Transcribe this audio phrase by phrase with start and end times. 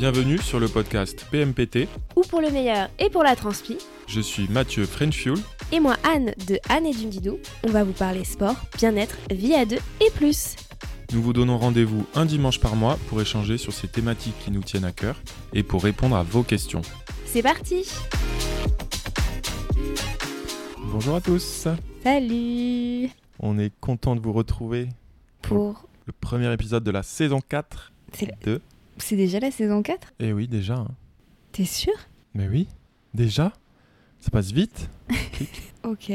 [0.00, 1.86] Bienvenue sur le podcast PMPT.
[2.16, 3.76] Ou pour le meilleur et pour la transpi.
[4.06, 5.36] Je suis Mathieu Frenchfuel.
[5.72, 7.38] Et moi Anne de Anne et Dundidou.
[7.64, 10.56] On va vous parler sport, bien-être, vie à deux et plus.
[11.12, 14.62] Nous vous donnons rendez-vous un dimanche par mois pour échanger sur ces thématiques qui nous
[14.62, 15.20] tiennent à cœur
[15.52, 16.80] et pour répondre à vos questions.
[17.26, 17.86] C'est parti
[20.78, 21.68] Bonjour à tous
[22.02, 24.88] Salut On est content de vous retrouver
[25.42, 28.62] pour le premier épisode de la saison 4 C'est de...
[29.00, 30.74] C'est déjà la saison 4 Eh oui, déjà.
[30.74, 30.88] hein.
[31.52, 31.92] T'es sûr?
[32.34, 32.68] Mais oui,
[33.14, 33.52] déjà
[34.20, 34.88] Ça passe vite
[35.84, 36.12] Ok.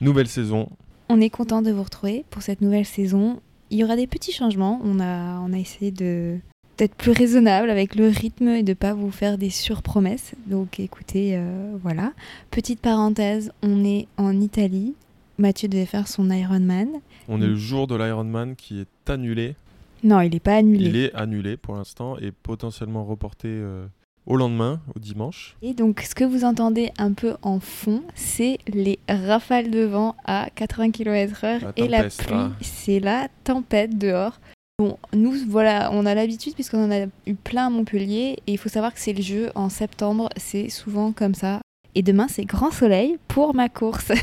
[0.00, 0.68] Nouvelle saison.
[1.08, 3.40] On est content de vous retrouver pour cette nouvelle saison.
[3.70, 4.80] Il y aura des petits changements.
[4.84, 6.38] On a, on a essayé de
[6.76, 10.34] d'être plus raisonnable avec le rythme et de pas vous faire des surpromesses.
[10.46, 12.12] Donc écoutez, euh, voilà.
[12.52, 14.94] Petite parenthèse, on est en Italie.
[15.38, 16.88] Mathieu devait faire son Ironman.
[17.26, 19.56] On est le jour de l'Ironman qui est annulé.
[20.02, 20.86] Non, il n'est pas annulé.
[20.86, 23.86] Il est annulé pour l'instant et potentiellement reporté euh,
[24.26, 25.56] au lendemain, au dimanche.
[25.62, 30.14] Et donc, ce que vous entendez un peu en fond, c'est les rafales de vent
[30.24, 32.54] à 80 km/h et la pluie.
[32.60, 34.38] C'est la tempête dehors.
[34.78, 38.58] Bon, nous, voilà, on a l'habitude puisqu'on en a eu plein à Montpellier et il
[38.58, 41.60] faut savoir que c'est le jeu en septembre, c'est souvent comme ça.
[41.98, 44.10] Et demain, c'est grand soleil pour ma course.
[44.10, 44.14] Et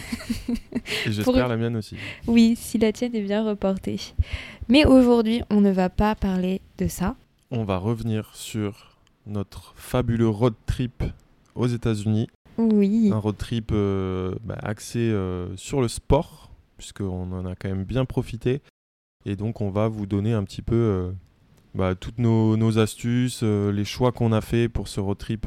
[1.12, 1.98] j'espère la mienne aussi.
[2.26, 4.00] oui, si la tienne est bien reportée.
[4.70, 7.18] Mais aujourd'hui, on ne va pas parler de ça.
[7.52, 8.96] On va revenir sur
[9.28, 11.04] notre fabuleux road trip
[11.54, 12.30] aux États-Unis.
[12.58, 17.68] Oui, Un road trip euh, bah, axé euh, sur le sport, puisqu'on en a quand
[17.68, 18.62] même bien profité.
[19.26, 21.12] Et donc, on va vous donner un petit peu euh,
[21.74, 25.46] bah, toutes nos, nos astuces, les choix qu'on a fait pour ce road trip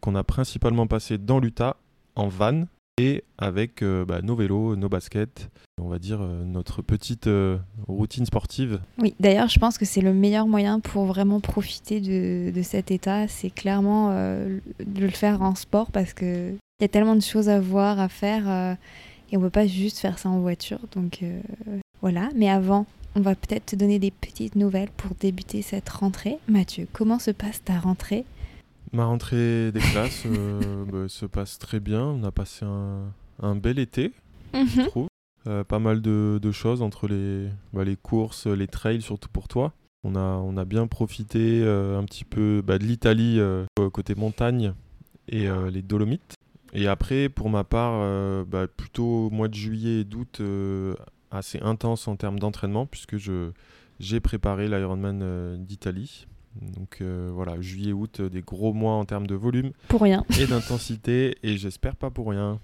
[0.00, 1.76] qu'on a principalement passé dans l'Utah,
[2.14, 2.64] en van,
[2.98, 5.48] et avec euh, bah, nos vélos, nos baskets,
[5.80, 8.80] on va dire euh, notre petite euh, routine sportive.
[8.98, 12.90] Oui, d'ailleurs, je pense que c'est le meilleur moyen pour vraiment profiter de, de cet
[12.90, 13.28] état.
[13.28, 14.60] C'est clairement de
[15.00, 18.08] le faire en sport parce que il y a tellement de choses à voir, à
[18.08, 18.76] faire,
[19.30, 20.78] et on peut pas juste faire ça en voiture.
[20.94, 21.24] Donc
[22.02, 22.28] voilà.
[22.36, 26.38] Mais avant, on va peut-être te donner des petites nouvelles pour débuter cette rentrée.
[26.48, 28.24] Mathieu, comment se passe ta rentrée?
[28.92, 32.02] Ma rentrée des classes euh, bah, se passe très bien.
[32.02, 34.12] On a passé un, un bel été,
[34.54, 35.08] je trouve.
[35.46, 39.48] Euh, pas mal de, de choses entre les, bah, les courses, les trails, surtout pour
[39.48, 39.72] toi.
[40.04, 43.40] On a, on a bien profité euh, un petit peu bah, de l'Italie
[43.92, 44.72] côté montagne
[45.28, 46.34] et les Dolomites.
[46.72, 48.02] Et après, pour ma part,
[48.76, 50.40] plutôt mois de juillet et d'août,
[51.30, 53.16] assez intense en termes d'entraînement, puisque
[54.00, 56.26] j'ai préparé l'Ironman d'Italie.
[56.60, 60.24] Donc euh, voilà, juillet-août, des gros mois en termes de volume Pour rien.
[60.40, 62.58] et d'intensité, et j'espère pas pour rien.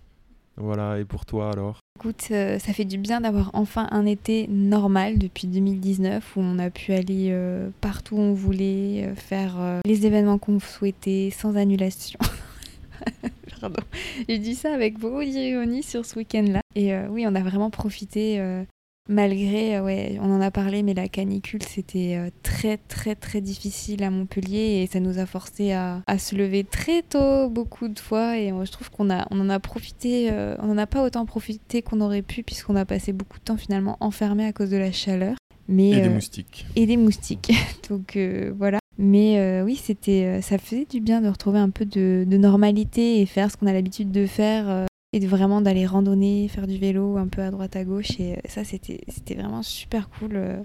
[0.57, 1.79] Voilà, et pour toi alors?
[1.99, 6.59] Écoute, euh, ça fait du bien d'avoir enfin un été normal depuis 2019 où on
[6.61, 11.31] a pu aller euh, partout où on voulait, euh, faire euh, les événements qu'on souhaitait
[11.37, 12.19] sans annulation.
[13.61, 13.81] Pardon.
[14.29, 16.61] J'ai dit ça avec beaucoup d'ironie sur ce week-end-là.
[16.75, 18.63] Et euh, oui, on a vraiment profité euh,
[19.09, 23.41] malgré, euh, ouais, on en a parlé, mais la canicule, c'était euh, très très très
[23.41, 27.89] difficile à Montpellier et ça nous a forcé à, à se lever très tôt beaucoup
[27.89, 30.79] de fois et euh, je trouve qu'on a, on en a profité, euh, on n'en
[30.79, 34.45] a pas autant profité qu'on aurait pu puisqu'on a passé beaucoup de temps finalement enfermé
[34.47, 35.37] à cause de la chaleur.
[35.67, 36.67] Mais, Et des moustiques.
[36.77, 37.53] et des moustiques.
[37.89, 38.79] Donc euh, voilà.
[38.99, 43.21] Mais euh, oui, c'était, ça faisait du bien de retrouver un peu de, de normalité
[43.21, 47.19] et faire ce qu'on a l'habitude de faire et vraiment d'aller randonner, faire du vélo
[47.19, 48.19] un peu à droite à gauche.
[48.19, 48.99] Et euh, ça, c'était,
[49.37, 50.33] vraiment super cool.
[50.35, 50.57] euh.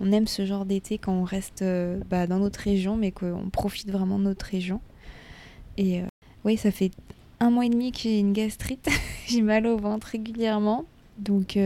[0.00, 3.48] On aime ce genre d'été quand on reste euh, bah, dans notre région, mais qu'on
[3.50, 4.82] profite vraiment de notre région.
[5.78, 6.02] Et
[6.44, 6.90] oui, ça fait
[7.40, 8.86] un mois et demi que j'ai une gastrite.
[9.28, 10.84] j'ai mal au ventre régulièrement.
[11.16, 11.58] Donc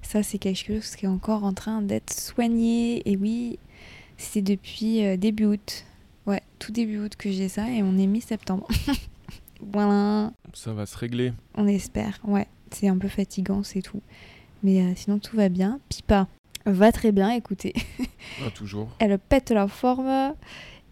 [0.00, 3.02] ça, c'est quelque chose qui est encore en train d'être soigné.
[3.10, 3.58] Et oui,
[4.16, 5.84] c'est depuis début août.
[6.26, 8.68] Ouais, tout début août que j'ai ça et on est mi-septembre.
[9.60, 11.32] voilà, Ça va se régler.
[11.56, 12.18] on espère.
[12.24, 14.02] Ouais, c'est un peu fatigant, c'est tout.
[14.62, 15.80] Mais euh, sinon, tout va bien.
[15.88, 16.26] Pipa
[16.66, 17.74] va très bien, écoutez.
[18.44, 18.88] Ah, toujours.
[18.98, 20.34] Elle pète la forme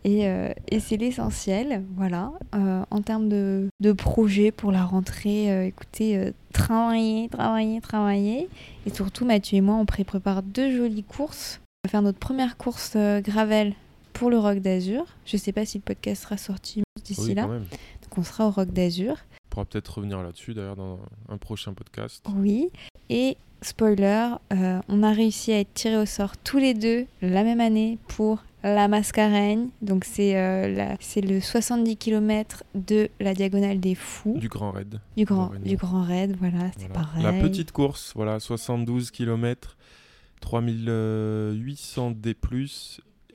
[0.05, 1.82] et, euh, et c'est l'essentiel.
[1.96, 2.32] Voilà.
[2.55, 8.49] Euh, en termes de, de projet pour la rentrée, écoutez, travailler, travailler, travailler.
[8.87, 11.61] Et surtout, Mathieu et moi, on pré- prépare deux jolies courses.
[11.85, 13.75] On va faire notre première course gravel
[14.12, 15.05] pour le Rock d'Azur.
[15.26, 17.49] Je sais pas si le podcast sera sorti d'ici Oui, là.
[18.17, 18.31] Quand même.
[18.31, 19.17] Donc on sera au Rock d'Azur.
[19.47, 20.99] On pourra peut-être revenir là-dessus d'ailleurs dans
[21.29, 22.25] un prochain podcast.
[22.35, 22.71] Oui.
[23.09, 27.43] Et spoiler, euh, on a réussi à être tirés au sort tous les deux la
[27.45, 29.69] même année pour la Mascareigne.
[29.83, 34.37] Donc c'est euh, le 70 km de la Diagonale des Fous.
[34.39, 35.01] Du Grand Raid.
[35.17, 36.95] Du grand, du grand raid, voilà, c'est Voilà.
[36.95, 37.23] pareil.
[37.23, 39.77] La petite course, voilà, 72 km,
[40.41, 42.35] 3800 D+,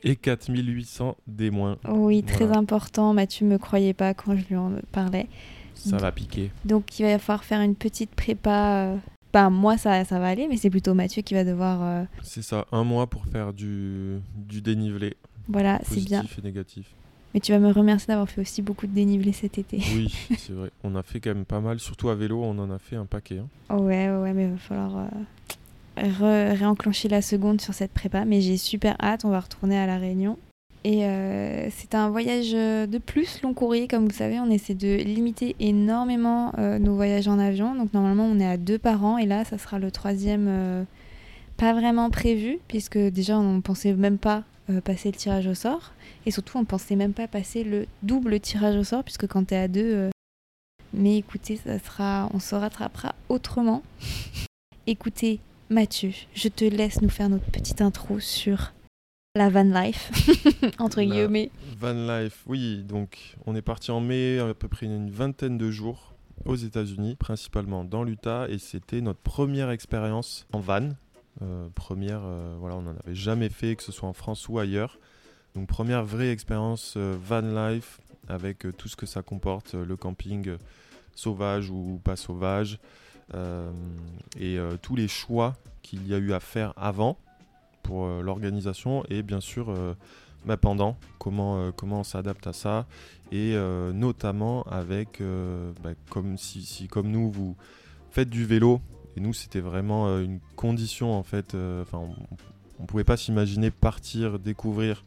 [0.03, 1.77] Et 4800 des moins.
[1.87, 3.13] Oui, très important.
[3.13, 5.27] Mathieu me croyait pas quand je lui en parlais.
[5.75, 6.51] Ça va piquer.
[6.65, 8.95] Donc il va falloir faire une petite prépa.
[9.33, 11.79] Bah, moi, ça, ça va aller, mais c'est plutôt Mathieu qui va devoir.
[11.81, 15.15] Euh, c'est ça, un mois pour faire du, du dénivelé.
[15.47, 16.21] Voilà, c'est bien.
[16.21, 16.95] Positif et négatif.
[17.33, 19.77] Mais tu vas me remercier d'avoir fait aussi beaucoup de dénivelé cet été.
[19.95, 20.69] Oui, c'est vrai.
[20.83, 23.05] On a fait quand même pas mal, surtout à vélo, on en a fait un
[23.05, 23.39] paquet.
[23.39, 23.77] Hein.
[23.77, 25.07] ouais, ouais, mais il va falloir euh,
[26.01, 28.25] réenclencher la seconde sur cette prépa.
[28.25, 30.37] Mais j'ai super hâte, on va retourner à La Réunion.
[30.83, 34.95] Et euh, c'est un voyage de plus long courrier, comme vous savez, on essaie de
[34.95, 37.75] limiter énormément euh, nos voyages en avion.
[37.75, 40.83] Donc normalement on est à deux par an et là ça sera le troisième euh,
[41.57, 44.43] pas vraiment prévu, puisque déjà on pensait même pas
[44.83, 45.91] passer le tirage au sort.
[46.25, 49.53] Et surtout on pensait même pas passer le double tirage au sort, puisque quand tu
[49.53, 50.09] es à deux...
[50.93, 53.81] Mais écoutez, ça sera, on se rattrapera autrement.
[54.87, 55.39] écoutez,
[55.71, 58.73] Mathieu, je te laisse nous faire notre petite intro sur
[59.35, 60.11] la van life,
[60.79, 61.49] entre guillemets.
[61.79, 62.83] Van life, oui.
[62.83, 66.13] Donc, on est parti en mai, à peu près une vingtaine de jours
[66.43, 70.89] aux États-Unis, principalement dans l'Utah, et c'était notre première expérience en van.
[71.41, 74.59] Euh, première, euh, voilà, on n'en avait jamais fait, que ce soit en France ou
[74.59, 74.99] ailleurs.
[75.55, 80.57] Donc, première vraie expérience euh, van life avec tout ce que ça comporte, le camping
[81.15, 82.77] sauvage ou pas sauvage,
[83.33, 87.17] et tous les choix qu'il y a eu à faire avant
[87.81, 89.93] pour euh, l'organisation et bien sûr euh,
[90.45, 92.85] bah, pendant, comment, euh, comment on s'adapte à ça
[93.31, 93.55] et
[93.93, 95.23] notamment avec,
[95.81, 97.55] bah, comme si, si, comme nous vous
[98.09, 98.81] faites du vélo
[99.15, 101.99] et nous c'était vraiment une condition en fait, enfin
[102.77, 105.05] on ne pouvait pas s'imaginer partir découvrir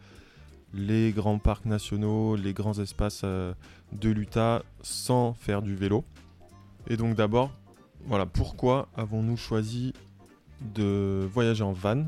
[0.73, 6.03] les grands parcs nationaux, les grands espaces de l'Utah sans faire du vélo.
[6.87, 7.51] Et donc d'abord,
[8.07, 9.93] voilà, pourquoi avons-nous choisi
[10.75, 12.05] de voyager en van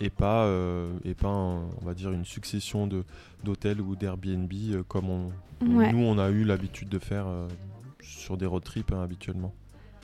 [0.00, 3.04] et pas, euh, et pas on va dire une succession de,
[3.44, 7.48] d'hôtels ou d'Airbnb euh, comme on, nous on a eu l'habitude de faire euh,
[8.00, 9.52] sur des road trips hein, habituellement.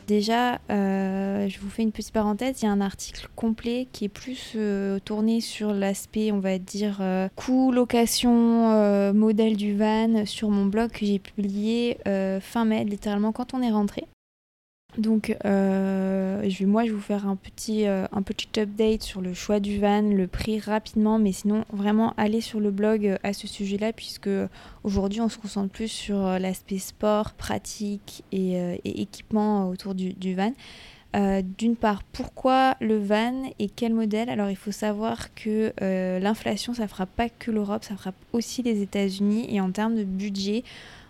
[0.06, 4.11] Déjà, je vous fais une petite parenthèse, il y a un article complet qui est
[4.11, 4.55] plus
[5.06, 7.02] tourné sur l'aspect, on va dire,
[7.37, 11.96] coût, location, modèle du van sur mon blog que j'ai publié
[12.43, 14.06] fin mai, littéralement quand on est rentré.
[14.99, 19.02] Donc, euh, je vais, moi, je vais vous faire un petit, euh, un petit update
[19.02, 23.06] sur le choix du van, le prix rapidement, mais sinon, vraiment, allez sur le blog
[23.06, 24.31] euh, à ce sujet-là, puisque
[24.85, 30.52] aujourd'hui, on se concentre plus sur l'aspect sport, pratique et, équipement autour du, van.
[31.58, 34.29] D'une part, pourquoi le van et quel modèle?
[34.29, 35.73] Alors, il faut savoir que
[36.20, 40.05] l'inflation, ça frappe pas que l'Europe, ça frappe aussi les États-Unis, et en termes de
[40.05, 40.64] budget,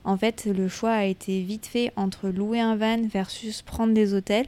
[0.05, 4.13] en fait, le choix a été vite fait entre louer un van versus prendre des
[4.13, 4.47] hôtels,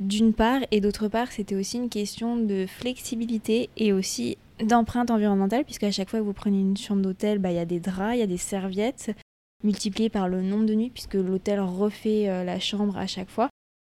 [0.00, 5.64] d'une part, et d'autre part, c'était aussi une question de flexibilité et aussi d'empreinte environnementale,
[5.64, 7.80] puisque à chaque fois que vous prenez une chambre d'hôtel, bah, il y a des
[7.80, 9.12] draps, il y a des serviettes,
[9.64, 13.48] multipliées par le nombre de nuits, puisque l'hôtel refait euh, la chambre à chaque fois.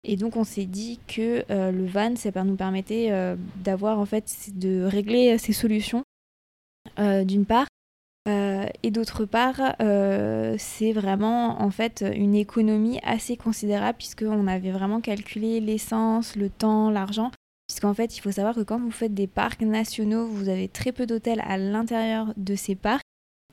[0.04, 4.06] Et donc on s'est dit que euh, le van, ça nous permettait euh, d'avoir en
[4.06, 6.04] fait de régler ces solutions
[6.98, 7.66] d'une part
[8.27, 14.72] euh, et d'autre part, euh, c'est vraiment en fait une économie assez considérable puisqu'on avait
[14.72, 17.31] vraiment calculé l'essence, le temps, l'argent.
[17.68, 20.92] Puisqu'en fait, il faut savoir que quand vous faites des parcs nationaux, vous avez très
[20.92, 23.05] peu d'hôtels à l'intérieur de ces parcs.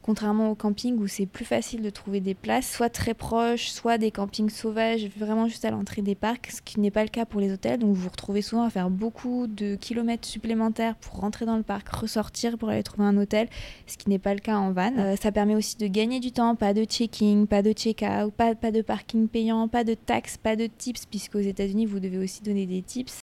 [0.03, 3.99] Contrairement au camping où c'est plus facile de trouver des places, soit très proches, soit
[3.99, 7.25] des campings sauvages, vraiment juste à l'entrée des parcs, ce qui n'est pas le cas
[7.25, 7.79] pour les hôtels.
[7.79, 11.63] Donc vous vous retrouvez souvent à faire beaucoup de kilomètres supplémentaires pour rentrer dans le
[11.63, 13.49] parc, ressortir pour aller trouver un hôtel,
[13.87, 14.93] ce qui n'est pas le cas en van.
[14.99, 18.57] Euh, ça permet aussi de gagner du temps, pas de checking, pas de check-out, pas,
[18.57, 22.43] pas de parking payant, pas de taxes, pas de tips, puisqu'aux États-Unis vous devez aussi
[22.43, 23.21] donner des tips.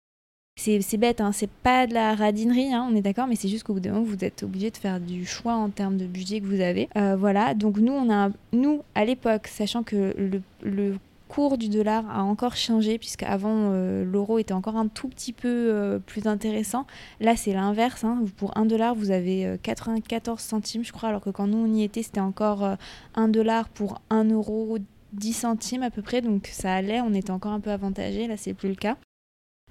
[0.58, 3.64] C'est bête, hein, c'est pas de la radinerie, hein, on est d'accord, mais c'est juste
[3.64, 6.40] qu'au bout d'un moment, vous êtes obligé de faire du choix en termes de budget
[6.40, 6.88] que vous avez.
[6.96, 10.16] Euh, voilà, donc nous, à l'époque, sachant que
[10.64, 10.98] le,
[11.28, 15.50] cours du dollar a encore changé, puisqu'avant, euh, l'euro était encore un tout petit peu
[15.50, 16.86] euh, plus intéressant.
[17.20, 18.04] Là, c'est l'inverse.
[18.04, 18.24] Hein.
[18.38, 21.84] Pour 1 dollar, vous avez 94 centimes, je crois, alors que quand nous, on y
[21.84, 22.78] était, c'était encore
[23.16, 24.78] 1 dollar pour 1 euro
[25.14, 28.38] 10 centimes à peu près, donc ça allait, on était encore un peu avantagé, là,
[28.38, 28.96] c'est plus le cas.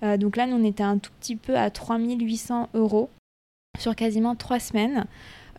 [0.05, 3.11] Euh, donc là, nous, on était un tout petit peu à 3800 euros
[3.79, 5.07] sur quasiment trois semaines.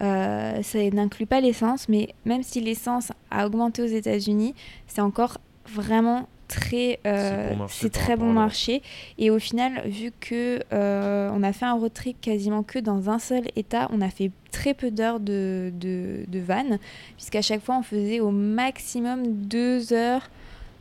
[0.02, 4.54] Euh, ça n'inclut pas l'essence, mais même si l'essence a augmenté aux États-Unis,
[4.88, 5.38] c'est encore
[5.68, 8.84] vraiment très euh, c'est très bon marché
[9.18, 13.18] et au final vu que on a fait un road trip quasiment que dans un
[13.18, 16.78] seul état on a fait très peu d'heures de, de, de van
[17.18, 20.30] puisqu'à chaque fois on faisait au maximum deux heures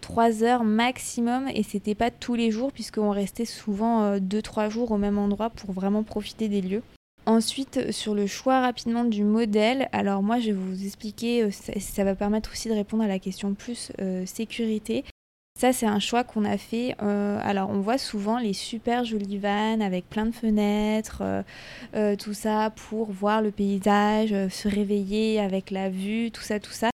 [0.05, 4.91] 3 heures maximum et c'était pas tous les jours puisqu'on restait souvent 2-3 euh, jours
[4.91, 6.83] au même endroit pour vraiment profiter des lieux.
[7.25, 12.15] Ensuite, sur le choix rapidement du modèle, alors moi je vais vous expliquer, ça, va
[12.15, 13.93] permettre aussi de répondre à la question plus
[14.27, 15.05] sécurité.
[15.59, 16.95] Ça, c'est un choix qu'on a fait.
[16.99, 21.23] alors, on voit souvent les super jolies vannes avec plein de fenêtres,
[22.19, 26.91] tout ça pour voir le paysage, se réveiller avec la vue, tout ça, tout ça.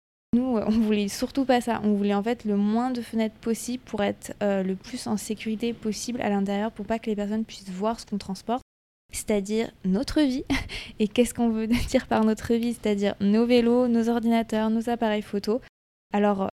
[0.67, 1.81] On voulait surtout pas ça.
[1.85, 5.17] On voulait en fait le moins de fenêtres possible pour être euh, le plus en
[5.17, 8.63] sécurité possible à l'intérieur, pour pas que les personnes puissent voir ce qu'on transporte,
[9.13, 10.45] c'est-à-dire notre vie.
[10.99, 15.23] Et qu'est-ce qu'on veut dire par notre vie C'est-à-dire nos vélos, nos ordinateurs, nos appareils
[15.23, 15.61] photo?
[16.13, 16.50] Alors,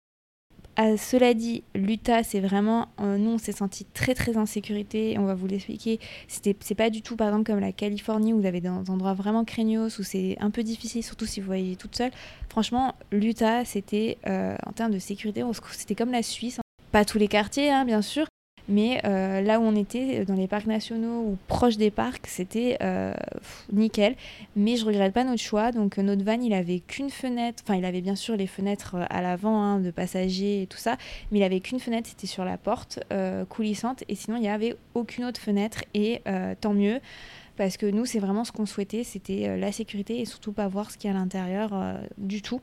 [0.97, 2.87] cela dit, l'Utah, c'est vraiment.
[2.99, 5.17] Nous, on s'est senti très très en sécurité.
[5.17, 5.99] On va vous l'expliquer.
[6.27, 9.45] C'est pas du tout, par exemple, comme la Californie où vous avez des endroits vraiment
[9.45, 12.11] craignos, où c'est un peu difficile, surtout si vous voyez toute seule.
[12.49, 16.59] Franchement, l'Utah, c'était euh, en termes de sécurité, c'était comme la Suisse.
[16.91, 18.25] Pas tous les quartiers, hein, bien sûr,
[18.67, 22.77] mais euh, là où on était, dans les parcs nationaux ou proches des parcs, c'était
[22.81, 23.13] euh,
[23.71, 24.15] nickel.
[24.55, 25.71] Mais je regrette pas notre choix.
[25.71, 27.63] Donc notre van, il avait qu'une fenêtre.
[27.65, 30.77] Enfin, il avait bien sûr les fenêtres euh, à l'avant hein, de passagers et tout
[30.77, 30.97] ça.
[31.31, 32.99] Mais il avait qu'une fenêtre, c'était sur la porte
[33.49, 34.03] coulissante.
[34.09, 35.83] Et sinon, il n'y avait aucune autre fenêtre.
[35.93, 36.21] Et
[36.61, 36.99] tant mieux.
[37.57, 40.91] Parce que nous, c'est vraiment ce qu'on souhaitait, c'était la sécurité et surtout pas voir
[40.91, 42.59] ce qu'il y a à l'intérieur du tout.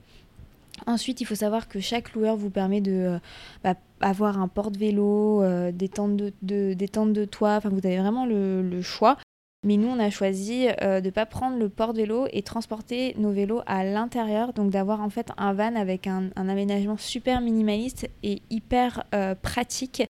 [0.87, 3.19] Ensuite, il faut savoir que chaque loueur vous permet de euh,
[3.63, 9.17] bah, avoir un porte-vélo, euh, des, tentes de, toit, enfin vous avez vraiment le, choix.
[9.65, 13.31] Mais nous, on a choisi euh, de ne pas prendre le porte-vélo et transporter nos
[13.31, 18.43] vélos à l'intérieur, donc d'avoir en fait un van avec un aménagement super minimaliste et
[18.51, 19.05] hyper
[19.43, 20.03] pratique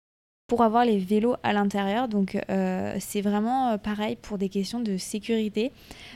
[0.51, 2.09] pour avoir les vélos à l'intérieur.
[2.09, 5.71] Donc euh, c'est vraiment euh, pareil pour des questions de sécurité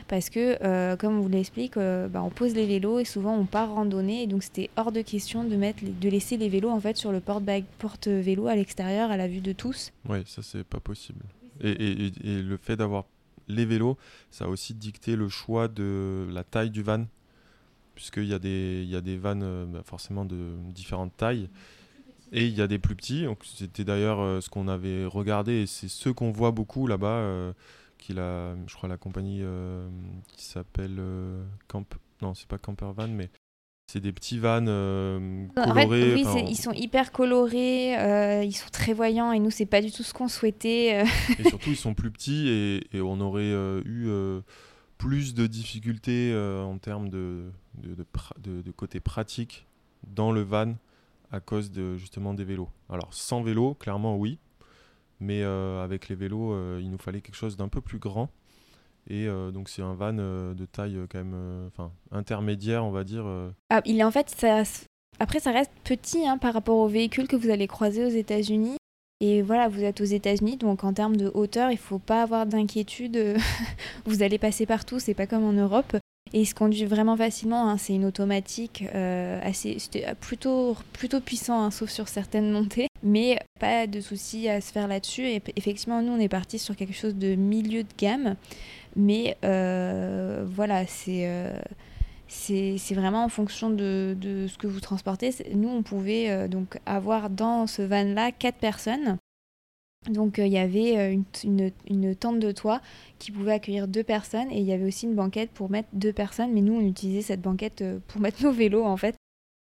[0.09, 3.45] parce que euh, comme on vous l'explique, bah, on pose les vélos et souvent on
[3.45, 6.81] part randonner et donc c'était hors de question de mettre de laisser les vélos en
[6.81, 9.93] fait sur le porte-vélo à l'extérieur à la vue de tous.
[10.09, 11.23] Oui, ça c'est pas possible.
[11.61, 13.05] Et, le fait d'avoir
[13.47, 13.97] les vélos,
[14.31, 17.05] ça a aussi dicté le choix de la taille du van
[17.93, 21.47] puisqu'il y a des y a des vannes bah, forcément de différentes tailles.
[22.31, 23.25] Et il y a des plus petits.
[23.43, 27.07] C'était d'ailleurs euh, ce qu'on avait regardé et c'est ceux qu'on voit beaucoup là-bas.
[27.07, 27.53] Euh,
[27.97, 29.87] qu'il a, je crois, la compagnie euh,
[30.27, 31.01] qui s'appelle
[31.67, 31.85] Camp.
[32.21, 33.29] Non, c'est pas Camper Van, mais
[33.91, 34.67] c'est des petits vannes
[35.55, 36.13] colorés.
[36.13, 40.03] oui, ils sont hyper colorés, ils sont très voyants et nous, c'est pas du tout
[40.03, 41.03] ce qu'on souhaitait.
[41.39, 42.47] et surtout, ils sont plus petits
[42.93, 43.51] et, on aurait
[43.85, 44.09] eu
[44.97, 47.45] plus de difficultés en termes de
[47.81, 48.05] de,
[48.39, 49.65] de, de, côté pratique
[50.07, 50.75] dans le van
[51.31, 52.69] à cause de justement des vélos.
[52.89, 54.39] Alors sans vélo, clairement oui,
[55.19, 58.29] mais euh, avec les vélos, euh, il nous fallait quelque chose d'un peu plus grand.
[59.07, 63.25] Et euh, donc c'est un van de taille quand même, enfin intermédiaire, on va dire.
[63.69, 64.45] Ah, il est en fait,
[65.19, 68.77] après ça reste petit hein, par rapport aux véhicules que vous allez croiser aux États-Unis.
[69.21, 72.45] Et voilà, vous êtes aux États-Unis, donc en termes de hauteur, il faut pas avoir
[72.45, 73.37] d'inquiétude.
[74.05, 75.95] vous allez passer partout, c'est pas comme en Europe.
[76.35, 77.69] Et il se conduit vraiment facilement.
[77.69, 77.77] Hein.
[77.77, 79.77] C'est une automatique euh, assez,
[80.19, 82.87] plutôt, plutôt puissant, hein, sauf sur certaines montées.
[83.03, 85.23] Mais pas de souci à se faire là-dessus.
[85.55, 88.35] Effectivement, nous, on est parti sur quelque chose de milieu de gamme.
[88.97, 91.25] Mais euh, voilà, c'est.
[91.25, 91.57] Euh,
[92.27, 95.33] c'est vraiment en fonction de, de, ce que vous transportez.
[95.53, 99.19] Nous, on pouvait donc avoir dans ce van-là quatre personnes.
[100.09, 102.81] Donc euh, il y avait euh, une, une, tente de toit
[103.19, 106.13] qui pouvait accueillir deux personnes et il y avait aussi une banquette pour mettre deux
[106.13, 106.51] personnes.
[106.53, 109.15] Mais nous, on utilisait cette banquette euh, pour mettre nos vélos en fait.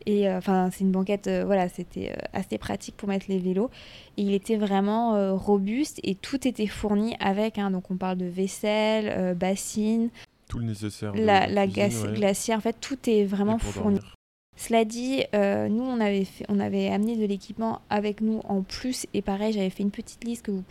[0.05, 3.71] Et enfin, c'est une banquette, voilà, c'était assez pratique pour mettre les vélos.
[4.15, 7.57] Et il était vraiment robuste et tout était fourni avec.
[7.57, 7.71] Hein.
[7.71, 10.09] donc on parle de vaisselle, bassine.
[10.47, 11.13] Tout le nécessaire.
[11.15, 13.99] La, la glacière, en fait, tout est vraiment fourni.
[14.57, 19.05] Cela dit, euh, nous, on avait, amené de l'équipement avec nous en plus.
[19.13, 20.63] Et pareil, j'avais fait une petite liste, que vous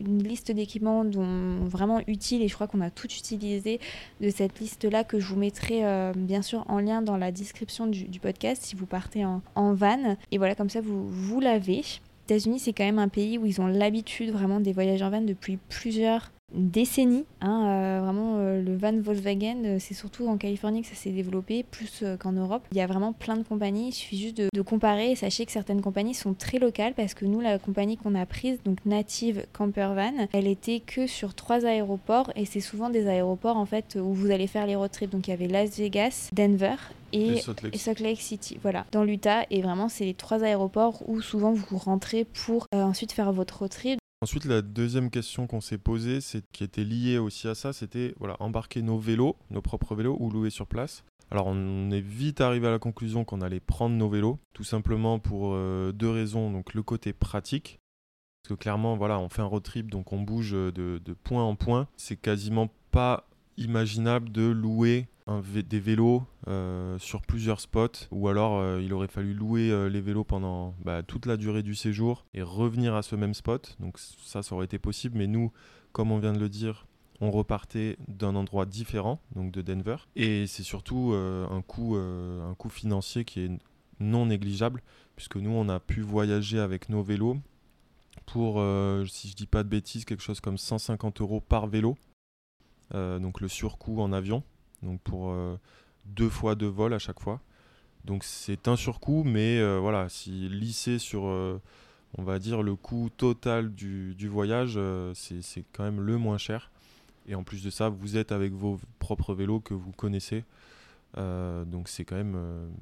[0.00, 2.42] une liste d'équipements vraiment utiles.
[2.42, 3.80] Et je crois qu'on a tout utilisé
[4.20, 7.88] de cette liste-là que je vous mettrai euh, bien sûr en lien dans la description
[7.88, 10.16] du, podcast si vous partez en, en, van.
[10.30, 11.82] Et voilà, comme ça, vous, vous l'avez.
[12.28, 15.10] Les États-Unis, c'est quand même un pays où ils ont l'habitude vraiment des voyages en
[15.10, 17.24] van depuis plusieurs décennies.
[17.40, 21.10] Hein, euh, vraiment, euh, le van Volkswagen, euh, c'est surtout en Californie que ça s'est
[21.10, 22.62] développé, plus qu'en Europe.
[22.72, 25.14] Il y a vraiment plein de compagnies, il suffit juste de, comparer.
[25.16, 28.62] sachez que certaines compagnies sont très locales parce que nous, la compagnie qu'on a prise,
[28.64, 33.56] donc Native Camper Van, elle était que sur trois aéroports et c'est souvent des aéroports
[33.56, 35.10] en fait où vous allez faire les road trips.
[35.10, 36.76] Donc il y avait Las Vegas, Denver
[37.12, 38.20] et, Salt Lake.
[38.20, 38.58] City.
[38.62, 39.44] Voilà, dans l'Utah.
[39.50, 43.70] Et vraiment, c'est les trois aéroports où souvent vous rentrez pour ensuite faire votre road
[43.70, 44.01] trip.
[44.22, 48.14] Ensuite, la deuxième question qu'on s'est posée, c'est qui était liée aussi à ça, c'était
[48.20, 51.02] voilà, embarquer nos vélos, nos propres vélos ou louer sur place.
[51.32, 55.18] Alors on est vite arrivé à la conclusion qu'on allait prendre nos vélos, tout simplement
[55.18, 56.52] pour euh, deux raisons.
[56.52, 57.80] Donc le côté pratique,
[58.44, 61.56] parce que clairement voilà, on fait un road trip, donc on bouge de, point en
[61.56, 61.88] point.
[61.96, 63.26] C'est quasiment pas
[63.56, 66.22] imaginable de louer des vélos
[66.98, 71.36] sur plusieurs spots ou alors il aurait fallu louer les vélos pendant bah, toute la
[71.36, 73.76] durée du séjour et revenir à ce même spot.
[73.80, 75.18] Donc ça, ça aurait été possible.
[75.18, 75.52] Mais nous,
[75.92, 76.86] comme on vient de le dire,
[77.20, 79.96] on repartait d'un endroit différent, donc de Denver.
[80.16, 83.50] Et c'est surtout un, coût, un coût financier qui est
[84.00, 84.82] non négligeable,
[85.16, 87.38] puisque nous, on a pu voyager avec nos vélos
[88.26, 91.96] pour, euh, si je dis pas de bêtises, quelque chose comme 150 euros par vélo.
[92.94, 94.42] Euh, donc le surcoût en avion,
[94.82, 95.56] donc pour euh,
[96.06, 97.40] deux fois deux vols à chaque fois.
[98.04, 103.72] Donc c'est un surcoût, mais voilà, si lissé sur, on va dire, le coût total
[103.72, 104.76] du, du voyage,
[105.14, 106.72] c'est quand même le moins cher.
[107.28, 110.42] Et en plus de ça, vous êtes avec vos propres vélos que vous connaissez.
[111.16, 112.36] donc c'est quand même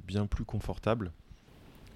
[0.07, 1.13] bien plus confortable.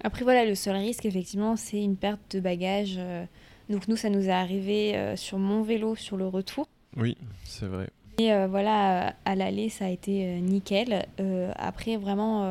[0.03, 2.95] Après, voilà, le seul risque, effectivement, c'est une perte de bagages.
[2.97, 3.25] Euh.
[3.69, 6.67] Donc, nous, ça nous est arrivé euh, sur mon vélo sur le retour.
[6.95, 7.89] Oui, c'est vrai.
[8.17, 11.05] Et euh, voilà, à l'aller, ça a été nickel.
[11.55, 12.43] après, vraiment,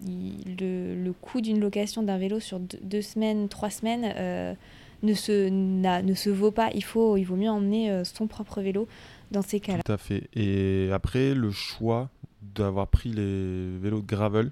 [0.00, 4.56] le, le, coût d'une location d'un vélo sur deux, semaines, trois semaines
[5.02, 6.70] ne, se, ne se vaut pas.
[6.74, 8.88] Il, faut, il vaut mieux emmener son propre vélo
[9.30, 9.82] dans ces cas-là.
[9.84, 10.28] Tout à fait.
[10.34, 12.08] Et après, le choix
[12.54, 14.50] d'avoir pris les vélos de gravel,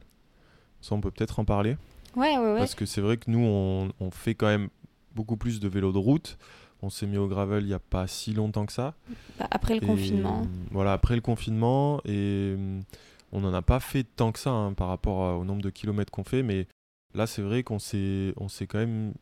[0.81, 1.77] ça, on peut peut-être en parler.
[2.17, 2.59] Ouais, ouais, ouais.
[2.59, 4.69] Parce que c'est vrai que nous, on, on, fait quand même
[5.15, 6.39] beaucoup plus de vélo de route.
[6.83, 8.95] On s'est mis au gravel il n'y a pas si longtemps que ça.
[9.39, 10.47] Bah, après le confinement.
[10.71, 12.01] Voilà, après le confinement.
[12.05, 12.81] Et mm,
[13.33, 16.11] on n'en a pas fait tant que ça hein, par rapport au nombre de kilomètres
[16.11, 16.43] qu'on fait.
[16.43, 16.67] Mais
[17.15, 18.35] là, c'est vrai qu'on s'est,
[18.69, 19.13] quand même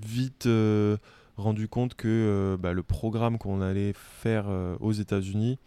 [0.00, 0.96] vite euh,
[1.36, 5.58] rendu compte que euh, bah, le programme qu'on allait faire euh, aux États-Unis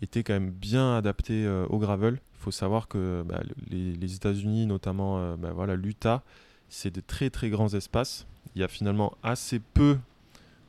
[0.00, 2.20] était quand même bien adapté au gravel.
[2.38, 6.22] Il faut savoir que bah, les, États-Unis, notamment euh, bah, voilà, l'Utah,
[6.68, 8.26] c'est de très très grands espaces.
[8.54, 9.98] Il y a finalement assez peu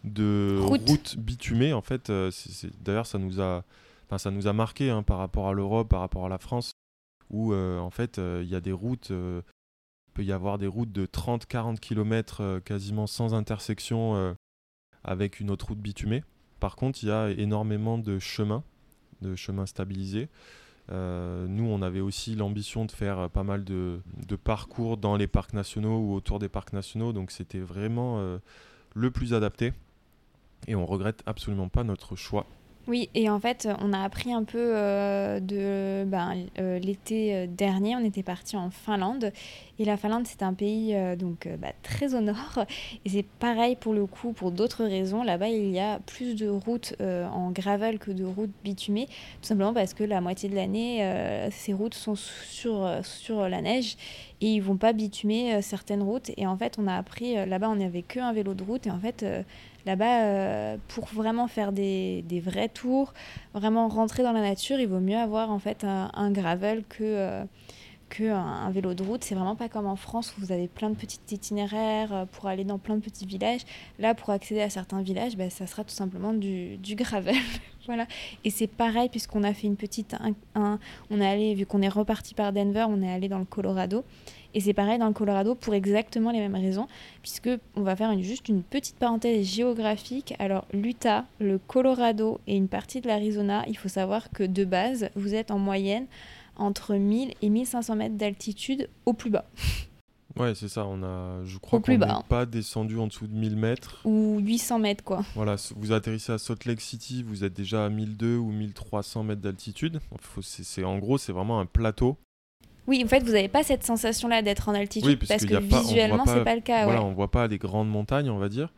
[0.04, 1.74] de routes bitumées.
[1.74, 2.32] En fait, euh,
[2.82, 3.64] d'ailleurs, ça nous a,
[4.18, 6.72] ça nous a marqué hein, par rapport à l'Europe, par rapport à la France,
[7.30, 9.10] où euh, en fait, il y a des routes.
[9.10, 9.44] il
[10.14, 14.36] peut y avoir des routes de 30-40 km quasiment sans intersection
[15.04, 16.24] avec une autre route bitumée.
[16.60, 18.64] Par contre, il y a énormément de chemins,
[19.22, 20.30] de chemins stabilisés.
[20.92, 24.02] Euh, nous, on avait aussi l'ambition de faire euh, pas mal de,
[24.44, 28.40] parcours dans les parcs nationaux ou autour des parcs nationaux, donc c'était vraiment euh,
[28.96, 29.74] le plus adapté.
[30.68, 32.46] Et on regrette absolument pas notre choix
[32.90, 37.46] oui, et en fait, on a appris un peu euh, de ben, euh, l'été euh,
[37.48, 37.96] dernier.
[37.96, 39.32] On était parti en Finlande.
[39.78, 42.66] Et la Finlande, c'est un pays donc bah, très au nord.
[43.06, 45.22] Et c'est pareil pour le coup, pour d'autres raisons.
[45.22, 49.06] Là-bas, il y a plus de routes en gravel que de routes bitumées.
[49.06, 53.96] Tout simplement parce que la moitié de l'année, ces routes sont sur, sur la neige.
[54.42, 56.32] Et ils vont pas bitumer certaines routes.
[56.36, 58.86] Et en fait, on a appris, là-bas, on n'avait qu'un vélo de route.
[58.86, 59.24] Et en fait
[59.86, 63.14] Là-bas, euh, pour vraiment faire des, vrais tours,
[63.54, 67.44] vraiment rentrer dans la nature, il vaut mieux avoir en fait un, gravel que, euh,
[68.10, 69.24] que un, vélo de route.
[69.24, 72.48] C'est vraiment pas comme en France où vous avez plein de petits itinéraires euh, pour
[72.48, 73.62] aller dans plein de petits villages.
[74.00, 77.36] Là, pour accéder à certains villages, bah, ça sera tout simplement du, du gravel.
[77.86, 78.06] voilà.
[78.44, 80.16] Et c'est pareil puisqu'on a fait une petite,
[80.56, 84.04] on est allé vu qu'on est reparti par Denver, on est allé dans le Colorado.
[84.54, 86.88] Et c'est pareil dans le Colorado pour exactement les mêmes raisons,
[87.22, 90.34] puisque on va faire juste une petite parenthèse géographique.
[90.40, 95.10] Alors l'Utah, le Colorado et une partie de l'Arizona, il faut savoir que de base,
[95.16, 96.08] vous êtes en moyenne
[96.56, 99.46] entre 1000 et 1500 mètres d'altitude au plus bas.
[100.38, 100.86] Ouais, c'est ça.
[100.86, 104.02] On a, je crois qu'on n'est pas descendu en dessous de 1000 mètres.
[104.06, 105.24] Ou 800 mètres, quoi.
[105.36, 109.42] Voilà, vous atterrissez à Salt Lake City, vous êtes déjà à 1002 ou 1300 mètres
[109.42, 110.00] d'altitude.
[110.84, 112.18] En gros, c'est vraiment un plateau
[112.90, 116.44] oui, en fait, vous n'avez pas cette sensation-là d'être en altitude parce que visuellement, c'est
[116.44, 116.86] pas le cas.
[116.86, 118.74] Voilà, on voit pas des grandes montagnes, on va dire,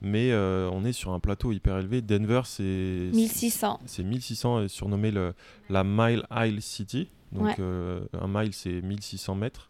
[0.00, 2.00] mais euh, on est sur un plateau hyper élevé.
[2.00, 3.80] Denver, c'est 1600.
[3.84, 5.34] C'est 1600, surnommé le,
[5.68, 7.08] la Mile High City.
[7.32, 9.68] Donc euh, un mile, c'est 1600 mètres.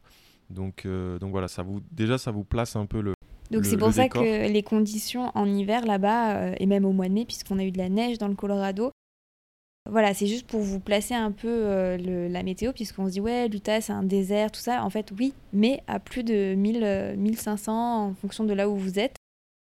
[0.50, 3.14] Donc, euh, donc voilà, ça vous, déjà, ça vous place un peu le.
[3.50, 7.14] Donc c'est pour ça que les conditions en hiver là-bas, et même au mois de
[7.14, 8.92] mai, puisqu'on a eu de la neige dans le Colorado,
[9.90, 13.48] voilà, c'est juste pour vous placer un peu euh, la météo, puisqu'on se dit, ouais,
[13.48, 14.84] l'Utah, c'est un désert, tout ça.
[14.84, 18.76] En fait, oui, mais à plus de 1000, 1500 euh, en fonction de là où
[18.76, 19.16] vous êtes.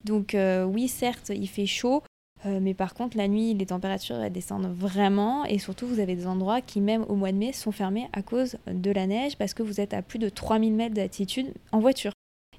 [0.06, 2.04] Donc, euh, oui, certes, il fait chaud,
[2.45, 5.45] mais par contre, la nuit, les températures elles descendent vraiment.
[5.45, 8.21] Et surtout, vous avez des endroits qui, même au mois de mai, sont fermés à
[8.21, 11.80] cause de la neige, parce que vous êtes à plus de 3000 mètres d'altitude en
[11.80, 12.12] voiture.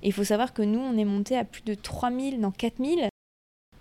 [0.02, 3.08] Il faut savoir que nous, on est monté à plus de 3000, non 4000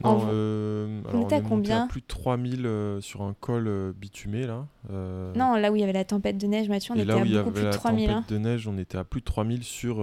[0.04, 4.46] non, euh, on était à combien Plus de 3000 euh, sur un col euh, bitumé
[4.46, 4.68] là.
[4.90, 7.52] Non, là où il y avait la tempête de neige, Mathieu, on était à beaucoup
[7.52, 7.74] plus de 3000.
[7.74, 9.64] Là où il y avait la tempête de neige, on était à plus de 3000
[9.64, 10.00] sur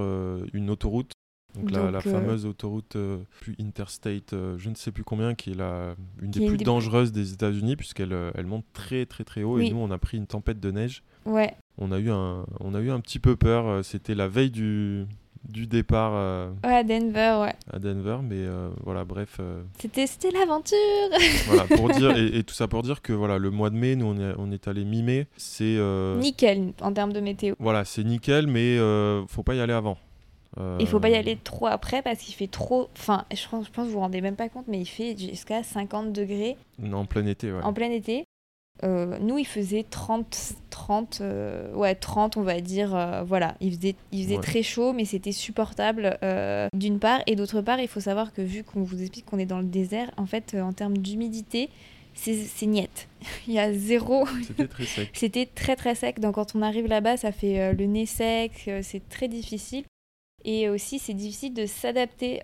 [0.53, 1.13] une autoroute
[1.55, 2.97] Donc, la, fameuse autoroute
[3.41, 7.33] plus interstate, je ne sais plus combien, qui est la, une des plus dangereuses des
[7.33, 10.61] États-Unis puisqu'elle elle monte très très très haut et nous on a pris une tempête
[10.61, 11.03] de neige.
[11.27, 11.55] Ouais.
[11.77, 13.85] On a eu un, on a eu un petit peu peur.
[13.85, 15.07] C'était la veille du,
[15.49, 17.55] du départ euh, à Denver, ouais.
[17.73, 19.39] À Denver, mais euh, voilà, bref.
[19.41, 20.77] Euh, c'était, c'était l'aventure.
[21.47, 24.07] voilà, pour dire et, tout ça pour dire que voilà, le mois de mai, nous
[24.07, 25.79] on est, on est allé mi-mai, c'est
[26.19, 27.55] nickel en termes de météo.
[27.59, 28.79] Voilà, c'est nickel, mais
[29.29, 29.99] faut pas y aller avant.
[30.79, 32.91] Il faut pas y aller trop après parce qu'il fait trop.
[32.97, 35.17] Enfin, je pense, je pense que vous vous rendez même pas compte, mais il fait
[35.17, 36.57] jusqu'à 50 degrés.
[36.93, 37.63] En plein été, ouais.
[37.63, 38.25] En plein été.
[38.83, 42.95] Euh, nous, il faisait 30, 30, euh, ouais, 30, on va dire.
[42.95, 46.19] Euh, voilà, il faisait, il faisait très chaud, mais c'était supportable
[46.75, 47.21] d'une part.
[47.27, 49.67] Et d'autre part, il faut savoir que vu qu'on vous explique qu'on est dans le
[49.67, 51.69] désert, en fait, en termes d'humidité,
[52.15, 53.09] c'est niette.
[53.47, 54.27] il y a zéro.
[54.47, 55.11] C'était très sec.
[55.15, 56.21] c'était très très sec.
[56.21, 59.85] Donc quand on arrive là-bas, ça fait le nez sec, c'est très difficile.
[60.43, 62.41] Et aussi, c'est difficile de s'adapter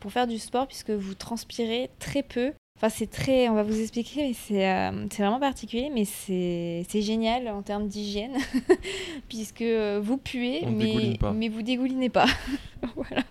[0.00, 2.52] pour faire du sport puisque vous transpirez très peu.
[2.78, 3.48] Enfin, c'est très.
[3.48, 8.36] On va vous expliquer, mais c'est euh, vraiment particulier, mais c'est génial en termes d'hygiène,
[9.28, 9.64] puisque
[10.00, 12.26] vous puez, mais, mais vous dégoulinez pas.
[12.94, 13.24] voilà.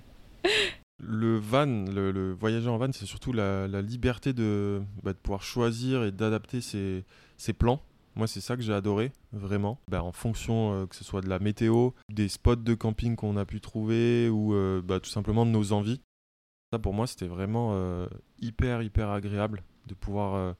[0.99, 6.03] Le van, le, voyager en van, c'est surtout la, liberté de, bah, de, pouvoir choisir
[6.03, 7.05] et d'adapter ses,
[7.37, 7.79] ses, plans.
[8.15, 9.79] Moi, c'est ça que j'ai adoré, vraiment.
[9.89, 13.37] Bah, en fonction euh, que ce soit de la météo, des spots de camping qu'on
[13.37, 16.01] a pu trouver ou euh, bah, tout simplement de nos envies.
[16.71, 18.07] Ça, pour moi, c'était vraiment euh,
[18.39, 20.53] hyper, hyper agréable de pouvoir euh,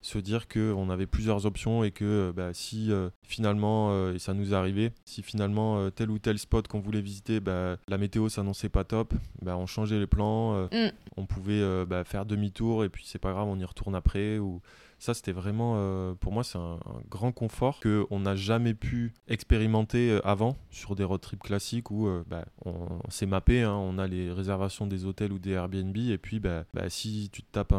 [0.00, 2.90] se dire qu'on avait plusieurs options et que euh, bah, si
[3.22, 7.38] finalement, et ça nous est arrivé, si finalement tel ou tel spot qu'on voulait visiter,
[7.38, 10.90] bah, la météo s'annonçait pas top, bah, on changeait les plans, mm.
[11.16, 14.38] on pouvait bah, faire demi-tour et puis c'est pas grave, on y retourne après.
[14.38, 14.60] Ou
[15.02, 16.78] ça, c'était vraiment, euh, pour moi, c'est un,
[17.10, 22.06] grand confort qu'on n'a jamais pu expérimenter euh, avant sur des road trips classiques où
[22.06, 25.96] euh, bah, on, s'est mappé, hein, on a les réservations des hôtels ou des Airbnb,
[25.96, 27.74] et puis bah, bah, si tu te tapes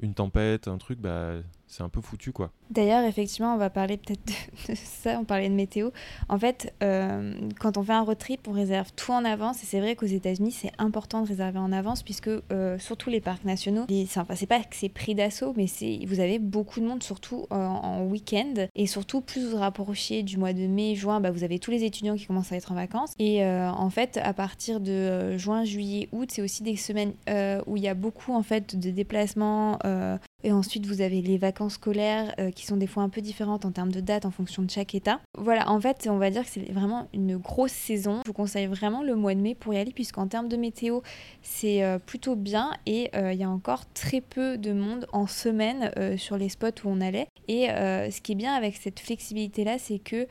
[0.00, 1.34] une tempête, un truc, bah,
[1.68, 2.50] c'est un peu foutu quoi.
[2.70, 4.24] D'ailleurs, effectivement, on va parler peut-être
[4.68, 5.90] de, ça, on parlait de météo.
[6.28, 9.66] En fait, euh, quand on fait un road trip, on réserve tout en avance et
[9.66, 13.44] c'est vrai qu'aux États-Unis, c'est important de réserver en avance puisque euh, surtout les parcs
[13.44, 17.46] nationaux, c'est pas que c'est pris d'assaut, mais c'est vous avez beaucoup de monde, surtout
[17.50, 21.58] en week-end et surtout plus vous rapprochez du mois de mai, juin, bah, vous avez
[21.58, 24.80] tous les étudiants qui commencent à être en vacances et euh, en fait, à partir
[24.80, 27.12] de juin, juillet, août, c'est aussi des semaines
[27.66, 29.78] où il y a beaucoup en fait de déplacements
[30.44, 33.64] et ensuite, vous avez les vacances scolaires euh, qui sont des fois un peu différentes
[33.64, 35.20] en termes de date en fonction de chaque état.
[35.36, 38.20] Voilà, en fait, on va dire que c'est vraiment une grosse saison.
[38.24, 41.00] Je vous conseille vraiment le mois de mai pour y aller, puisqu'en termes de météo,
[41.42, 45.26] c'est euh, plutôt bien et euh, il y a encore très peu de monde en
[45.26, 47.26] semaine sur les spots où on allait.
[47.48, 50.26] Et ce qui est bien avec cette flexibilité-là, c'est que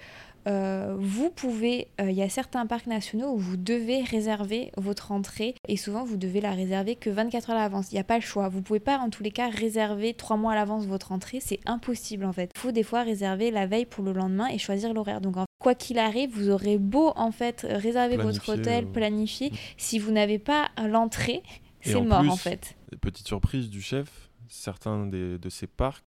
[0.47, 5.11] euh, vous pouvez, euh, il y a certains parcs nationaux où vous devez réserver votre
[5.11, 7.91] entrée et souvent vous devez la réserver que 24 heures à l'avance.
[7.91, 8.47] Il n'y a pas le choix.
[8.47, 11.39] Vous pouvez pas en tous les cas réserver 3 mois à l'avance votre entrée.
[11.41, 12.51] C'est impossible en fait.
[12.55, 15.19] Il faut des fois réserver la veille pour le lendemain et choisir l'horaire.
[15.19, 19.49] Donc quoi qu'il arrive, vous aurez beau en fait réserver votre hôtel, euh, planifier.
[19.49, 19.55] Mm.
[19.75, 21.43] Si vous n'avez pas l'entrée,
[21.81, 22.77] c'est mort en fait.
[23.01, 26.05] Petite surprise du chef, certains de ces parcs,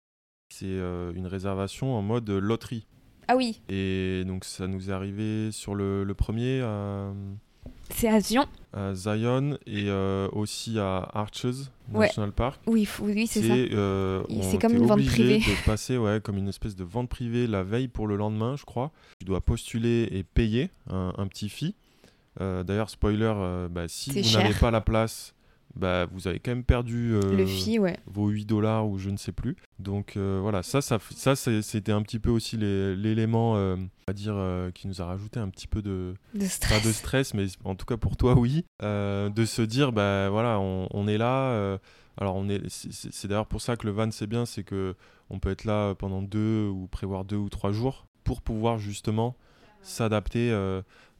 [0.49, 2.87] c'est une réservation en mode loterie.
[3.27, 3.61] Ah oui.
[3.69, 7.13] Et donc ça nous est arrivé sur le, premier à...
[7.89, 8.45] C'est à Zion.
[8.73, 11.45] À Zion et euh, aussi à Arches
[11.89, 12.61] National Park.
[12.65, 13.53] Oui, oui c'est ça.
[13.53, 15.39] Euh, c'est comme une vente privée.
[15.39, 18.65] de passer ouais, comme une espèce de vente privée la veille pour le lendemain, je
[18.65, 18.91] crois.
[19.19, 21.75] Tu dois postuler et payer un, petit fee.
[22.41, 23.33] Euh, d'ailleurs, spoiler,
[23.69, 25.33] bah, si vous n'avez pas la place
[25.75, 27.45] bah, vous avez quand même perdu euh,
[28.05, 29.55] vos 8 dollars ou je ne sais plus.
[29.79, 33.75] Donc euh, voilà, ça, ça, ça c'était un petit peu aussi l'élément, euh,
[34.07, 34.35] va dire,
[34.75, 36.81] qui nous a rajouté un petit peu de, de stress.
[36.81, 38.65] Pas de stress, mais en tout cas pour toi, oui.
[38.81, 41.79] de se dire, bah voilà, on, est là.
[42.17, 44.95] alors on est, c'est d'ailleurs pour ça que le van c'est bien, c'est que
[45.29, 49.35] on peut être là pendant deux ou prévoir deux ou trois jours pour pouvoir justement
[49.81, 50.51] s'adapter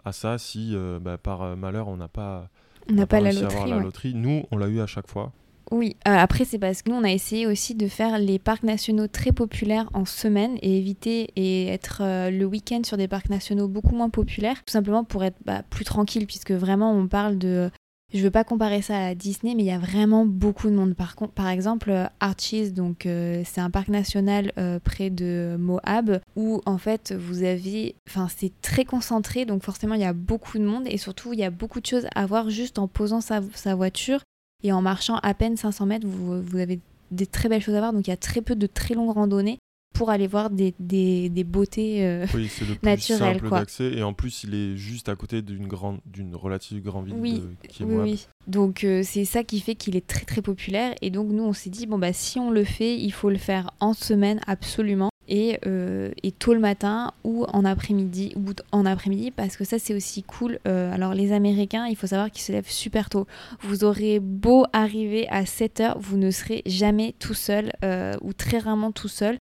[0.06, 2.50] à ça si bah, par malheur on n'a pas
[2.90, 4.14] on n'a pas, la loterie, la loterie.
[4.14, 5.32] Nous, on l'a eu à chaque fois.
[5.72, 8.64] Oui, euh, après c'est parce que nous on a essayé aussi de faire les parcs
[8.64, 13.30] nationaux très populaires en semaine et éviter et être euh, le week-end sur des parcs
[13.30, 17.38] nationaux beaucoup moins populaires, tout simplement pour être bah, plus tranquille puisque vraiment on parle
[17.38, 17.72] de
[18.14, 20.94] je veux pas comparer ça à Disney, mais il y a vraiment beaucoup de monde.
[20.94, 26.22] Par, par exemple, euh, Archies, donc euh, c'est un parc national euh, près de Moab,
[26.36, 30.60] où en fait vous avez, enfin c'est très concentré, donc forcément il y a beaucoup
[30.60, 33.22] de monde et surtout il y a beaucoup de choses à voir juste en posant
[33.22, 33.42] sa,
[33.76, 34.22] voiture
[34.64, 36.80] et en marchant à peine 500 mètres, vous, vous avez
[37.12, 37.94] des très belles choses à voir.
[37.94, 39.58] Donc il y a très peu de très longues randonnées
[39.94, 43.34] pour aller voir des, des, des beautés euh, oui, c'est le plus naturelles.
[43.36, 43.60] simple Quoi.
[43.60, 47.16] d'accès et en plus il est juste à côté d'une grande, d'une relative grande ville
[47.18, 48.28] Oui, de- qui est Oui, oui.
[48.48, 50.94] Donc euh, c'est ça qui fait qu'il est très très populaire.
[51.02, 53.38] Et donc nous on s'est dit bon bah si on le fait, il faut le
[53.38, 55.10] faire en semaine absolument.
[55.30, 59.80] Et, euh, et tôt le matin ou en après-midi ou en après-midi parce que ça
[59.80, 60.60] c'est aussi cool.
[60.68, 63.26] Euh, alors les Américains, il faut savoir qu'ils se lèvent super tôt.
[63.62, 68.34] Vous aurez beau arriver à 7 heures, vous ne serez jamais tout seul euh, ou
[68.34, 69.38] très rarement tout seul.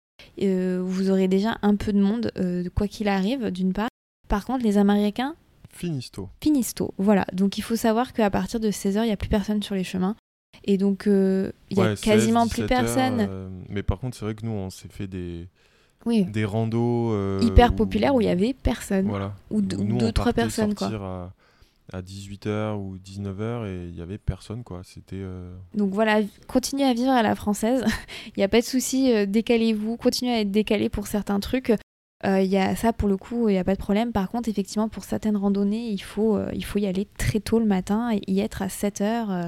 [0.42, 3.88] Euh, vous aurez déjà un peu de monde, euh, quoi qu'il arrive, d'une part.
[4.28, 5.34] Par contre, les Américains,
[5.70, 6.28] Finisto.
[6.42, 6.92] finissent tôt.
[6.98, 9.74] Voilà, donc il faut savoir qu'à partir de 16h, il n'y a plus personne sur
[9.74, 10.16] les chemins.
[10.64, 13.26] Et donc, euh, il n'y a Ouais, 16, quasiment plus 17 heures, personne.
[13.28, 15.48] euh, mais par contre, c'est vrai que nous, on s'est fait des,
[16.06, 17.12] Oui, des randos.
[17.12, 19.06] euh, hyper populaire où il y avait personne.
[19.06, 19.34] Voilà.
[19.50, 20.88] Ou deux- nous, deux, trois personnes, quoi.
[20.88, 21.32] À,
[21.92, 24.82] à 18h ou 19h et il y avait personne, quoi.
[24.84, 25.16] C'était.
[25.20, 27.84] euh, Donc voilà, continuez à vivre à la française.
[28.28, 31.72] Il n'y a pas de souci, euh, décalez-vous, continuez à être décalé pour certains trucs.
[32.24, 34.10] Euh, y a ça pour le coup, il n'y a pas de problème.
[34.12, 37.58] Par contre, effectivement, pour certaines randonnées, il faut, euh, il faut y aller très tôt
[37.58, 39.30] le matin et y être à 7 heures.
[39.30, 39.46] euh,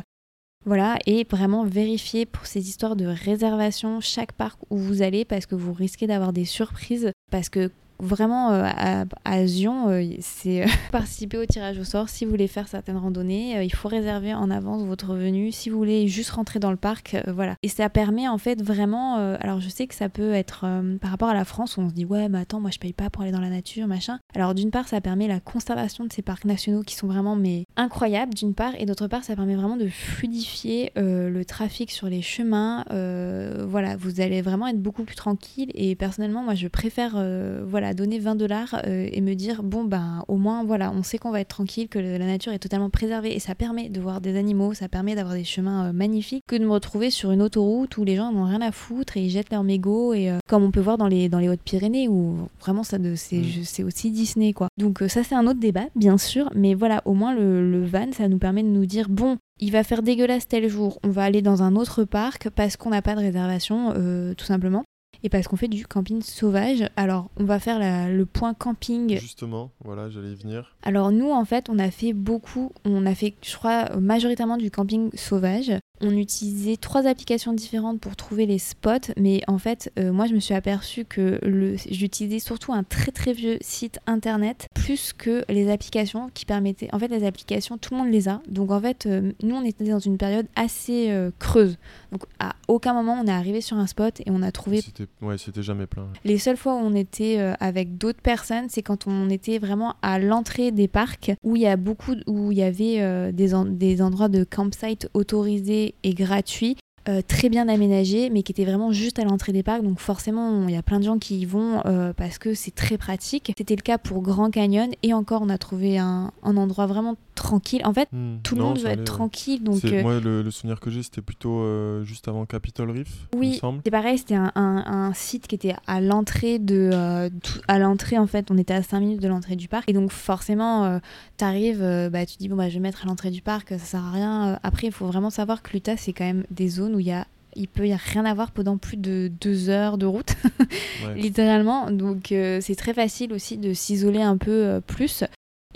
[0.66, 5.46] voilà, et vraiment vérifier pour ces histoires de réservation chaque parc où vous allez parce
[5.46, 7.11] que vous risquez d'avoir des surprises.
[7.31, 12.08] Parce que vraiment, euh, à, à Zion, euh, c'est euh, participer au tirage au sort.
[12.08, 15.52] Si vous voulez faire certaines randonnées, il faut réserver en avance votre venue.
[15.52, 17.54] Si vous voulez juste rentrer dans le parc, voilà.
[17.62, 19.16] Et ça permet en fait vraiment.
[19.16, 20.66] alors je sais que ça peut être
[21.00, 22.92] par rapport à la France où on se dit ouais, mais attends, moi je paye
[22.92, 24.18] pas pour aller dans la nature, machin.
[24.34, 27.64] Alors d'une part, ça permet la conservation de ces parcs nationaux qui sont vraiment mais
[27.76, 32.22] incroyables d'une part, et d'autre part, ça permet vraiment de fluidifier le trafic sur les
[32.22, 32.84] chemins.
[32.88, 35.70] Voilà, vous allez vraiment être beaucoup plus tranquille.
[35.74, 40.24] Et personnellement, moi, je préfère euh, voilà donner 20 dollars et me dire bon ben
[40.29, 43.35] au moins voilà, on sait qu'on va être tranquille, que la nature est totalement préservée,
[43.35, 46.57] et ça permet de voir des animaux, ça permet d'avoir des chemins euh, magnifiques, que
[46.57, 49.31] de me retrouver sur une autoroute où les gens n'ont rien à foutre et ils
[49.31, 52.37] jettent leurs mégots et euh, comme on peut voir dans les dans les Hautes-Pyrénées où
[52.61, 53.64] vraiment ça de c'est Mm.
[53.64, 54.68] c'est aussi Disney quoi.
[54.79, 57.85] Donc euh, ça c'est un autre débat bien sûr, mais voilà au moins le, le
[57.85, 61.11] van ça nous permet de nous dire bon il va faire dégueulasse tel jour, on
[61.11, 64.85] va aller dans un autre parc parce qu'on n'a pas de réservation euh, tout simplement.
[65.24, 66.85] Et parce qu'on fait du camping sauvage.
[66.96, 70.76] Alors, on va faire la- le point camping Justement, voilà, j'allais y venir.
[70.83, 74.70] alors nous, en fait, on a fait beaucoup, on a fait, je crois, majoritairement du
[74.70, 75.72] camping sauvage.
[76.00, 80.34] On utilisait trois applications différentes pour trouver les spots, mais en fait, euh, moi, je
[80.34, 85.44] me suis aperçue que le, j'utilisais surtout un très très vieux site internet, plus que
[85.48, 86.88] les applications qui permettaient...
[86.92, 88.40] En fait, les applications, tout le monde les a.
[88.48, 91.76] Donc en fait, euh, nous, on était dans une période assez euh, creuse.
[92.12, 95.06] Donc à aucun moment, on est arrivé sur un spot et on a trouvé C'était
[95.20, 96.06] ouais, c'était jamais plein.
[96.24, 100.18] les seules fois où on était avec d'autres personnes, c'est quand on était vraiment à
[100.18, 104.00] l'entrée des parcs où il y a beaucoup, où il y avait des, en- des
[104.02, 106.77] endroits de campsite autorisés et gratuits.
[107.09, 110.68] euh, très bien aménagés mais qui étaient vraiment juste à l'entrée des parcs donc forcément
[110.68, 113.53] il y a plein de gens qui y vont euh, parce que c'est très pratique
[113.57, 117.81] c'était le cas pour Grand Canyon et encore on a trouvé un endroit vraiment tranquille
[117.85, 119.05] en fait Hmm, tout le non, monde être allait, ouais.
[119.05, 122.90] tranquille donc euh, Moi, le, le souvenir que j'ai, c'était plutôt euh, juste avant Capitol
[122.90, 127.31] Reef, Oui, c'est pareil, c'était un, un- un site qui était à l'entrée de euh,
[127.42, 129.92] tout- à l'entrée en fait, on était à 5 minutes de l'entrée du parc et
[129.92, 130.98] donc forcément euh,
[131.37, 133.79] t'arrives euh, bah tu dis bon bah je vais mettre à l'entrée du parc, ça
[133.79, 134.59] sert à rien.
[134.62, 137.12] Après il faut vraiment savoir que l'Utah c'est quand même des zones où il y
[137.12, 140.35] a il peut y a rien avoir pendant plus de deux heures de route
[141.05, 141.14] Ouais.
[141.16, 145.24] littéralement donc euh, c'est très facile aussi de s'isoler un peu euh, plus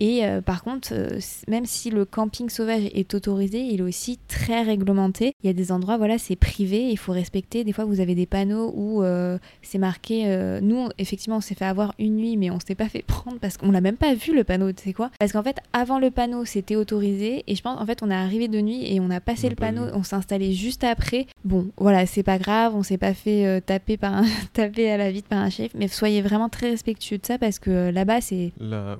[0.02, 4.18] et euh, par contre, euh, même si le camping sauvage est autorisé, il est aussi
[4.26, 5.32] très réglementé.
[5.44, 7.62] Il y a des endroits, voilà, c'est privé, il faut respecter.
[7.62, 10.26] Des fois, vous avez des panneaux où euh, c'est marqué.
[10.60, 13.56] nous, effectivement, on s'est fait avoir une nuit, mais on s'est pas fait prendre parce
[13.56, 14.72] qu'on l'a même pas vu le panneau.
[14.72, 17.86] Tu sais quoi Parce qu'en fait, avant le panneau, c'était autorisé, et je pense, en
[17.86, 19.92] fait, on est arrivé de nuit et on a passé On a le panneau, vu.
[19.94, 21.28] on s'est installé juste après.
[21.44, 25.12] Bon, voilà, c'est pas grave, on s'est pas fait taper par un taper à la
[25.12, 28.50] vitre par un chef, mais soyez vraiment très respectueux de ça parce que là-bas, c'est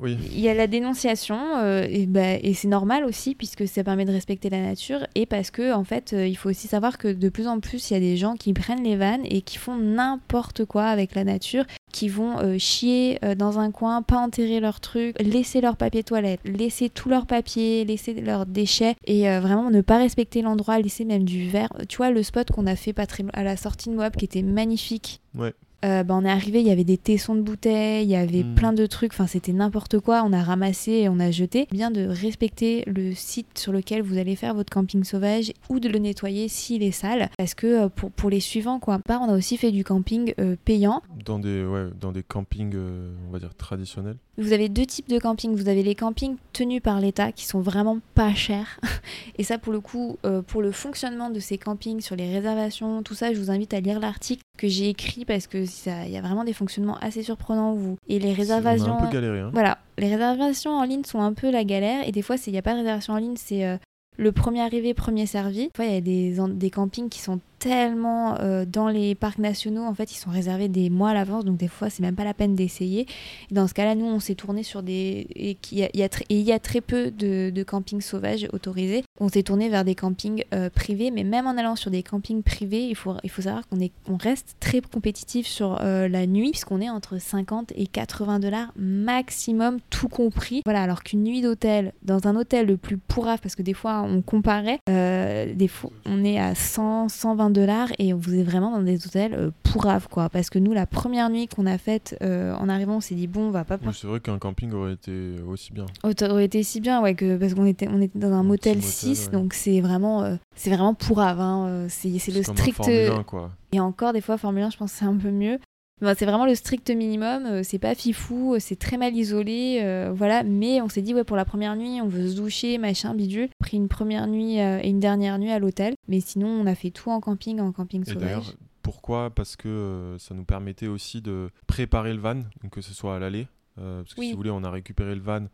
[0.01, 0.17] oui.
[0.33, 0.92] il y a la dénonciation
[1.31, 5.27] euh, et, bah, et c'est normal aussi puisque ça permet de respecter la nature et
[5.27, 7.95] parce que en fait euh, il faut aussi savoir que de plus en plus il
[7.95, 11.25] y a des gens qui prennent les vannes et qui font n'importe quoi avec la
[11.25, 16.03] nature qui vont euh, chier dans un coin, pas enterrer leurs trucs, laisser leur papier
[16.03, 21.05] toilette, laisser tous leurs papiers, laisser leurs déchets et vraiment ne pas respecter l'endroit, laisser
[21.05, 21.69] même du verre.
[21.89, 22.95] Tu vois le spot qu'on a fait
[23.33, 25.21] à la sortie de Moab qui était magnifique.
[25.37, 25.53] Ouais.
[25.85, 28.45] Euh, bah, on est arrivé, il y avait des tessons de bouteilles, il y avait
[28.45, 28.55] Mm.
[28.55, 31.67] plein de trucs, enfin c'était n'importe quoi, on a ramassé et on a jeté.
[31.71, 35.89] Bien de respecter le site sur lequel vous allez faire votre camping sauvage ou de
[35.89, 38.99] le nettoyer s'il est sale, parce que euh, pour, pour les suivants, quoi.
[39.01, 41.03] Par, on a aussi fait du camping euh, payant.
[41.25, 44.17] Dans des, ouais, dans des campings, euh, on va dire, traditionnels.
[44.39, 45.55] Vous avez deux types de camping.
[45.55, 48.81] Vous avez les campings tenus par l'État qui sont vraiment pas chers.
[49.39, 53.03] Et ça, pour le coup, euh, pour le fonctionnement de ces campings, sur les réservations,
[53.03, 56.17] tout ça, je vous invite à lire l'article que j'ai écrit parce que il y
[56.17, 57.75] a vraiment des fonctionnements assez surprenants.
[57.75, 58.99] Vous et les réservations.
[58.99, 59.51] un peu galéré, hein.
[59.53, 62.07] Voilà, les réservations en ligne sont un peu la galère.
[62.09, 63.77] Et des fois, il n'y a pas de réservation en ligne, c'est euh,
[64.17, 65.65] le premier arrivé, premier servi.
[65.65, 69.39] Des fois, il y a des, des campings qui sont tellement euh, dans les parcs
[69.39, 72.17] nationaux, en fait, ils sont réservés des mois à l'avance, donc des fois, c'est même
[72.17, 73.07] pas la peine d'essayer.
[73.53, 75.29] Dans ce cas-là, nous, on s'est tourné sur des.
[75.37, 79.05] Et il y a, très peu de, campings sauvages autorisés.
[79.21, 82.43] On s'est tourné vers des campings euh, privés, mais même en allant sur des campings
[82.43, 86.27] privés, il faut, il faut savoir qu'on est, on reste très compétitif sur euh, la
[86.27, 90.63] nuit, puisqu'on est entre 50 et 80 dollars maximum, tout compris.
[90.65, 94.03] Voilà, alors qu'une nuit d'hôtel, dans un hôtel le plus pourrave, parce que des fois,
[94.03, 98.83] on comparait, des fois, on est à 100, 120 dollars et vous êtes vraiment dans
[98.83, 100.29] des hôtels euh, pourraves quoi.
[100.29, 103.27] Parce que nous, la première nuit qu'on a faite euh, en arrivant, on s'est dit
[103.27, 103.79] bon, on va pas.
[103.93, 105.87] c'est vrai qu'un camping aurait été aussi bien.
[106.03, 109.31] Aurait été si bien, ouais, que, parce qu'on était, on était dans un, motel 6,
[109.31, 111.41] donc c'est vraiment, euh, c'est vraiment pourrave.
[111.41, 112.81] Hein, c'est le strict.
[113.27, 113.51] quoi.
[113.73, 115.59] Et encore, des fois, Formule 1, je pense que c'est un peu mieux
[116.01, 120.13] c'est vraiment le strict minimum, euh, c'est pas fifou, euh, c'est très mal isolé, euh,
[120.15, 120.43] voilà.
[120.43, 123.49] Mais on s'est dit, ouais, pour la première nuit, on veut se doucher, machin, bidule.
[123.59, 125.95] Pris une première nuit et une dernière nuit à l'hôtel.
[126.09, 128.55] Mais sinon, on a fait tout en camping, en camping sauvage.
[128.83, 129.31] Pourquoi?
[129.31, 132.41] Parce que ça nous permettait aussi de préparer le van,
[132.73, 133.47] que ce soit à l'aller.
[133.77, 135.47] parce que si vous voulez, on a récupéré le van,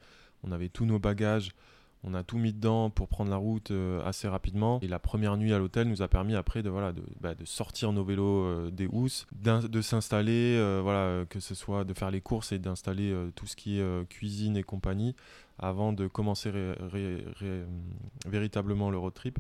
[0.43, 1.51] on avait tous nos bagages,
[2.05, 4.79] on a tout mis dedans pour prendre la route euh, assez rapidement.
[4.83, 7.45] Et la première nuit à l'hôtel nous a permis après de, voilà, de, bah, de
[7.45, 12.11] sortir nos vélos euh, des housses, de s'installer, euh, voilà, que ce soit de faire
[12.11, 15.15] les courses et d'installer tout ce qui est cuisine et compagnie
[15.59, 16.53] avant de commencer
[18.27, 19.39] véritablement le road trip.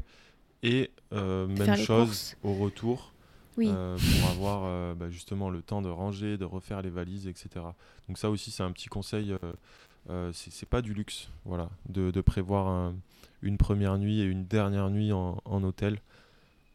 [0.62, 3.12] Et même chose au retour.
[3.55, 7.64] pour avoir bah, justement le temps de ranger, de refaire les valises, etc.
[8.09, 9.53] Donc ça aussi c'est un petit conseil euh,
[10.33, 12.92] c'est pas du luxe, voilà, de, de prévoir
[13.42, 15.99] une première nuit et une dernière nuit en, en hôtel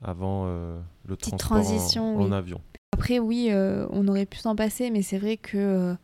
[0.04, 1.65] avant euh, le transport
[1.98, 2.62] en, avion.
[2.93, 5.96] Après, oui, euh, on aurait pu s'en passer, mais c'est vrai que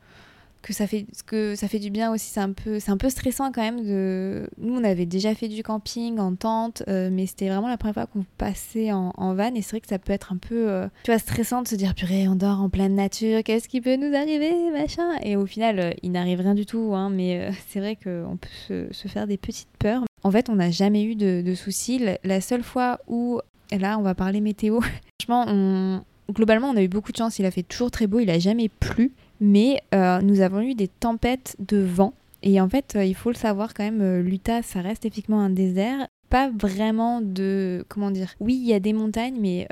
[0.62, 3.10] que ça fait que ça fait du bien aussi c'est un peu c'est un peu
[3.10, 7.26] stressant quand même de nous on avait déjà fait du camping en tente euh, mais
[7.28, 10.12] c'était vraiment la première fois qu'on passait en, van et c'est vrai que ça peut
[10.12, 12.96] être un peu euh, tu vois stressant de se dire purée on dort en pleine
[12.96, 15.18] nature qu'est-ce qui peut nous arriver machin.
[15.24, 18.90] Et au final euh, il n'arrive rien du tout hein, mais c'est vrai qu'on peut
[18.92, 20.04] se, faire des petites peurs.
[20.24, 22.06] En fait on n'a jamais eu de, soucis.
[22.24, 23.40] La seule fois où
[23.72, 24.82] là on va parler météo
[25.22, 27.40] franchement globalement on a eu beaucoup de chance.
[27.40, 30.76] Il a fait toujours très beau il a jamais plu mais euh, nous avons eu
[30.76, 32.14] des tempêtes de vent.
[32.42, 35.42] Et en fait, euh, il faut le savoir quand même, euh, l'Utah, ça reste effectivement
[35.42, 36.08] un désert.
[36.30, 37.84] Pas vraiment de.
[37.90, 39.68] Comment dire Oui, il y a des montagnes, mais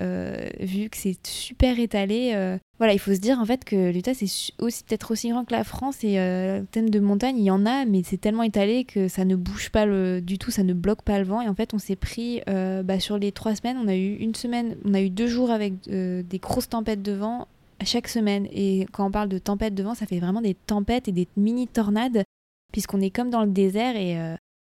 [0.59, 2.33] vu que c'est super étalé,
[2.79, 4.25] voilà, il faut se dire en fait que l'Utah, c'est
[4.59, 6.03] aussi peut-être aussi grand que la France.
[6.03, 9.23] Et en termes de montagne, il y en a, mais c'est tellement étalé que ça
[9.23, 9.85] ne bouge pas
[10.19, 11.41] du tout, ça ne bloque pas le vent.
[11.41, 14.33] Et en fait, on s'est pris bah, sur les trois semaines, on a eu une
[14.33, 17.47] semaine, on a eu deux jours avec des grosses tempêtes de vent
[17.83, 18.47] chaque semaine.
[18.51, 21.27] Et quand on parle de tempête de vent, ça fait vraiment des tempêtes et des
[21.35, 22.23] mini tornades,
[22.71, 24.35] puisqu'on est comme dans le désert et, euh,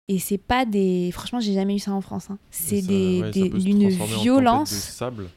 [0.08, 1.11] et c'est pas des.
[1.12, 2.30] Franchement, j'ai jamais eu ça en France.
[2.30, 2.38] Hein.
[2.50, 4.70] C'est des, des d'une violence.
[4.70, 5.28] De sable.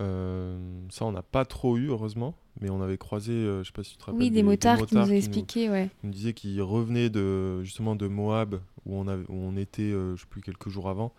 [0.00, 0.58] Euh,
[0.90, 3.82] ça, on n'a pas trop eu, heureusement, mais on avait croisé, euh, je sais pas
[3.82, 4.20] si tu te rappelles.
[4.20, 5.90] Oui, des, motards, qui nous ont expliqué, ouais.
[6.02, 9.90] Ils nous disaient qu'ils revenaient de, justement de Moab, où on, avait, où on était,
[9.90, 11.12] je sais plus, quelques jours avant,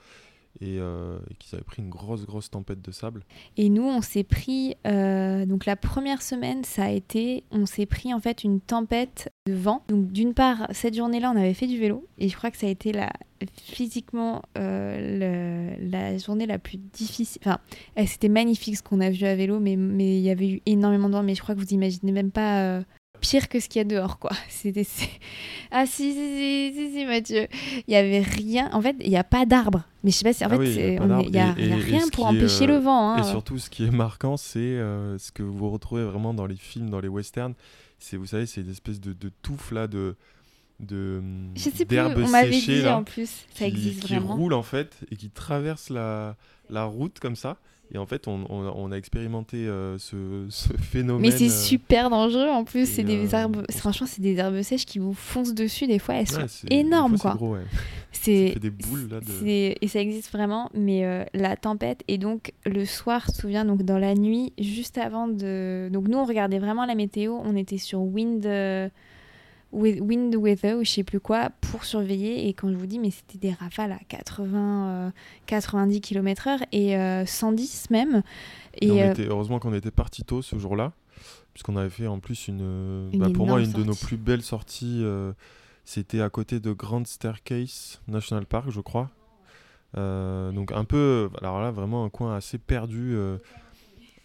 [0.62, 3.24] euh, et, qu'ils avaient pris une grosse, grosse tempête de sable.
[3.58, 7.86] Et nous, on s'est pris, euh, donc la première semaine, ça a été, on s'est
[7.86, 9.84] pris en fait une tempête de vent.
[9.88, 12.68] Donc d'une part, cette journée-là, on avait fait du vélo, et je crois que ça
[12.68, 13.12] a été la,
[13.62, 17.42] physiquement euh, la journée la plus difficile.
[17.44, 17.60] Enfin,
[17.98, 21.10] eh, c'était magnifique ce qu'on a vu à vélo, mais il y avait eu énormément
[21.10, 22.84] de vent, mais je crois que vous imaginez même pas
[23.24, 24.32] pire que ce qu'il y a dehors, quoi.
[24.50, 24.86] C'était.
[25.72, 27.48] Ah, si, si, si, si, Mathieu.
[27.88, 28.70] Il n'y avait rien.
[28.74, 29.84] En fait, il n'y a pas d'arbre.
[30.04, 30.44] Mais je sais pas si.
[30.44, 30.74] En ah fait,
[31.26, 33.12] il n'y a, rien pour empêcher le vent.
[33.12, 33.22] Hein.
[33.22, 36.58] Et surtout, ce qui est marquant, c'est euh, ce que vous retrouvez vraiment dans les
[36.58, 37.54] films, dans les westerns.
[37.98, 40.16] C'est, vous savez, c'est une espèce de, de touffe là, de
[40.80, 41.22] de
[41.56, 44.54] je sais plus, on m'avait dit là, en plus ça existe qui vraiment qui roule
[44.54, 46.36] en fait et qui traverse la,
[46.70, 47.58] la route comme ça
[47.92, 50.16] et en fait, on, a expérimenté euh, ce,
[50.82, 51.22] phénomène.
[51.22, 52.90] Mais c'est euh, super dangereux en plus.
[52.90, 53.58] C'est des herbes.
[53.58, 55.86] Euh, franchement, c'est des herbes sèches qui vous foncent dessus.
[55.86, 57.38] Des fois, elles sont énormes, quoi.
[58.16, 59.20] C'est des boules là.
[59.46, 60.70] Et ça existe vraiment.
[60.74, 65.28] Mais la tempête et donc le soir, je souviens, donc dans la nuit, juste avant
[65.28, 65.90] de.
[65.92, 67.34] Donc nous, on regardait vraiment la météo.
[67.44, 68.48] On était sur Wind
[69.74, 73.12] wind weather ou je sais plus quoi pour surveiller et quand je vous dis mais
[73.12, 75.12] c'était des rafales à 80
[75.46, 78.24] 90 km/h et 110 euh, même
[78.82, 80.94] et, euh, heureusement qu'on était parti tôt ce jour-là
[81.54, 85.06] puisqu'on avait fait en plus une, bah, pour moi une de nos plus belles sorties.
[85.86, 89.12] C'était à côté de Grand Staircase National Park, je crois.
[89.96, 93.16] donc un peu, alors là vraiment un coin assez perdu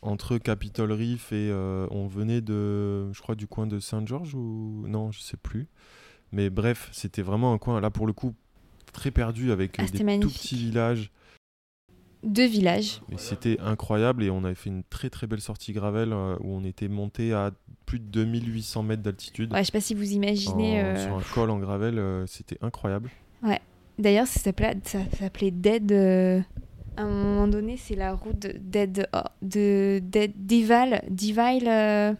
[0.03, 1.53] entre Capitol Reef et
[1.91, 5.69] on venait de, je crois du coin de Saint George ou non, je sais plus.
[6.33, 8.35] Mais bref, c'était vraiment un coin là pour le coup
[8.93, 11.11] très perdu avec ah, des tout petits villages.
[12.25, 13.01] Deux villages.
[13.13, 16.53] Et c'était incroyable et on avait fait une très très belle sortie gravel euh, où
[16.53, 17.53] on était monté à
[17.87, 19.53] plus de 2800 mètres d'altitude.
[19.53, 20.83] Ouais, je sais pas si vous imaginez.
[20.83, 23.11] Euh, sur un col en gravel, euh, c'était incroyable.
[23.43, 23.61] Ouais.
[23.99, 26.45] D'ailleurs, ça s'appelait Dead.
[26.99, 31.03] À un moment donné, c'est la route de Dead, oh, de Dead Dival.
[31.09, 32.17] Dival.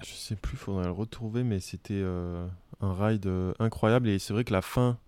[0.00, 2.02] Je sais plus, faudrait le retrouver, mais c'était
[2.80, 4.98] un ride incroyable et c'est vrai que la fin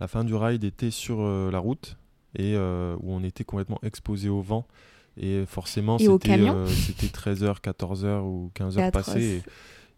[0.00, 1.96] la fin du ride était sur euh, la route
[2.34, 4.66] et euh, où on était complètement exposé au vent.
[5.18, 9.42] Et forcément, c'était 13h, 14h ou 15h passées.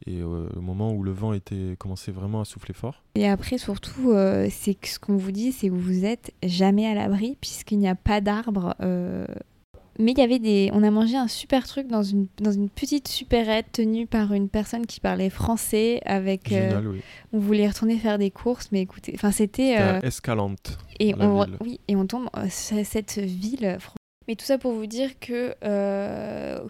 [0.06, 3.02] Et, euh, au moment où le vent était commençait vraiment à souffler fort.
[3.14, 4.12] Et après, surtout,
[4.50, 7.88] c'est que ce qu'on vous dit, c'est que vous êtes jamais à l'abri puisqu'il n'y
[7.88, 8.74] a pas d'arbres
[9.98, 10.70] mais il y avait des.
[10.72, 14.48] On a mangé un super truc dans une, dans une petite supérette tenue par une
[14.48, 16.00] personne qui parlait français.
[16.04, 17.00] Avec, euh, Génial, oui.
[17.32, 19.12] On voulait retourner faire des courses, mais écoutez.
[19.14, 19.76] Enfin, c'était.
[19.78, 20.78] Euh, Escalante.
[21.00, 23.78] Et on, oui, et on tombe euh, cette ville.
[24.28, 25.54] Mais tout ça pour vous dire que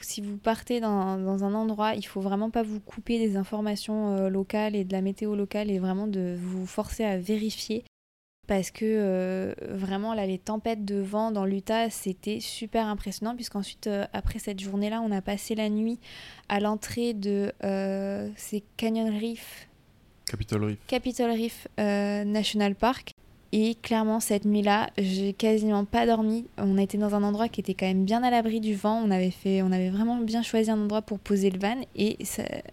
[0.00, 4.28] si vous partez dans, dans, un endroit, il faut vraiment pas vous couper des informations
[4.28, 7.84] locales et de la météo locale et vraiment de vous forcer à vérifier.
[8.48, 13.88] Parce que euh, vraiment là les tempêtes de vent dans l'Utah c'était super impressionnant puisqu'ensuite
[13.88, 16.00] euh, après cette journée là on a passé la nuit
[16.48, 19.68] à l'entrée de euh, c'est Canyon Reef.
[20.24, 20.78] Capitol Reef.
[20.86, 23.12] Capitol Reef National Park
[23.52, 26.46] et clairement cette nuit là j'ai quasiment pas dormi.
[26.58, 29.00] On été dans un endroit qui était quand même bien à l'abri du vent.
[29.04, 31.76] On avait fait on avait vraiment bien choisi un endroit pour poser le van.
[31.96, 32.18] Et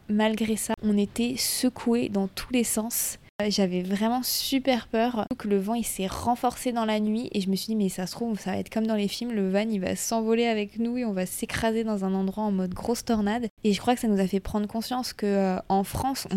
[0.10, 3.20] malgré ça on était secoué dans tous les sens.
[3.50, 5.26] J'avais vraiment super peur.
[5.38, 7.30] Que le vent il s'est renforcé dans la nuit.
[7.34, 9.08] Et je me suis dit mais ça se trouve ça va être comme dans les
[9.08, 12.44] films, le van il va s'envoler avec nous et on va s'écraser dans un endroit
[12.44, 13.48] en mode grosse tornade.
[13.64, 16.28] Et je crois que ça nous a fait prendre conscience que euh, en France,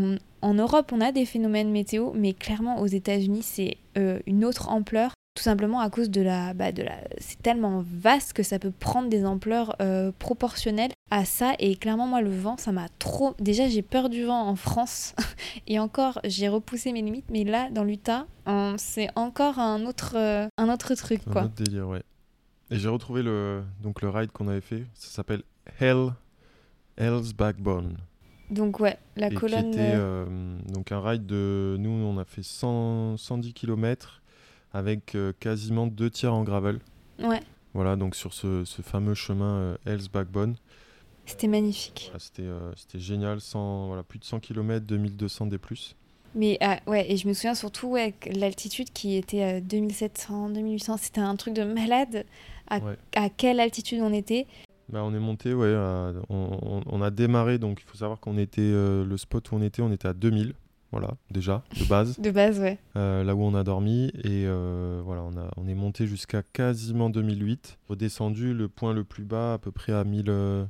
[0.43, 4.69] en Europe on a des phénomènes météo, mais clairement aux États-Unis c'est euh, une autre
[4.69, 8.59] ampleur tout simplement à cause de la, bah de la, c'est tellement vaste que ça
[8.59, 11.53] peut prendre des ampleurs euh, proportionnelles à ça.
[11.61, 13.37] Et clairement, moi, le vent, ça m'a trop.
[13.39, 15.15] Déjà, j'ai peur du vent en France,
[15.69, 17.27] et encore, j'ai repoussé mes limites.
[17.31, 18.27] Mais là, dans l'Utah,
[18.79, 21.43] c'est encore un autre, euh, un autre truc, quoi.
[21.43, 22.03] Un autre délire, ouais.
[22.73, 24.87] Et j'ai retrouvé le, donc le ride qu'on avait fait.
[24.95, 25.43] Ça s'appelle
[25.79, 26.15] Hell,
[26.97, 27.97] Hell's Backbone.
[28.51, 29.73] Donc ouais, la colonne.
[29.73, 30.25] Qui euh,
[30.73, 34.23] donc un ride de, nous on a fait 100, 110 km
[34.73, 36.79] avec euh, quasiment deux tiers en gravel.
[37.19, 37.41] Ouais.
[37.75, 40.57] Voilà, donc sur ce, ce fameux chemin euh, Hells Backbone.
[41.27, 42.11] C'était magnifique.
[42.19, 45.95] c'était, euh, c'était génial, voilà, plus de 100 km, 2200 des plus.
[46.35, 50.97] Mais ah, ouais, et je me souviens surtout avec l'altitude qui était à 2700, 2800,
[50.99, 52.25] c'était un truc de malade.
[52.71, 52.81] À,
[53.17, 54.47] à quelle altitude on était
[54.91, 55.75] bah, on est monté, ouais,
[56.29, 59.83] on, on, a démarré, donc il faut savoir qu'on était, le spot où on était,
[59.83, 60.55] on était à 2000.
[60.91, 62.19] Voilà, déjà, de base.
[62.19, 62.79] de base, ouais.
[62.97, 64.11] Euh, là où on a dormi.
[64.25, 67.79] Et euh, voilà, on, a, on est monté jusqu'à quasiment 2008.
[67.89, 70.65] Redescendu le point le plus bas, à peu près à, 1000, euh,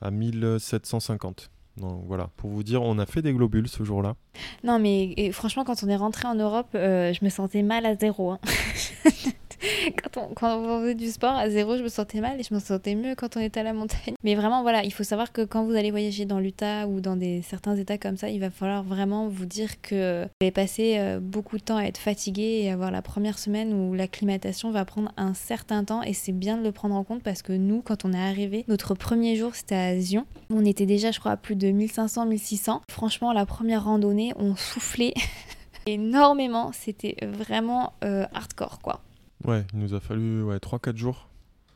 [0.00, 1.50] à 1750.
[1.76, 4.16] Donc voilà, pour vous dire, on a fait des globules ce jour-là.
[4.64, 8.32] Non, mais franchement, quand on est rentré en Europe, je me sentais mal à zéro.
[8.32, 8.40] Hein.
[10.36, 12.94] quand, on, faisait du sport à zéro, je me sentais mal et je me sentais
[12.94, 14.14] mieux quand on était à la montagne.
[14.22, 17.16] Mais vraiment, voilà, il faut savoir que quand vous allez voyager dans l'Utah ou dans
[17.16, 20.96] des, certains états comme ça, il va falloir vraiment vous dire que vous allez passer
[20.98, 24.84] euh, beaucoup de temps à être fatigué et avoir la première semaine où l'acclimatation va
[24.84, 27.82] prendre un certain temps et c'est bien de le prendre en compte parce que nous,
[27.82, 30.26] quand on est arrivé, notre premier jour c'était à Zion.
[30.50, 32.80] On était déjà, je crois, à plus de 1500-1600.
[32.88, 35.14] Franchement, la première randonnée, on soufflait
[35.86, 36.70] énormément.
[36.72, 39.00] C'était vraiment euh, hardcore, quoi.
[39.44, 41.28] Ouais, il nous a fallu ouais, 3-4 jours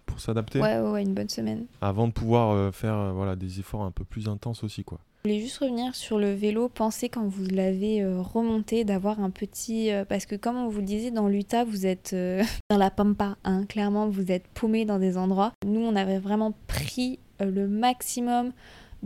[0.06, 0.60] pour s'adapter.
[0.60, 1.66] Ouais, ouais, une bonne semaine.
[1.80, 4.84] Avant de pouvoir euh, faire euh, voilà, des efforts un peu plus intenses aussi.
[4.84, 4.98] quoi.
[5.24, 6.68] Je voulais juste revenir sur le vélo.
[6.68, 9.90] Pensez quand vous l'avez euh, remonté d'avoir un petit.
[10.08, 12.14] parce que comme on vous le disait, dans l'Utah, vous êtes
[12.70, 13.36] dans la pampa.
[13.44, 15.52] Hein, clairement, vous êtes paumé dans des endroits.
[15.66, 18.52] Nous, on avait vraiment pris le maximum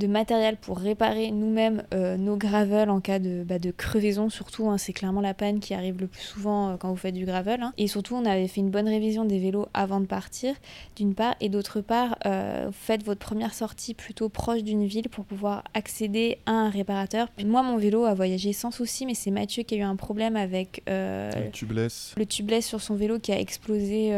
[0.01, 4.69] de matériel pour réparer nous-mêmes euh, nos gravels en cas de, bah, de crevaison surtout.
[4.69, 7.27] Hein, c'est clairement la panne qui arrive le plus souvent euh, quand vous faites du
[7.27, 7.63] gravel.
[7.63, 7.73] Hein.
[7.77, 10.55] Et surtout, on avait fait une bonne révision des vélos avant de partir,
[10.97, 11.37] d'une part.
[11.41, 16.39] Et d'autre part, euh, faites votre première sortie plutôt proche d'une ville pour pouvoir accéder
[16.47, 17.29] à un réparateur.
[17.45, 20.35] Moi, mon vélo a voyagé sans souci, mais c'est Mathieu qui a eu un problème
[20.35, 22.15] avec le tubeless.
[22.17, 24.13] Le tubeless sur son vélo qui a explosé.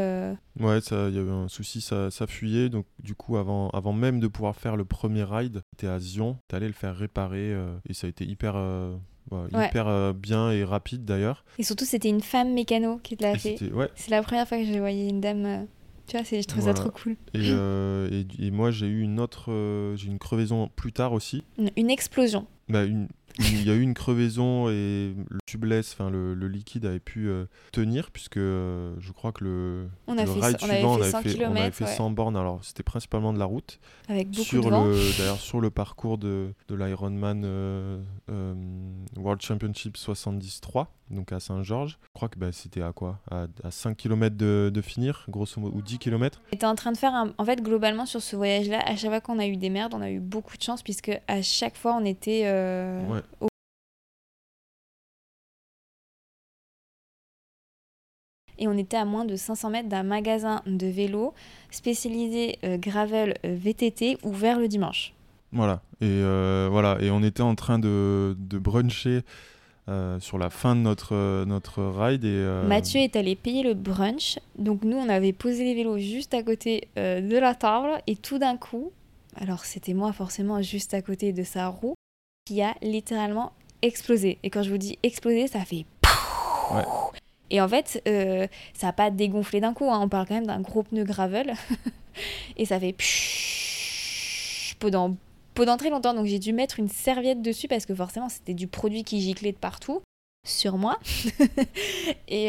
[0.61, 2.69] Ouais, il y avait un souci, ça, ça fuyait.
[2.69, 6.39] Donc, du coup, avant, avant même de pouvoir faire le premier ride, T'es à Zion,
[6.49, 7.57] t'es allé le faire réparer
[7.89, 8.57] et ça a été hyper
[9.53, 11.45] hyper bien et rapide d'ailleurs.
[11.59, 13.57] Et surtout, c'était une femme mécano qui te l'a fait.
[13.95, 15.67] C'est la première fois que j'ai voyé une dame.
[16.07, 17.17] tu vois, je trouve ça trop cool.
[17.35, 17.51] Et,
[18.39, 19.51] et, moi, j'ai eu une autre.
[19.97, 21.43] j'ai une crevaison plus tard aussi.
[21.77, 22.47] Une, explosion.
[22.69, 23.09] Bah, une,
[23.39, 25.15] il y a eu une crevaison et
[25.53, 30.17] tubeless, enfin le, liquide avait pu euh, tenir puisque euh, je crois que le, on
[30.17, 32.37] a ride suivant, on avait fait, on avait fait 100 bornes.
[32.37, 33.79] Alors c'était principalement de la route.
[34.09, 34.87] Avec beaucoup sur de vent.
[35.19, 38.55] D'ailleurs sur le parcours de, de l'Ironman euh,
[39.17, 41.99] World Championship 73, donc à Saint-Georges.
[42.03, 43.21] Je crois que bah, c'était à quoi?
[43.31, 46.41] À, 5 km de, de, finir, grosso modo, ou 10 km.
[46.51, 47.33] était en train de faire, un...
[47.37, 50.01] en fait globalement sur ce voyage-là, à chaque fois qu'on a eu des merdes, on
[50.01, 52.45] a eu beaucoup de chance puisque à chaque fois on était
[58.59, 61.35] et on était à moins de 500 mètres d'un magasin de vélo
[61.71, 65.15] spécialisé euh, gravel euh, VTT ouvert le dimanche.
[65.53, 69.21] Voilà, et euh, voilà, et on était en train de, de bruncher
[70.21, 72.25] sur la fin de notre, notre ride.
[72.25, 76.33] Et, Mathieu est allé payer le brunch, donc nous on avait posé les vélos juste
[76.33, 78.93] à côté de la table, et tout d'un coup,
[79.37, 81.95] alors c'était moi forcément juste à côté de sa roue,
[82.47, 84.39] qui a littéralement explosé.
[84.43, 85.85] Et quand je vous dis explosé, ça fait...
[86.73, 86.85] Ouais.
[87.53, 89.89] Et en fait, euh, ça n'a pas dégonflé d'un coup.
[89.91, 90.01] Hein.
[90.01, 91.53] On parle quand même d'un gros pneu gravel.
[92.57, 92.97] et ça fait
[94.81, 95.17] pendant,
[95.55, 96.15] pendant très longtemps.
[96.15, 99.53] Donc j'ai dû mettre une serviette dessus parce que forcément c'était du produit qui giclait
[99.53, 100.01] de partout
[100.47, 100.99] sur moi.
[102.29, 102.47] et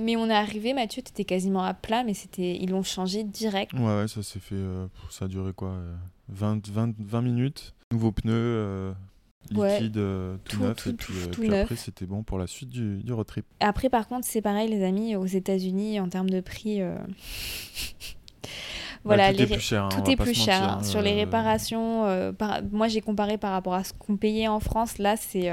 [0.00, 3.24] mais on est arrivé, Mathieu, tu étais quasiment à plat, mais c'était ils l'ont changé
[3.24, 3.74] direct.
[3.74, 4.56] Ouais, ouais ça s'est fait.
[5.10, 5.76] Ça a duré quoi
[6.30, 7.74] 20, 20, 20 minutes.
[7.92, 8.94] Nouveau pneu,
[9.50, 13.12] liquide euh, tout, neuf et puis, euh, après c'était bon pour la suite du, du
[13.12, 13.46] road trip.
[13.60, 16.96] Après par contre c'est pareil les amis aux États-Unis en termes de prix euh,
[19.04, 19.84] voilà, tout est plus cher.
[19.84, 20.62] Hein, tout est plus cher.
[20.62, 20.82] Hein.
[20.82, 22.04] Sur les réparations,
[22.72, 24.98] moi j'ai comparé par rapport à ce qu'on payait en France.
[24.98, 25.50] Là, c'est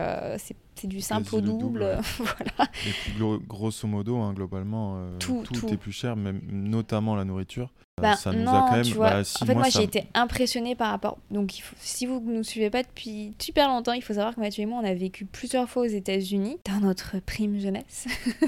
[0.85, 1.79] c'est du simple au double.
[2.17, 2.69] voilà.
[2.85, 3.13] Et puis
[3.47, 7.71] grosso modo, hein, globalement, tout, tout, est plus cher, même, notamment la nourriture.
[8.01, 8.93] Bah, ça nous a quand même.
[8.97, 11.17] Bah, en fait, moi, j'ai été impressionnée par rapport.
[11.31, 11.77] Donc, il faut...
[11.79, 14.65] si vous ne nous suivez pas depuis super longtemps, il faut savoir que Mathieu et
[14.65, 18.07] moi, on a vécu plusieurs fois aux États-Unis dans notre prime jeunesse.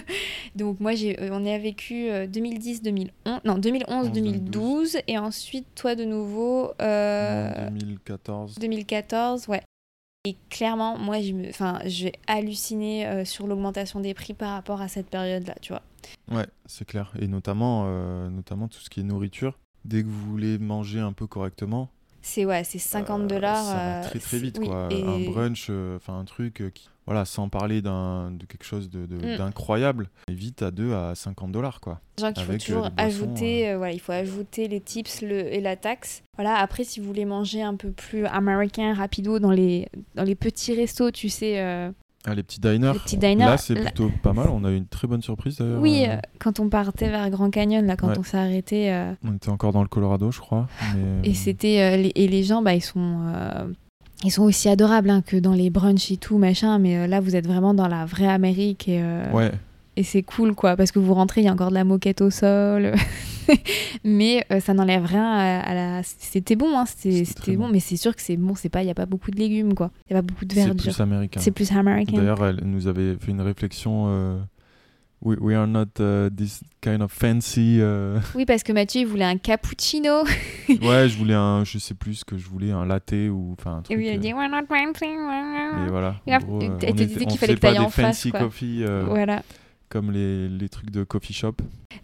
[0.55, 1.17] Donc, moi, j'ai...
[1.21, 6.73] Euh, on y a vécu 2010-2011, euh, non 2011-2012, et ensuite toi de nouveau.
[6.79, 8.55] 2014.
[8.57, 9.61] Euh, 2014, ouais.
[10.27, 11.49] Et clairement, moi, je me...
[11.49, 15.81] enfin, j'ai halluciné sur l'augmentation des prix par rapport à cette période-là, tu vois.
[16.31, 17.13] Ouais, c'est clair.
[17.19, 19.57] Et notamment, euh, notamment tout ce qui est nourriture.
[19.85, 21.89] Dès que vous voulez manger un peu correctement,
[22.21, 23.63] c'est ouais, c'est 50 euh, dollars.
[23.63, 24.89] ça va très très vite quoi.
[24.91, 28.99] Un brunch, euh, enfin un truc qui, voilà, sans parler d'un de quelque chose de,
[28.99, 29.37] mm.
[29.37, 31.99] d'incroyable, et vite à 2 à 50 dollars quoi.
[32.19, 36.21] Genre qu'il faut toujours ajouter, voilà, il faut ajouter les tips le, et la taxe.
[36.35, 40.35] Voilà, après si vous voulez manger un peu plus américain, rapido dans les dans les
[40.35, 41.91] petits restos, tu sais,
[42.27, 42.93] ah, les petits diners.
[43.37, 44.49] Là, c'est plutôt pas mal.
[44.49, 45.81] On a eu une très bonne surprise d'ailleurs.
[45.81, 46.15] Oui, euh.
[46.15, 48.91] Euh, quand on partait vers Grand Canyon, là, quand on s'est arrêté.
[48.91, 50.67] Euh, on était encore dans le Colorado, je crois.
[51.23, 53.21] Et c'était et les gens, bah, ils sont.
[54.23, 57.35] Ils sont aussi adorables hein, que dans les brunchs et tout, machin, mais là vous
[57.35, 59.51] êtes vraiment dans la vraie Amérique et, ouais.
[59.95, 62.21] et c'est cool quoi, parce que vous rentrez, il y a encore de la moquette
[62.21, 62.93] au sol.
[64.03, 66.01] mais euh, ça n'enlève rien à, la.
[66.03, 68.91] C'était bon, hein, c'était bon, mais c'est sûr que c'est bon, c'est pas, il y
[68.91, 69.91] a pas beaucoup de légumes, quoi.
[70.09, 70.75] Il y a pas beaucoup de verdure.
[70.79, 71.39] C'est plus américain.
[71.41, 72.17] C'est plus américain.
[72.17, 74.39] D'ailleurs, elle nous avait fait une réflexion.
[75.25, 77.79] Euh, we, we, are not uh, this kind of fancy.
[77.81, 80.23] Uh, oui, parce que Mathieu, il voulait un cappuccino.
[80.69, 83.77] ouais, je voulais un, je sais plus ce que je voulais, un latte ou enfin
[83.77, 83.97] un truc.
[83.97, 85.05] Et il a dit, we're not fancy.
[85.05, 86.15] Et voilà.
[86.25, 88.17] Elle te disait qu'il fallait que tu en face.
[88.17, 88.85] Fancy coffee.
[89.05, 89.41] voilà
[89.89, 91.55] comme les, les, trucs de coffee shop.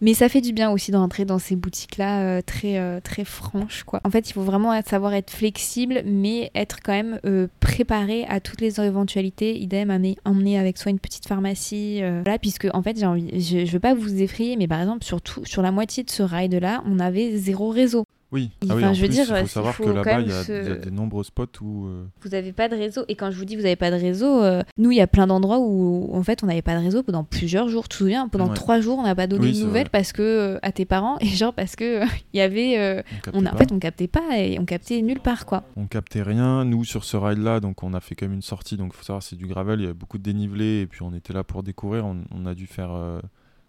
[0.01, 3.84] Mais ça fait du bien aussi d'entrer dans ces boutiques-là euh, très, euh, très franches.
[3.84, 4.01] Quoi.
[4.03, 8.39] En fait, il faut vraiment savoir être flexible, mais être quand même euh, préparé à
[8.39, 9.59] toutes les éventualités.
[9.59, 9.91] Idem,
[10.25, 11.99] emmener avec soi une petite pharmacie.
[11.99, 15.45] voilà, puisque, en fait, envie, je ne veux pas vous effrayer, mais par exemple, surtout
[15.45, 18.05] sur la moitié de ce ride-là, on avait zéro réseau.
[18.34, 20.89] Oui, ah oui je veux dire, il faut savoir que là-bas, il y, a des
[20.89, 21.86] nombreux spots où...
[21.86, 23.05] Euh, vous n'avez pas de réseau.
[23.07, 25.07] Et quand je vous dis vous n'avez pas de réseau, euh, nous, il y a
[25.07, 27.84] plein d'endroits où, en fait, on n'avait pas de réseau pendant plusieurs jours.
[27.84, 30.59] Tu te souviens Pendant trois jours, on n'a pas donné de nouvelles parce que, euh,
[30.63, 32.03] à tes parents, et genre parce que
[32.34, 33.03] il y avait...
[33.34, 35.63] On, en fait, on captait pas et on captait nulle part, quoi.
[35.75, 36.65] On captait rien.
[36.65, 38.77] Nous, sur ce ride-là, donc on a fait quand même une sortie.
[38.77, 40.81] Donc il faut savoir, c'est du gravel, il y a beaucoup de dénivelé.
[40.81, 42.03] Et puis on était là pour découvrir.
[42.03, 42.89] On, on a dû faire,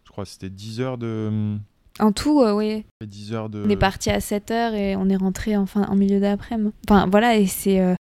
[0.05, 1.59] je crois, c'était 10 heures de
[2.01, 2.85] en tout, euh, oui.
[3.05, 3.63] 10 heures de...
[3.65, 6.73] On est parti à 7 heures et on est rentré enfin en milieu d'après-midi.
[6.89, 7.81] Enfin voilà, et c'est.
[7.81, 7.95] Euh,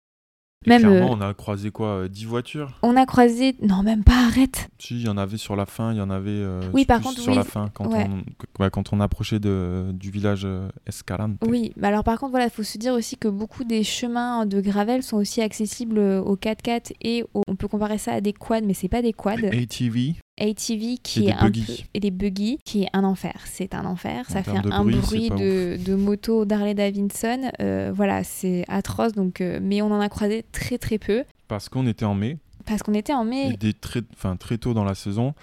[0.65, 2.79] même clairement, on a croisé quoi 10 voitures?
[2.83, 4.69] On a croisé non même pas arrête.
[4.79, 6.41] Si, il y en avait sur la fin, il y en avait
[6.71, 10.47] Oui, par contre sur la fin quand on quand on approchait de, du village
[10.87, 11.33] Escalante.
[11.45, 14.45] Oui, bah alors par contre voilà, il faut se dire aussi que beaucoup des chemins
[14.45, 18.61] de gravel sont aussi accessibles aux 4x4 et on peut comparer ça à des quads
[18.61, 19.45] mais c'est pas des quads.
[19.51, 20.15] ATV.
[20.39, 21.59] ATV qui est un peu
[21.93, 23.41] et les buggy qui est un enfer.
[23.45, 24.25] C'est un enfer.
[24.29, 27.51] ça fait un bruit, de, de, moto d'Harley Davidson.
[27.59, 29.13] Euh, voilà, c'est atroce.
[29.13, 31.23] Donc, euh, mais on en a croisé très très peu.
[31.47, 32.37] Parce qu'on était en mai.
[32.65, 33.55] Parce qu'on était en mai.
[33.61, 35.33] Et très, enfin, très tôt dans la saison.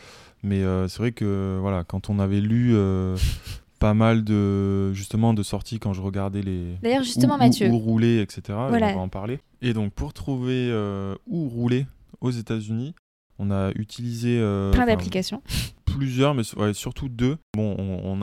[0.43, 2.74] Mais euh, c'est vrai que voilà, quand on avait lu
[3.78, 6.76] pas mal de justement de sorties quand je regardais les.
[6.82, 7.68] D'ailleurs justement Mathieu.
[7.68, 8.43] Où, rouler, etc.
[8.51, 9.38] on va en parler.
[9.62, 10.72] Et donc pour trouver
[11.26, 11.86] où rouler
[12.20, 12.95] aux États-Unis,
[13.41, 14.38] on a utilisé.
[14.38, 15.43] Euh, Plein d'applications.
[15.86, 17.36] Plusieurs, mais surtout deux.
[17.57, 17.74] Bon,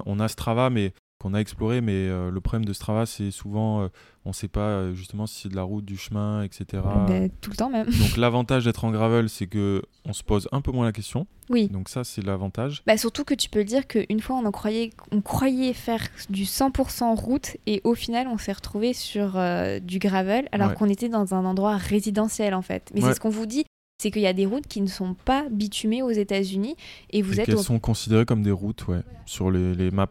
[0.06, 3.82] on, a Strava, mais qu'on a exploré, mais euh, le problème de Strava, c'est souvent,
[3.82, 3.88] euh,
[4.24, 6.84] on ne sait pas justement si c'est de la route, du chemin, etc.
[7.08, 7.88] Ben, tout le temps même.
[7.88, 11.28] Donc l'avantage d'être en gravel, c'est que on se pose un peu moins la question.
[11.50, 11.68] Oui.
[11.68, 12.84] Donc ça, c'est l'avantage.
[12.86, 16.44] Bah, surtout que tu peux dire qu'une fois, on, en croyait, on croyait faire du
[16.44, 19.38] 100% route, et au final, on s'est retrouvé sur
[19.82, 22.92] du gravel, alors qu'on était dans un endroit résidentiel en fait.
[22.94, 23.66] Mais c'est ce qu'on vous dit,
[23.98, 26.76] c'est qu'il y a des routes qui ne sont pas bitumées aux États-Unis
[27.12, 27.50] et vous êtes.
[27.50, 30.08] Elles sont considérées comme des routes, ouais, sur les, les, maps.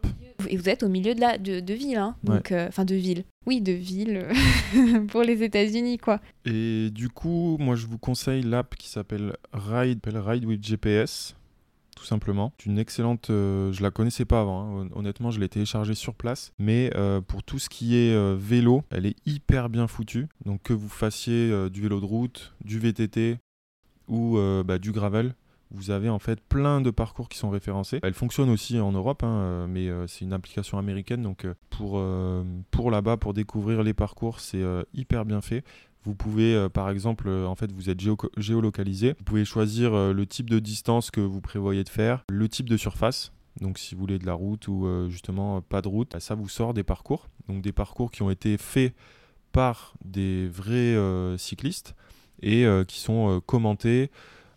[0.49, 2.95] Et vous êtes au milieu de la de, de ville, hein, donc euh, enfin de
[2.95, 3.25] ville.
[3.47, 4.27] Oui, de ville
[5.09, 6.21] pour les États-Unis, quoi.
[6.45, 11.37] Et du coup, moi, je vous conseille l'app qui s'appelle Ride, Ride with GPS
[11.97, 12.53] tout simplement.
[12.59, 14.89] C'est une excellente, euh, je la connaissais pas avant, hein.
[14.95, 19.07] honnêtement je l'ai téléchargée sur place, mais euh, pour tout ce qui est vélo, elle
[19.07, 20.29] est hyper bien foutue.
[20.45, 23.39] Donc que vous fassiez du vélo de route, du VTT,
[24.09, 25.35] ou euh, bah, du gravel.
[25.73, 27.99] Vous avez en fait plein de parcours qui sont référencés.
[28.05, 31.23] Elle fonctionne aussi en Europe, hein, euh, mais euh, c'est une application américaine.
[31.23, 32.03] Donc pour,
[32.71, 34.63] pour là-bas, pour découvrir les parcours, c'est
[34.95, 35.65] hyper bien fait.
[36.05, 38.01] Vous pouvez, par exemple, en fait, vous êtes
[38.37, 39.15] géolocalisé.
[39.19, 42.77] Vous pouvez choisir le type de distance que vous prévoyez de faire, le type de
[42.77, 43.33] surface.
[43.61, 46.75] Donc, si vous voulez de la route ou justement pas de route, ça vous sort
[46.75, 47.27] des parcours.
[47.49, 48.95] Donc, des parcours qui ont été faits
[49.51, 50.97] par des vrais
[51.39, 51.97] cyclistes
[52.43, 54.11] et euh, qui sont euh, commentés.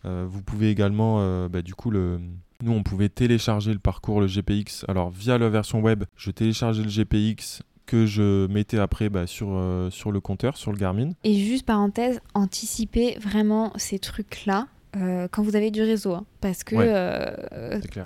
[0.06, 2.20] Euh, vous pouvez également, bah, du coup, le,
[2.64, 4.86] nous, on pouvait télécharger le parcours, le GPX.
[4.88, 9.62] Alors, via la version web, je téléchargeais le GPX que je mettais après bah, sur,
[9.92, 11.10] sur le compteur, sur le Garmin.
[11.24, 14.68] Et juste parenthèse, anticiper vraiment ces trucs-là.
[14.94, 16.76] quand vous avez du réseau, hein, parce que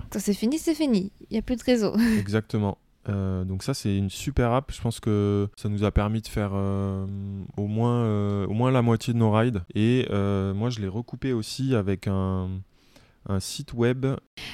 [0.10, 1.96] quand c'est fini, c'est fini, il n'y a plus de réseau.
[2.20, 2.80] Exactement.
[3.10, 6.28] Euh, donc ça c'est une super app, je pense que ça nous a permis de
[6.28, 7.06] faire euh,
[7.58, 9.62] au, moins, euh, au moins la moitié de nos rides.
[9.76, 12.50] Et moi je l'ai recoupé aussi avec un,
[13.28, 14.06] un, site web.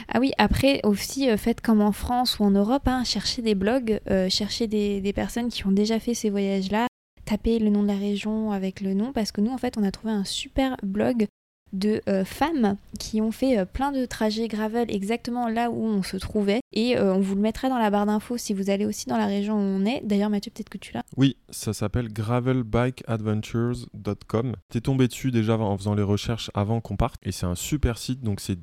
[0.08, 4.00] Ah oui, après aussi faites comme en France ou en Europe, hein, cherchez des blogs,
[4.30, 6.88] cherchez des, des, personnes qui ont déjà fait ces voyages-là,
[7.26, 9.84] tapez le nom de la région avec le nom parce que nous en fait on
[9.84, 11.28] a trouvé un super blog
[11.74, 16.02] de euh, femmes qui ont fait euh, plein de trajets gravel exactement là où on
[16.04, 18.86] se trouvait et euh, on vous le mettra dans la barre d'infos si vous allez
[18.86, 20.02] aussi dans la région où on est.
[20.04, 21.04] D'ailleurs Mathieu peut-être que tu l'as.
[21.18, 24.56] Oui, ça s'appelle gravelbikeadventures.com.
[24.70, 27.98] T'es tombé dessus déjà en faisant les recherches avant qu'on parte et c'est un super
[27.98, 28.60] site donc c'est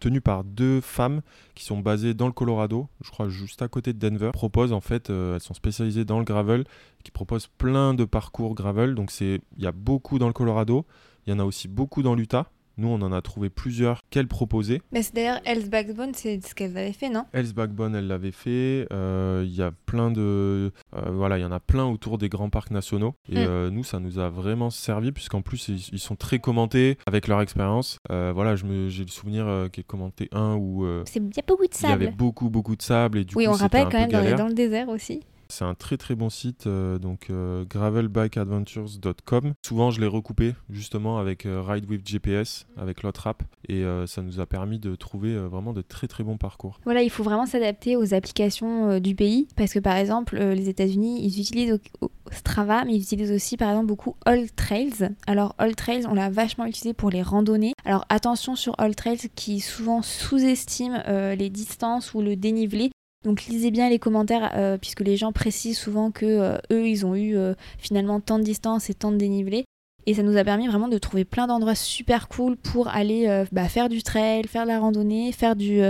[0.00, 1.22] tenu par deux femmes
[1.54, 4.30] qui sont basées dans le Colorado, je crois juste à côté de Denver.
[4.32, 6.64] Proposent en fait, elles sont spécialisées dans le gravel,
[7.04, 10.86] qui proposent plein de parcours gravel donc il y a beaucoup dans le Colorado
[11.26, 12.50] il y en a aussi beaucoup dans l'Utah.
[12.76, 14.82] Nous, on en a trouvé plusieurs qu'elle proposait.
[14.92, 17.24] Mais c'est d'ailleurs Else Backbone, c'est ce qu'elle avait fait, non?
[17.32, 18.88] Else Backbone, elle l'avait fait.
[18.92, 22.28] Euh, il y a plein de, euh, voilà, il y en a plein autour des
[22.28, 23.14] grands parcs nationaux.
[23.28, 23.48] Et mm.
[23.48, 27.40] euh, nous, ça nous a vraiment servi puisqu'en plus ils, sont très commentés avec leur
[27.40, 27.98] expérience.
[28.10, 32.02] voilà, j'ai le souvenir qu'elle commentait un où c'est il y a beaucoup de sable.
[32.02, 34.48] Il y avait beaucoup beaucoup de sable et du oui, on rappelle quand même dans,
[34.48, 35.22] le désert aussi.
[35.48, 39.54] C'est un très très bon site, euh, donc euh, gravelbikeadventures.com.
[39.64, 44.22] Souvent, je l'ai recoupé justement avec euh, Ride with GPS, avec l'autre app, et ça
[44.22, 46.80] nous a permis de trouver vraiment de très très bons parcours.
[46.84, 51.24] Voilà, il faut vraiment s'adapter aux applications du pays, parce que par exemple, les États-Unis,
[51.24, 51.78] ils utilisent
[52.30, 55.10] Strava, mais ils utilisent aussi par exemple beaucoup All Trails.
[55.26, 57.72] Alors All Trails, on l'a vachement utilisé pour les randonnées.
[57.84, 62.90] Alors attention sur All Trails qui souvent sous-estime les distances ou le dénivelé.
[63.24, 67.06] Donc lisez bien les commentaires euh, puisque les gens précisent souvent que euh, eux ils
[67.06, 69.64] ont eu euh, finalement tant de distance et tant de dénivelé.
[70.06, 73.70] Et ça nous a permis vraiment de trouver plein d'endroits super cool pour aller bah,
[73.70, 75.80] faire du trail, faire de la randonnée, faire du,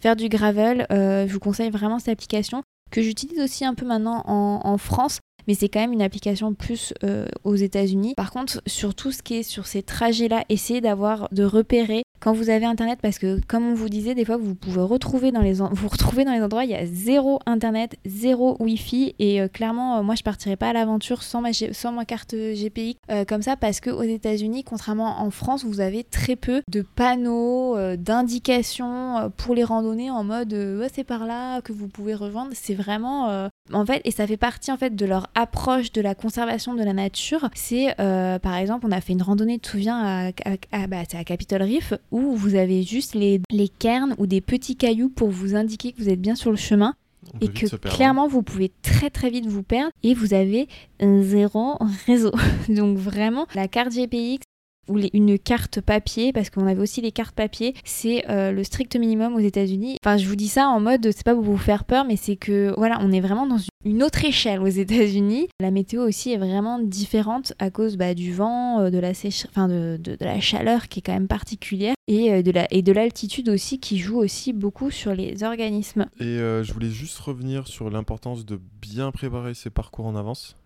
[0.00, 0.86] faire du gravel.
[0.90, 5.18] je vous conseille vraiment cette application que j'utilise aussi un peu maintenant en, France
[5.48, 6.94] mais c'est quand même une application plus
[7.42, 8.14] aux États-Unis.
[8.16, 12.32] Par contre, sur tout ce qui est sur ces trajets-là, essayez d'avoir de repérer quand
[12.32, 15.42] vous avez internet, parce que comme on vous disait, des fois vous pouvez retrouver dans
[15.42, 19.48] les vous retrouvez dans les endroits il y a zéro internet, zéro wifi et euh,
[19.48, 22.98] clairement moi je partirais pas à l'aventure sans ma carte GPX
[23.28, 27.76] comme ça parce que aux États-Unis, contrairement en France, vous avez très peu de panneaux,
[27.96, 30.56] d'indications pour les randonnées en mode
[30.94, 32.52] c'est par là que vous pouvez rejoindre.
[32.54, 36.14] C'est vraiment en fait et ça fait partie en fait de leur approche de la
[36.14, 37.50] conservation de la nature.
[37.54, 40.30] C'est par exemple on a fait une randonnée, tu te souviens, à,
[40.72, 44.76] à, bah, à Capitol Reef, où vous avez juste les, les cairns ou des petits
[44.76, 46.94] cailloux pour vous indiquer que vous êtes bien sur le chemin.
[47.40, 50.68] et que clairement vous pouvez très très vite vous perdre et vous avez
[51.00, 52.32] zéro réseau.
[52.68, 54.44] Donc vraiment la carte GPX
[54.88, 58.96] ou une carte papier, parce qu'on avait aussi les cartes papier, c'est euh, le strict
[58.96, 59.96] minimum aux États-Unis.
[60.04, 62.36] Enfin, je vous dis ça en mode, c'est pas pour vous faire peur, mais c'est
[62.36, 65.48] que voilà, on est vraiment dans une autre échelle aux États-Unis.
[65.60, 69.10] La météo aussi est vraiment différente à cause bah, du vent, euh, de la
[69.48, 73.48] enfin de, de, la chaleur qui est quand même particulière et euh, de la l'altitude
[73.48, 76.06] aussi qui joue aussi beaucoup sur les organismes.
[76.20, 80.56] Et je voulais juste revenir sur l'importance de bien préparer ses parcours en avance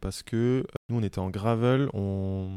[0.00, 2.48] parce que nous on était en gravel, on,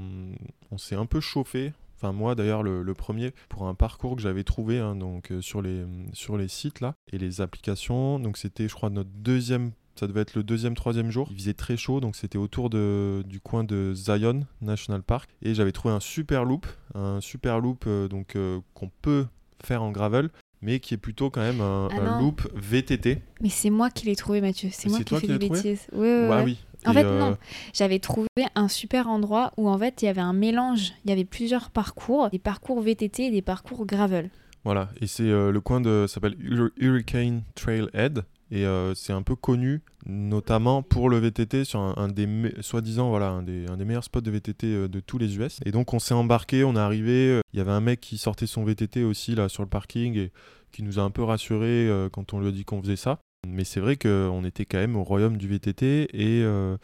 [0.72, 1.74] on s'est un peu chauffé.
[2.02, 5.62] Enfin moi d'ailleurs le, premier pour un parcours que j'avais trouvé hein, donc euh, sur
[5.62, 8.18] les sur les sites là et les applications.
[8.18, 9.72] Donc c'était je crois notre deuxième
[10.02, 11.28] ça devait être le deuxième, troisième jour.
[11.30, 15.30] Il faisait très chaud, donc c'était autour de, du coin de Zion National Park.
[15.44, 19.28] Et j'avais trouvé un super loop, un super loop euh, donc euh, qu'on peut
[19.64, 20.32] faire en gravel,
[20.64, 23.20] mais qui est plutôt quand même un, ah loop VTT.
[23.42, 24.70] Mais c'est moi qui l'ai trouvé, Mathieu.
[24.72, 25.86] C'est moi qui ai fait des bêtises.
[25.92, 26.58] Oui, oui, bah oui.
[26.88, 27.34] En fait, non.
[27.34, 27.36] Euh,
[27.72, 30.94] J'avais trouvé un super endroit où en fait il y avait un mélange.
[31.06, 34.32] Il y avait plusieurs parcours, des parcours VTT et des parcours gravel.
[34.64, 36.06] Voilà, et c'est euh, le coin de.
[36.08, 36.36] s'appelle
[36.78, 38.24] Hurricane Trailhead.
[38.52, 42.28] Et euh, c'est un peu connu, notamment pour le VTT, sur un, des,
[42.60, 45.60] soi-disant, voilà, un des, un des, meilleurs spots de VTT de tous les US.
[45.66, 48.48] Et donc on s'est embarqué, on est arrivé, il y avait un mec qui sortait
[48.48, 50.32] son VTT aussi là sur le parking et
[50.72, 53.20] qui nous a un peu rassuré quand on lui a dit qu'on faisait ça.
[53.48, 56.78] Mais c'est vrai qu'on était quand même au royaume du VTT et euh,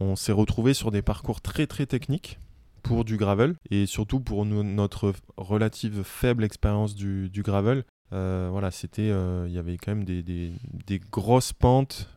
[0.00, 2.38] on s'est retrouvé sur des parcours très très techniques
[2.82, 7.84] pour du gravel et surtout pour notre relative faible expérience du, gravel.
[8.12, 12.08] Euh, voilà, c'était, euh, il y avait quand même des, des grosses pentes.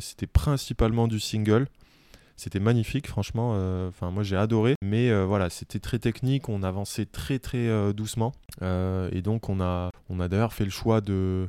[0.00, 1.66] c'était principalement du single.
[2.36, 3.50] C'était magnifique, franchement.
[3.88, 4.74] Enfin, moi j'ai adoré.
[4.82, 6.48] Mais voilà, c'était très technique.
[6.48, 8.32] On avançait très très doucement.
[8.62, 11.48] et donc on a, on a d'ailleurs fait le choix de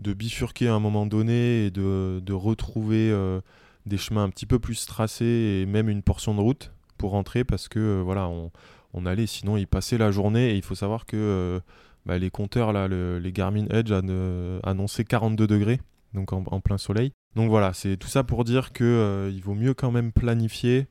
[0.00, 3.40] de bifurquer à un moment donné et de, de retrouver euh,
[3.86, 7.44] des chemins un petit peu plus tracés et même une portion de route pour rentrer
[7.44, 8.50] parce que euh, voilà on,
[8.94, 11.60] on, allait sinon y passer la journée et il faut savoir que euh,
[12.10, 13.92] bah, les compteurs là les Garmin Edge
[14.62, 15.80] annonçaient 42 degrés
[16.12, 19.74] donc en, plein soleil donc voilà c'est tout ça pour dire que il vaut mieux
[19.74, 20.88] quand même planifier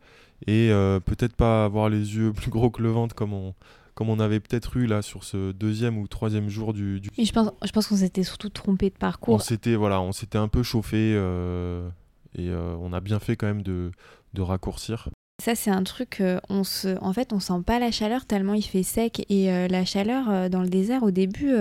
[0.48, 0.70] et
[1.06, 3.54] peut-être pas avoir les yeux plus gros que le ventre comme on,
[4.00, 7.02] comme on avait peut-être eu là sur ce deuxième ou troisième jour du.
[7.02, 7.10] du...
[7.22, 9.36] je pense, je pense qu'on s'était surtout trompé de parcours.
[9.36, 11.90] On s'était voilà, on s'était un peu chauffé euh,
[12.34, 13.92] et euh, on a bien fait quand même de,
[14.34, 15.10] de raccourcir.
[15.42, 18.54] Ça, c'est un truc, euh, on se, en fait, on sent pas la chaleur tellement
[18.54, 19.26] il fait sec.
[19.30, 21.54] Et la chaleur dans le désert, au début,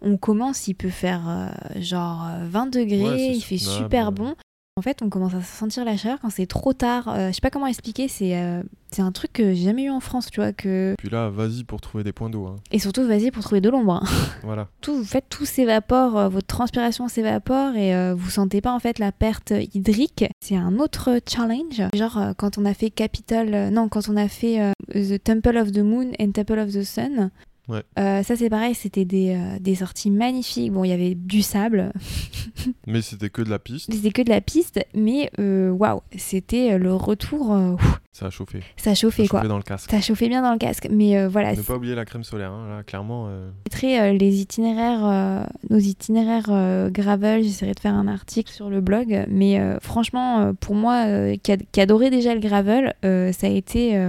[0.00, 4.34] on commence, il peut faire genre 20 degrés, il fait super bon.
[4.76, 7.08] En fait, on commence à sentir la chaleur quand c'est trop tard.
[7.08, 8.60] Euh, je sais pas comment expliquer, c'est euh,
[8.90, 10.52] c'est un truc que j'ai jamais eu en France, tu vois.
[10.52, 10.96] Que...
[10.98, 12.46] Puis là, vas-y pour trouver des points d'eau.
[12.46, 12.56] Hein.
[12.72, 14.02] Et surtout, vas-y pour trouver de l'ombre.
[14.02, 14.08] Hein.
[14.42, 14.66] voilà.
[14.80, 18.98] Tout, vous faites, tout s'évapore, euh, votre transpiration s'évapore et vous sentez pas en fait
[18.98, 20.24] la perte hydrique.
[20.40, 21.80] C'est un autre challenge.
[21.94, 25.78] Genre, quand on a fait Capitol, non, quand on a fait The Temple of the
[25.78, 27.30] Moon and Temple of the Sun,
[27.70, 30.72] euh, ça c'est pareil, c'était des, euh, des, sorties magnifiques.
[30.72, 31.92] Bon, il y avait du sable.
[32.86, 33.92] mais c'était que de la piste.
[33.92, 37.78] C'était que de la piste, mais euh, waouh, c'était le retour.
[38.14, 38.60] Ça a chauffé.
[38.76, 39.40] Ça a chauffé, ça a quoi.
[39.40, 39.90] Chauffé dans le casque.
[39.90, 41.54] Ça a chauffé bien dans le casque, mais voilà.
[41.54, 43.28] Ne pas oublier la crème solaire, hein, là, clairement.
[43.70, 47.42] Très les itinéraires, nos itinéraires gravel.
[47.42, 51.06] J'essaierai de faire un article sur le blog, mais franchement, pour moi,
[51.42, 54.00] qui, qui, adorait déjà le gravel, ça a été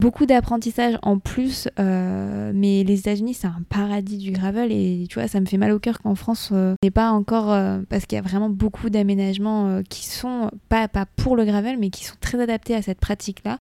[0.00, 5.28] beaucoup d'apprentissage en plus, mais les États-Unis, c'est un paradis du gravel et tu vois,
[5.28, 8.16] ça me fait mal au cœur qu'en France, euh, n'est pas encore euh, parce qu'il
[8.16, 12.04] y a vraiment beaucoup d'aménagements euh, qui sont pas pas pour le gravel, mais qui
[12.04, 13.00] sont très adaptés à cette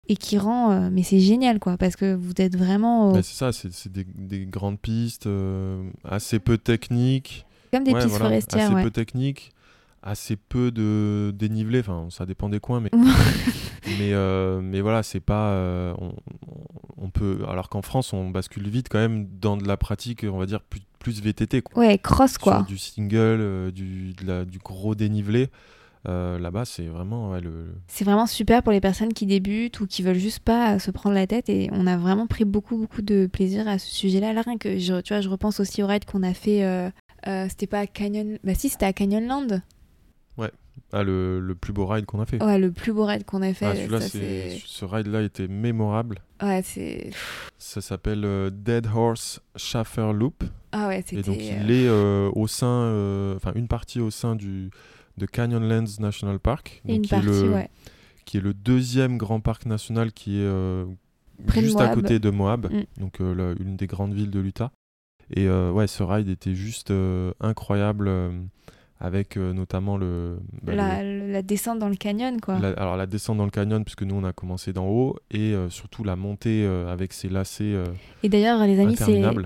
[0.08, 3.14] et qui rend, mais c'est génial quoi, parce que vous êtes vraiment.
[3.14, 5.28] c'est ça, c'est des, des, grandes pistes
[6.04, 7.46] assez peu techniques.
[7.72, 8.72] Comme des pistes forestières.
[8.72, 9.52] Assez peu techniques
[10.04, 12.90] assez peu de dénivelé, enfin ça dépend des coins, mais
[14.00, 15.54] mais, mais voilà, c'est pas,
[17.02, 20.38] on peut, alors qu'en France, on bascule vite quand même dans de la pratique, on
[20.38, 20.60] va dire
[20.98, 21.62] plus, VTT.
[21.62, 21.82] Quoi.
[21.82, 22.62] Ouais, cross quoi.
[22.62, 25.48] du single, euh, du, du gros dénivelé.
[26.05, 27.74] Là-bas, c'est vraiment le.
[27.86, 31.14] C'est vraiment super pour les personnes qui débutent ou qui veulent juste pas se prendre
[31.14, 31.48] la tête.
[31.48, 34.32] Et on a vraiment pris beaucoup, beaucoup de plaisir à ce sujet-là.
[34.32, 36.92] Là, rien que je, tu vois, je repense aussi au ride qu'on a fait.
[37.48, 38.38] c'était pas à Canyon.
[38.44, 39.62] Bah, si, c'était à Canyonland.
[40.38, 40.50] Ouais.
[40.92, 42.42] Ah, le, le, plus beau ride qu'on a fait.
[42.42, 43.66] Ouais, le plus beau ride qu'on a fait.
[43.66, 46.18] Ah, ce ride-là était mémorable.
[46.42, 47.11] Ouais, c'est.
[47.59, 50.44] Ça s'appelle euh, Dead Horse Schaffer Loop.
[50.72, 51.20] Ah ouais, c'était.
[51.20, 54.70] Et donc il euh, est euh, au sein, enfin une partie au sein du
[55.22, 56.82] de Canyonlands National Park.
[56.84, 57.68] Donc, une qui partie, est le, ouais.
[58.24, 60.46] Qui est le deuxième grand parc national qui est
[61.56, 63.00] juste à côté de Moab, mm.
[63.00, 64.70] donc une des grandes villes de l'Utah.
[65.34, 66.92] Et ouais, ce ride était juste
[67.40, 68.10] incroyable
[69.02, 72.54] avec euh, notamment le, bah, la, descente dans le canyon quoi.
[72.76, 75.68] alors la descente dans le canyon puisque nous on a commencé d'en haut et euh,
[75.70, 77.74] surtout la montée euh, avec ses lacets.
[78.22, 78.96] et d'ailleurs les amis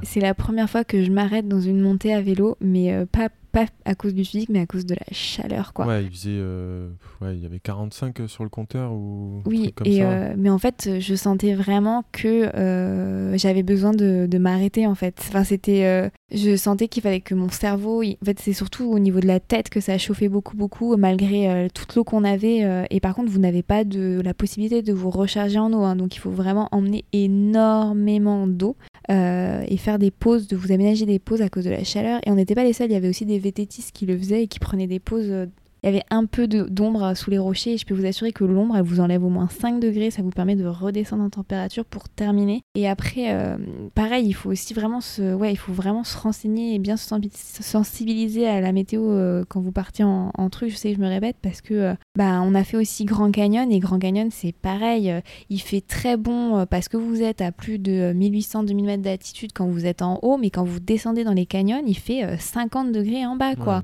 [0.03, 3.67] c'est la première fois que je m'arrête dans une montée à vélo mais pas pas
[3.87, 5.87] à cause du physique, mais à cause de la chaleur, quoi.
[5.87, 6.91] Ouais, il faisait, euh,
[7.23, 9.43] ouais, il y avait 45 sur le compteur ou.
[9.47, 10.11] Oui, comme et ça.
[10.11, 14.95] Euh, mais en fait, je sentais vraiment que euh, j'avais besoin de, de m'arrêter, en
[14.95, 15.17] fait.
[15.21, 19.21] Enfin, c'était, je sentais qu'il fallait que mon cerveau, en fait, c'est surtout au niveau
[19.21, 22.87] de la tête que ça chauffait beaucoup, beaucoup, malgré toute l'eau qu'on avait.
[22.91, 25.97] et par contre, vous n'avez pas de la possibilité de vous recharger en eau, hein,
[25.97, 28.77] donc il faut vraiment emmener énormément d'eau.
[29.09, 32.21] Et faire des pauses, de vous aménager des pauses à cause de la chaleur.
[32.27, 34.45] Et on n'était pas les seuls, il y avait aussi des vététistes qui le faisaient
[34.45, 35.47] et qui prenaient des pauses euh,
[35.83, 38.45] il y avait un peu d'ombre sous les rochers et je peux vous assurer que
[38.45, 41.85] l'ombre, elle vous enlève au moins 5 degrés, ça vous permet de redescendre en température
[41.85, 42.62] pour terminer.
[42.74, 43.57] Et après, euh,
[43.95, 47.14] pareil, il faut aussi vraiment se, ouais, il faut vraiment se renseigner et bien se
[47.62, 50.70] sensibiliser à la météo euh, quand vous partez en, truc.
[50.70, 53.31] Je sais que je me répète parce que euh, bah, on a fait aussi Grand
[53.31, 55.12] Canyon et Grand Canyon, c'est pareil.
[55.51, 59.66] il fait très bon parce que vous êtes à plus de 1800-2000 mètres d'altitude quand
[59.66, 63.27] vous êtes en haut, mais quand vous descendez dans les canyons, il fait 50 degrés
[63.27, 63.83] en bas, quoi.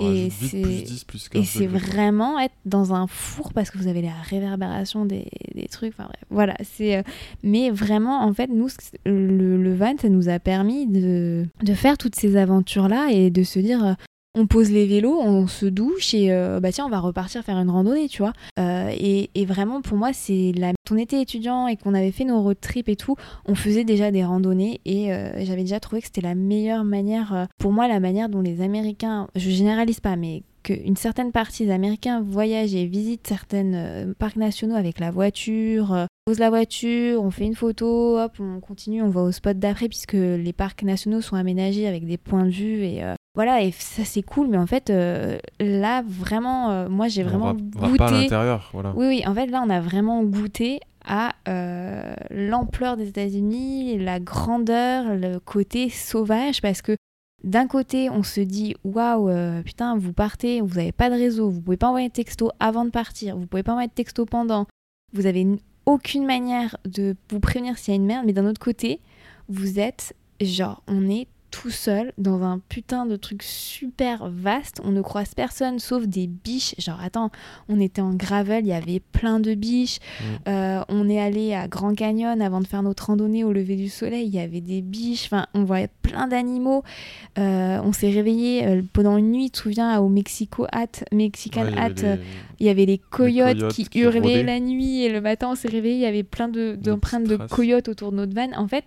[0.00, 3.88] et c'est plus 10, plus et c'est vraiment être dans un four parce que vous
[3.88, 5.92] avez la réverbération des, des trucs.
[5.94, 6.54] Enfin bref, voilà.
[6.62, 7.02] C'est, euh,
[7.42, 8.68] mais vraiment, en fait, nous,
[9.04, 13.42] le, le, van, ça nous a permis de, de faire toutes ces aventures-là et de
[13.42, 13.84] se dire.
[13.84, 13.94] Euh,
[14.38, 17.56] on pose les vélos, on se douche et euh, bah tiens, on va repartir faire
[17.56, 18.34] une randonnée, tu vois.
[18.58, 20.72] et, et, vraiment, pour moi, c'est la.
[20.86, 23.16] Quand on était étudiant et qu'on avait fait nos road trips et tout,
[23.46, 25.08] on faisait déjà des randonnées et
[25.38, 29.26] j'avais déjà trouvé que c'était la meilleure manière, pour moi, la manière dont les Américains,
[29.36, 34.36] je généralise pas, mais qu'une certaine partie des Américains voyagent et visitent certains euh, parcs
[34.36, 39.00] nationaux avec la voiture, euh, pose la voiture, on fait une photo, hop, on continue,
[39.00, 42.50] on va au spot d'après puisque les parcs nationaux sont aménagés avec des points de
[42.50, 44.90] vue et euh, voilà et ça c'est cool mais en fait
[45.60, 48.94] là vraiment moi j'ai vraiment goûté à l'intérieur voilà.
[48.96, 51.34] Oui oui, en fait là on a vraiment goûté à
[52.30, 56.96] l'ampleur des États-Unis, la grandeur, le côté sauvage parce que
[57.44, 61.50] d'un côté, on se dit waouh, euh, putain, vous partez, vous n'avez pas de réseau,
[61.50, 64.26] vous pouvez pas envoyer de texto avant de partir, vous pouvez pas envoyer de texto
[64.26, 64.66] pendant,
[65.12, 65.46] vous avez
[65.84, 69.00] aucune manière de vous prévenir s'il y a une merde, mais d'un autre côté,
[69.48, 74.82] vous êtes genre, on est tout seul dans un putain de truc super vaste.
[74.84, 76.74] On ne croise personne sauf des biches.
[76.76, 77.30] Genre, attends,
[77.70, 79.98] on était en gravel, il y avait plein de biches.
[79.98, 80.24] Mm.
[80.48, 83.88] Euh, on est allé à Grand Canyon avant de faire notre randonnée au lever du
[83.88, 85.26] soleil, il y avait des biches.
[85.26, 86.82] Enfin, on voyait plein d'animaux.
[87.38, 91.68] Euh, on s'est réveillé euh, pendant une nuit, tu te souviens, au Mexico Hat, Mexican
[91.74, 92.18] Hat.
[92.60, 95.96] Il y avait les coyotes, qui, hurlaient la nuit et le matin on s'est réveillé,
[95.96, 98.52] il y avait plein d'empreintes de, de coyotes autour de notre van.
[98.56, 98.86] En fait,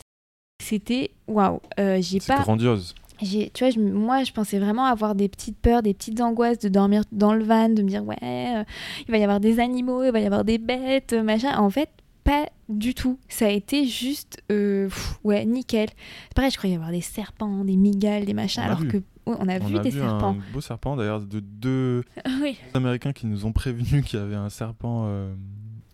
[0.60, 1.62] c'était waouh.
[1.80, 2.41] Euh, j'ai pas.
[2.41, 2.93] grandiose.
[3.22, 7.03] Tu vois, moi, je pensais vraiment avoir des petites peurs, des petites angoisses de dormir
[7.12, 8.64] dans le van, de me dire, ouais, euh,
[9.07, 11.57] il va y avoir des animaux, il va y avoir des bêtes, machin.
[11.57, 11.89] En fait,
[12.24, 13.20] pas du tout.
[13.28, 14.89] Ça a été juste, euh,
[15.26, 15.89] ouais, nickel.
[16.34, 19.60] Pareil, je croyais y avoir des serpents, des migales, des machins, alors que on a
[19.60, 20.38] vu des serpents.
[20.39, 22.03] Un beau serpent d'ailleurs de deux
[22.74, 25.07] Américains qui nous ont prévenus qu'il y avait un serpent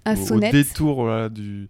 [0.05, 1.69] au, au, détour du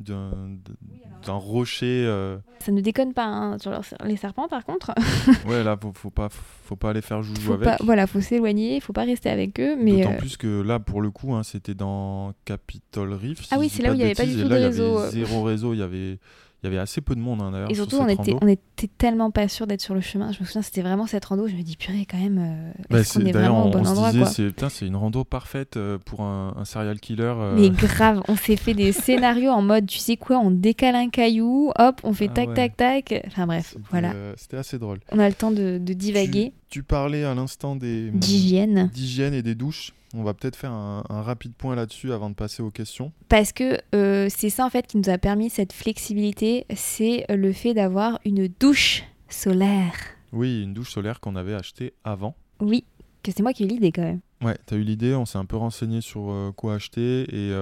[0.00, 2.04] d'un rocher.
[2.06, 2.38] Euh.
[2.60, 3.72] Ça ne déconne pas hein, sur
[4.04, 4.92] les serpents par contre.
[5.46, 7.64] ouais, là, faut, faut, pas, faut pas aller faire joujou avec.
[7.64, 9.76] Pas, voilà, faut s'éloigner, il faut pas rester avec eux.
[9.76, 13.46] Mais D'autant euh, plus que là, pour le coup, hein, c'était dans Capitol Reef.
[13.50, 14.98] ah oui, c'est là où il n'y avait pas du tout de réseau.
[14.98, 15.10] Euh.
[15.10, 16.18] zéro réseau, il y avait
[16.62, 17.70] il y avait assez peu de monde hein, d'ailleurs.
[17.70, 20.30] Et surtout, on était, on était tellement pas sûr d'être sur le chemin.
[20.32, 21.48] Je me souviens, c'était vraiment cette rando.
[21.48, 24.12] Je me dis, purée, quand même, euh, bah, est-ce qu'on est, vraiment au bon endroit
[24.26, 27.32] C'est une rando parfaite euh, pour un, un serial killer.
[27.36, 27.54] Euh.
[27.56, 31.08] Mais grave, on s'est fait des scénarios en mode, tu sais quoi, on décale un
[31.08, 33.24] caillou, hop, on fait ah tac, tac, tac.
[33.26, 34.12] Enfin bref, voilà.
[34.36, 34.98] c'était assez drôle.
[35.12, 36.52] On a le temps de, de divaguer.
[36.68, 39.92] Tu, tu parlais à l'instant des d'hygiène, d'hygiène et des douches.
[40.14, 43.12] On va peut-être faire un, rapide point là-dessus avant de passer aux questions.
[43.28, 47.52] Parce que euh, c'est ça en fait qui nous a permis cette flexibilité, c'est le
[47.52, 49.94] fait d'avoir une douche solaire.
[50.32, 52.34] Oui, une douche solaire qu'on avait achetée avant.
[52.60, 52.84] Oui,
[53.22, 54.20] que c'est moi qui ai eu l'idée quand même.
[54.42, 57.52] Ouais, tu as eu l'idée, on s'est un peu renseigné sur quoi acheter et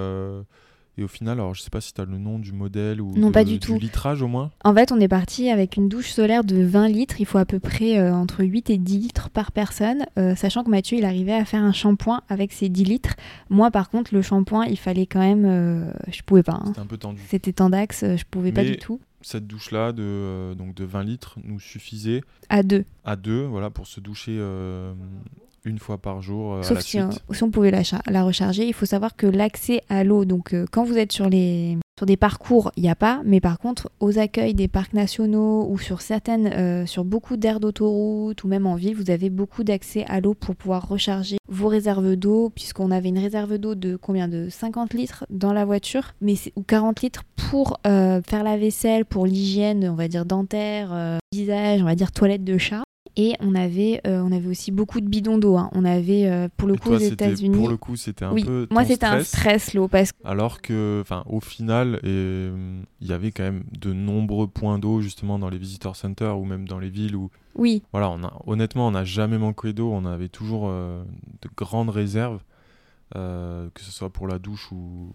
[0.98, 3.16] et au final, alors je sais pas si tu as le nom du modèle ou
[3.16, 3.78] non, pas du, tout.
[3.78, 4.50] litrage au moins.
[4.64, 7.20] En fait, on est parti avec une douche solaire de 20 litres.
[7.20, 10.64] Il faut à peu près euh, entre 8 et 10 litres par personne, euh, sachant
[10.64, 13.14] que Mathieu, il arrivait à faire un shampoing avec ses 10 litres.
[13.48, 15.44] Moi, par contre, le shampoing, il fallait quand même...
[15.46, 16.54] Euh, je pouvais pas.
[16.60, 16.64] Hein.
[16.66, 17.22] C'était un peu tendu.
[17.28, 19.00] C'était tendax, je pouvais pas du tout.
[19.20, 22.22] Cette douche-là de, donc de 20 litres nous suffisait.
[22.48, 22.84] À deux.
[23.04, 24.36] À deux, voilà, pour se doucher
[25.68, 26.54] une fois par jour.
[26.54, 28.66] Euh, Sauf si, on pouvait la, la, recharger.
[28.66, 32.06] Il faut savoir que l'accès à l'eau, donc euh, quand vous êtes sur, les, sur
[32.06, 33.20] des parcours, il n'y a pas.
[33.24, 37.60] Mais par contre, aux accueils des parcs nationaux ou sur certaines, euh, sur beaucoup d'aires
[37.60, 41.68] d'autoroute ou même en ville, vous avez beaucoup d'accès à l'eau pour pouvoir recharger vos
[41.68, 44.28] réserves d'eau, puisqu'on avait une réserve d'eau de combien?
[44.28, 49.26] De 50 litres dans la voiture, mais ou 40 litres pour faire la vaisselle, pour
[49.26, 52.82] l'hygiène, on va dire dentaire, visage, on va dire toilette de chat.
[53.20, 55.56] Et on avait, euh, on avait aussi beaucoup de bidons d'eau.
[55.56, 55.70] Hein.
[55.72, 57.56] On avait, euh, pour le coup, aux États-Unis.
[57.56, 58.44] Pour le coup, c'était un oui.
[58.44, 58.68] peu.
[58.70, 59.88] Moi, c'était un stress l'eau.
[59.88, 60.12] Parce...
[60.24, 65.40] Alors que, enfin, au final, il y avait quand même de nombreux points d'eau, justement,
[65.40, 67.30] dans les visitor centers ou même dans les villes où.
[67.56, 67.82] Oui.
[67.90, 69.90] Voilà, on a, honnêtement, on n'a jamais manqué d'eau.
[69.92, 71.02] On avait toujours euh,
[71.42, 72.40] de grandes réserves.
[73.16, 75.14] Euh, que ce soit pour la douche ou,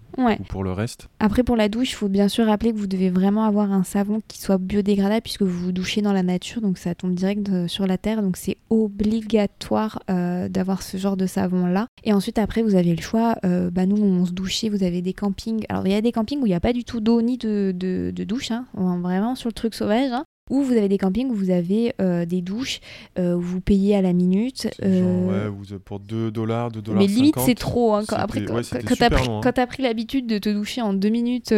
[0.49, 1.09] pour le reste.
[1.19, 3.83] Après, pour la douche, il faut bien sûr rappeler que vous devez vraiment avoir un
[3.83, 7.47] savon qui soit biodégradable puisque vous vous douchez dans la nature, donc ça tombe direct
[7.49, 11.85] euh, sur la terre, donc c'est obligatoire euh, d'avoir ce genre de savon-là.
[12.03, 13.35] Et ensuite, après, vous avez le choix.
[13.43, 15.65] bah, nous, on se douchait, vous avez des campings.
[15.69, 17.37] Alors, il y a des campings où il n'y a pas du tout d'eau ni
[17.37, 18.65] de, de, douche, hein.
[18.73, 20.11] vraiment sur le truc sauvage.
[20.11, 20.25] Hein.
[20.49, 22.81] Ou vous avez des campings où vous avez euh, des douches
[23.17, 24.67] euh, où vous payez à la minute.
[24.83, 25.25] Euh...
[25.25, 27.01] ouais, vous, pour 2 dollars, 2 dollars.
[27.01, 27.93] Mais limite, c'est trop.
[27.93, 31.53] Hein, quand, après, quand, tu as pris, l'habitude de te doucher en 2 minutes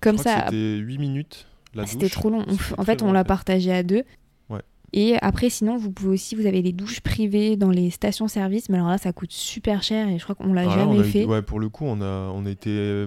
[0.00, 0.44] comme ça.
[0.44, 1.46] C'était 8 minutes.
[1.78, 2.44] Ah, c'était trop long.
[2.78, 4.02] en fait, on l'a partagé à deux.
[4.50, 4.60] Ouais.
[4.92, 8.76] Et après, sinon, vous pouvez aussi, vous avez des douches privées dans les stations-service, mais
[8.76, 11.24] alors là, ça coûte super cher et je crois qu'on l'a jamais fait.
[11.24, 13.06] ouais, pour le coup, on a, on a été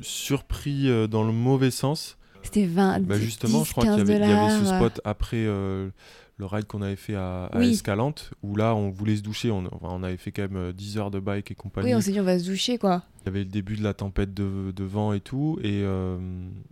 [0.00, 2.17] surpris dans le mauvais sens
[2.48, 5.90] c'était 20 bah Justement, je crois qu'il y, avait ce spot après euh,
[6.38, 9.50] le ride qu'on avait fait à, Escalante, où là, on voulait se doucher.
[9.50, 11.88] On, on, avait fait quand même 10 euh, heures de bike et compagnie.
[11.88, 13.02] Oui, on s'est dit, on va se doucher, quoi.
[13.22, 15.58] Il y avait le début de la tempête de, de vent et tout.
[15.62, 16.18] Et, euh,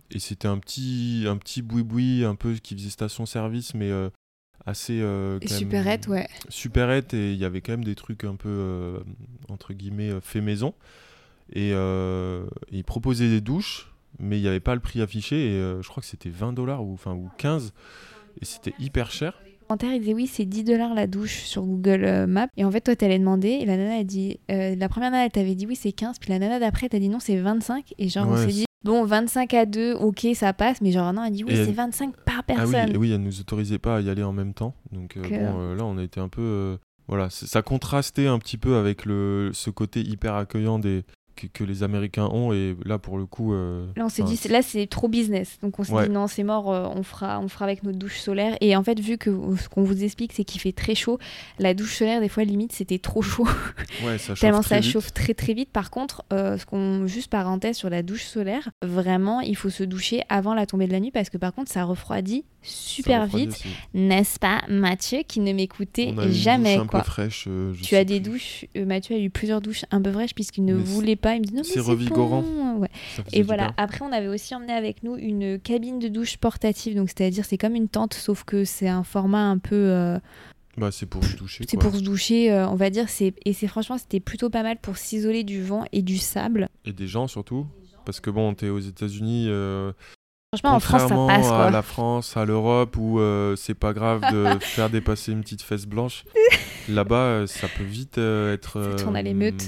[0.09, 3.91] et c'était un petit, un petit boui-boui, un peu qui faisait station-service, mais
[4.65, 5.03] assez.
[5.45, 6.27] superette, ouais.
[6.49, 8.99] Superette, et il y avait quand même des trucs un peu,
[9.49, 10.73] entre guillemets, fait maison.
[11.53, 15.59] Et, et ils proposaient des douches mais il n'y avait pas le prix affiché et
[15.59, 17.73] euh, je crois que c'était 20 dollars ou, enfin, ou 15
[18.41, 19.39] et c'était hyper cher.
[19.67, 22.47] Commentaire, il disait oui, c'est 10 dollars la douche sur Google euh, Maps.
[22.55, 25.25] Et en fait, toi, t'allais demander et la nana a dit, euh, la première nana,
[25.25, 27.93] elle t'avait dit oui, c'est 15, puis la nana d'après, t'as dit non, c'est 25.
[27.97, 31.25] Et genre, on s'est dit, bon, 25 à 2, ok, ça passe, mais genre, non,
[31.25, 32.75] elle dit oui, c'est 25 par personne.
[32.75, 34.73] Ah oui, et oui, elle nous autorisait pas à y aller en même temps.
[34.93, 36.77] Donc, bon, là, on a été un peu.
[37.07, 41.03] voilà, ça contrastait un petit peu avec le, ce côté hyper accueillant des,
[41.53, 42.53] que, les Américains ont.
[42.53, 43.53] Et là, pour le coup.
[43.53, 45.57] Euh, là, on s'est dit, là, c'est trop business.
[45.61, 48.19] Donc, on s'est dit, non, c'est mort, euh, on, fera, on fera avec notre douche
[48.19, 48.57] solaire.
[48.61, 51.19] Et en fait, vu que ce qu'on vous explique, c'est qu'il fait très chaud,
[51.59, 53.47] la douche solaire, des fois, limite, c'était trop chaud.
[54.05, 55.69] Ouais, ça chauffe Tellement ça chauffe très, très vite.
[55.71, 59.83] Par contre, euh, ce qu'on, juste parenthèse sur la douche solaire, vraiment, il faut se
[59.83, 63.63] doucher avant la tombée de la nuit parce que, par contre, ça refroidit super vite,
[63.93, 66.77] n'est-ce pas, Mathieu, qui ne m'écoutait jamais.
[66.87, 67.03] quoi.
[67.03, 67.47] fraîche,
[67.81, 71.15] tu as des douches, Mathieu a eu plusieurs douches un peu fraîches puisqu'il ne voulait
[71.15, 72.43] pas il me dit non, c'est revigorant.
[73.33, 73.73] Et voilà.
[73.77, 76.95] Après, on avait aussi emmené avec nous une cabine de douche portative.
[76.95, 79.75] Donc, c'est-à-dire, c'est comme une tente, sauf que c'est un format un peu.
[79.75, 80.19] Euh,
[80.77, 81.65] bah, c'est pour se doucher.
[81.67, 83.09] C'est pour se doucher, euh, on va dire.
[83.09, 86.69] C'est et c'est franchement, c'était plutôt pas mal pour s'isoler du vent et du sable.
[86.85, 87.65] Et des gens surtout.
[88.05, 89.91] Parce que bon, t'es aux États-Unis, euh,
[90.53, 91.51] Franchement, en France, ça passe.
[91.51, 95.61] à la France, à l'Europe, où euh, c'est pas grave de faire dépasser une petite
[95.61, 96.23] fesse blanche.
[96.87, 98.79] Là-bas, euh, ça peut vite euh, être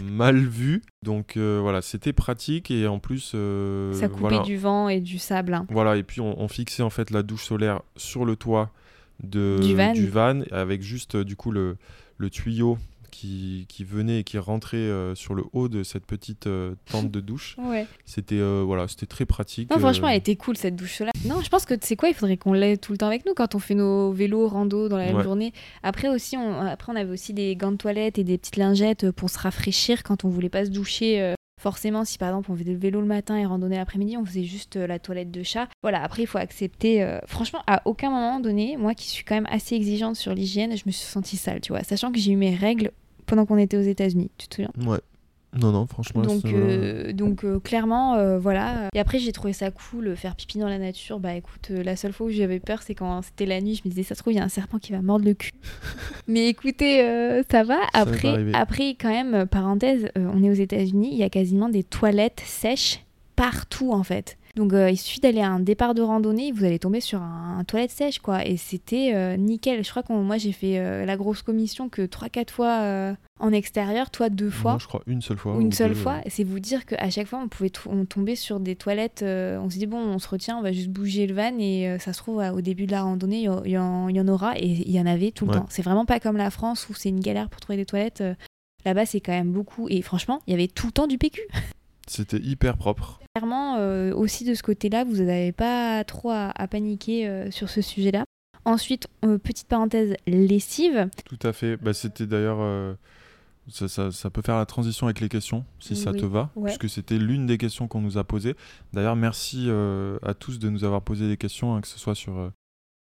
[0.09, 0.81] mal vu.
[1.03, 3.35] Donc voilà, c'était pratique et en plus.
[3.91, 5.53] ça coupait du vent et du sable.
[5.53, 5.65] Hein.
[5.69, 8.71] Voilà, et puis on, fixait en fait la douche solaire sur le toit
[9.21, 9.59] de,
[9.93, 10.43] du, van.
[10.49, 11.75] avec juste du coup le,
[12.17, 12.77] le tuyau
[13.19, 17.11] qui, qui venait et qui rentrait euh, sur le haut de cette petite euh, tente
[17.11, 17.57] de douche.
[18.05, 19.69] C'était euh, voilà, c'était très pratique.
[19.69, 21.11] Non, franchement, elle était cool cette douche là.
[21.25, 23.33] Non, je pense que c'est quoi, il faudrait qu'on l'ait tout le temps avec nous
[23.33, 25.53] quand on fait nos vélos rando dans la même journée.
[25.83, 29.11] Après aussi, on, après on avait aussi des gants de toilette et des petites lingettes
[29.11, 31.33] pour se rafraîchir quand on voulait pas se doucher.
[31.59, 34.45] Forcément, si par exemple on faisait le vélo le matin et randonnée l'après-midi, on faisait
[34.45, 35.67] juste la toilette de chat.
[35.81, 37.19] Voilà, après il faut accepter.
[37.27, 40.83] franchement, à aucun moment donné, moi qui suis quand même assez exigeante sur l'hygiène, je
[40.85, 41.83] me suis sentie sale, tu vois.
[41.83, 42.91] Sachant que j'ai eu mes règles
[43.29, 44.71] pendant qu'on était aux États-Unis, tu te souviens?
[44.85, 44.99] Ouais.
[45.57, 46.21] Non, non, franchement.
[46.21, 48.87] Donc, euh, donc euh, clairement, euh, voilà.
[48.93, 51.19] Et après, j'ai trouvé ça cool, faire pipi dans la nature.
[51.19, 53.73] Bah écoute, la seule fois où j'avais peur, c'est quand c'était la nuit.
[53.75, 55.33] Je me disais, ça se trouve, il y a un serpent qui va mordre le
[55.33, 55.51] cul.
[56.27, 56.99] Mais écoutez,
[57.49, 57.79] ça va.
[57.93, 62.43] Après, après, quand même, parenthèse, on est aux États-Unis, il y a quasiment des toilettes
[62.45, 63.03] sèches
[63.35, 64.37] partout en fait.
[64.59, 67.91] Donc il suffit d'aller à un départ de randonnée, vous allez tomber sur un, toilette
[67.91, 68.45] sèche quoi.
[68.45, 69.83] Et c'était nickel.
[69.83, 74.29] Je crois que moi j'ai fait la grosse commission que 3-4 fois en extérieur, toi
[74.29, 74.77] deux fois.
[74.79, 75.55] je crois une seule fois.
[75.59, 76.21] une seule fois.
[76.27, 79.21] C'est vous dire qu'à chaque fois, on pouvait tomber sur des toilettes.
[79.23, 81.87] Euh, on se dit, bon, on se retient, on va juste bouger le van et
[81.87, 84.91] euh, ça se trouve, au début de la randonnée, il y, en aura et il
[84.91, 85.65] y en avait tout le temps.
[85.69, 88.21] C'est vraiment pas comme la France où c'est une galère pour trouver des toilettes.
[88.21, 88.35] Euh,
[88.85, 89.87] là-bas, c'est quand même beaucoup.
[89.89, 91.41] Et franchement, il y avait tout le temps du PQ.
[92.09, 93.19] C'était hyper propre.
[93.35, 93.77] Clairement,
[94.15, 98.23] aussi de ce côté-là, vous n'avez pas trop à, à paniquer sur ce sujet-là.
[98.65, 101.09] Ensuite, petite parenthèse, lessive.
[101.25, 101.77] Tout à fait.
[101.77, 102.97] Bah, C'était d'ailleurs
[103.69, 107.45] ça, peut faire la transition avec les questions, si ça te va, puisque c'était l'une
[107.45, 108.55] des questions qu'on nous a posées.
[108.93, 112.15] D'ailleurs, merci euh, à tous de nous avoir posé des questions, hein, que ce soit
[112.15, 112.49] sur, euh,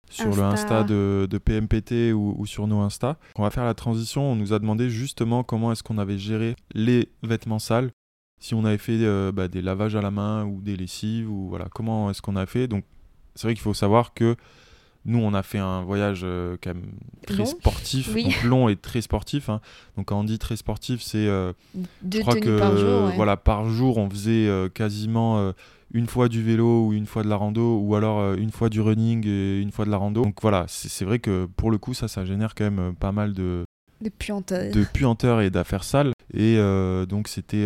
[0.10, 3.18] sur le Insta de, PMPT ou, sur nos Insta.
[3.36, 4.32] On va faire la transition.
[4.32, 7.92] On nous a demandé justement comment est-ce qu'on avait géré les vêtements sales,
[8.40, 11.50] si on avait fait euh, bah, des lavages à la main ou des lessives, ou
[11.50, 12.68] voilà, comment est-ce qu'on a fait?
[12.68, 12.84] Donc,
[13.36, 14.36] c'est vrai qu'il faut savoir que
[15.06, 16.92] nous, on a fait un voyage euh, quand même
[17.26, 19.50] très sportif, donc long et très sportif.
[19.50, 19.62] Hein.
[19.96, 21.28] Donc, quand on dit très sportif, c'est.
[21.28, 21.54] Euh,
[22.12, 25.54] je crois que par jour, voilà, par jour, on faisait quasiment
[25.94, 28.82] une fois du vélo ou une fois de la rando, ou alors une fois du
[28.82, 30.24] running et une fois de la rando.
[30.24, 33.34] Donc voilà, c'est vrai que pour le coup, ça, ça génère quand même pas mal
[33.34, 33.64] de.
[34.72, 36.12] De puanteurs et d'affaires sales.
[36.34, 36.58] Et
[37.08, 37.66] donc, c'était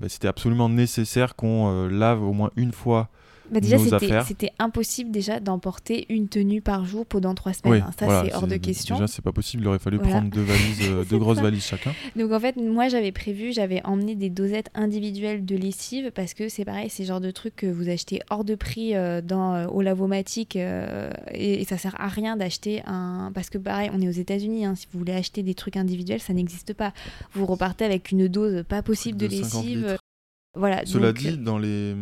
[0.00, 3.08] bah, c'était absolument nécessaire qu'on lave au moins une fois
[3.50, 3.78] bah déjà,
[4.24, 7.84] c'était impossible déjà d'emporter une tenue par jour pendant trois semaines.
[7.86, 7.90] Hein.
[7.98, 8.96] Ça, c'est hors de question.
[8.96, 9.62] Déjà, c'est pas possible.
[9.62, 11.92] Il aurait fallu prendre deux valises, euh, deux grosses valises chacun.
[12.16, 16.48] Donc en fait, moi, j'avais prévu, j'avais emmené des dosettes individuelles de lessive parce que
[16.48, 19.54] c'est pareil, c'est le genre de truc que vous achetez hors de prix euh, dans
[19.54, 24.08] euh, au lavomatique et, ça sert à rien d'acheter un parce que pareil, on est
[24.08, 24.66] aux États-Unis.
[24.66, 26.92] Hein, si vous voulez acheter des trucs individuels, ça n'existe pas.
[27.32, 29.96] Vous repartez avec une dose pas possible de, lessive.
[30.54, 30.84] Voilà.
[30.84, 31.94] Cela dit, dans les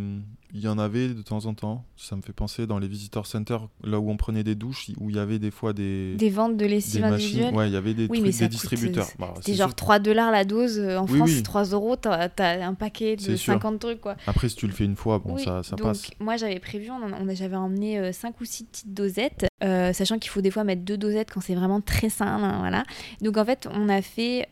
[0.55, 1.85] il y en avait de temps en temps.
[1.97, 5.09] Ça me fait penser dans les visitor centers, là où on prenait des douches, où
[5.09, 6.15] il y avait des fois des.
[6.17, 9.09] Des ventes de lessive individuelle Ouais, il y avait des, trucs, des distributeurs.
[9.19, 10.79] Bah, C'était genre 3 dollars la dose.
[10.79, 14.01] Euh, en France, c'est 3 euros, t'as as un paquet de 50 trucs.
[14.01, 14.17] Quoi.
[14.27, 16.11] Après, si tu le fais une fois, bon, ça, ça donc, passe.
[16.21, 20.31] Moi, j'avais prévu, on, j'avais emmené 5 euh, ou 6 petites dosettes, euh, sachant qu'il
[20.31, 22.27] faut des fois mettre deux dosettes quand c'est vraiment très sain.
[22.27, 22.85] Hein, voilà.
[23.23, 24.49] Donc, en fait, on a fait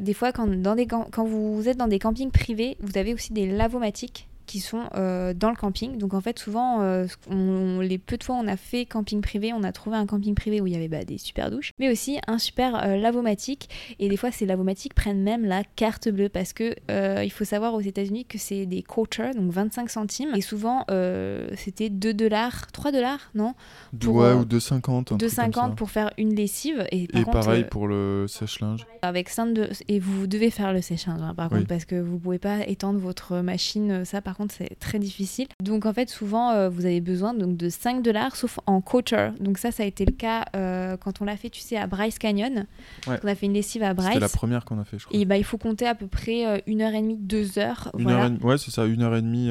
[0.00, 3.32] des fois, quand, dans des, quand vous êtes dans des campings privés, vous avez aussi
[3.32, 5.98] des lavomatiques qui sont euh, dans le camping.
[5.98, 9.52] Donc en fait, souvent, euh, on, les peu de fois on a fait camping privé,
[9.52, 11.90] on a trouvé un camping privé où il y avait bah, des super douches, mais
[11.90, 13.68] aussi un super euh, lavomatique.
[13.98, 16.74] Et des fois, ces lavomatiques prennent même la carte bleue parce que
[17.22, 20.30] il faut savoir aux États-Unis que c'est des quarters, donc 25 centimes.
[20.34, 20.84] Et souvent,
[21.56, 23.54] c'était 2 dollars, 3 dollars, non?
[23.98, 25.18] Pour, Ouais, ou 2,50.
[25.18, 26.86] 2,50 pour faire une lessive.
[26.92, 28.86] Et, et pareil pour le sèche-linge.
[29.02, 29.68] Avec 5 de...
[29.88, 32.98] Et vous devez faire le sèche-linge, hein, par contre, parce que vous pouvez pas étendre
[32.98, 35.46] votre machine, ça par contre, c'est très difficile.
[35.62, 39.30] Donc, en fait, souvent, euh, vous avez besoin donc, de 5 dollars, sauf en coacher.
[39.40, 41.86] Donc, ça, ça a été le cas euh, quand on l'a fait, tu sais, à
[41.86, 42.66] Bryce Canyon.
[43.06, 44.08] On a fait une lessive à Bryce.
[44.08, 45.18] C'était la première qu'on a fait, je crois.
[45.18, 47.90] Et bah, il faut compter à peu près euh, une heure et demie, deux heures.
[47.96, 48.24] Une voilà.
[48.24, 48.44] heure.
[48.44, 49.50] Ouais, c'est ça, une heure et demie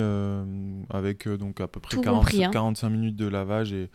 [0.89, 2.89] avec donc à peu près 45 hein.
[2.89, 3.89] minutes de lavage et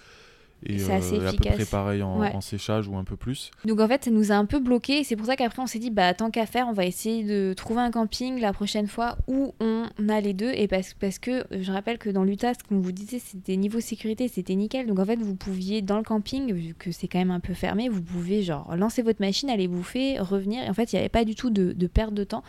[0.64, 3.50] et c'est assez euh, à peu près pareil en, séchage ou un peu plus.
[3.64, 5.04] Donc en fait, ça nous a un peu bloqué.
[5.04, 7.54] C'est pour ça qu'après, on s'est dit, bah tant qu'à faire, on va essayer de
[7.54, 10.50] trouver un camping la prochaine fois où on a les deux.
[10.54, 13.80] Et parce, parce que je rappelle que dans l'Utah, ce qu'on vous disait, c'était niveau
[13.80, 14.86] sécurité, c'était nickel.
[14.86, 17.54] Donc en fait, vous pouviez dans le camping, vu que c'est quand même un peu
[17.54, 20.64] fermé, vous pouvez genre lancer votre machine, aller bouffer, revenir.
[20.64, 22.42] Et en fait, il n'y avait pas du tout de, de, perte de temps.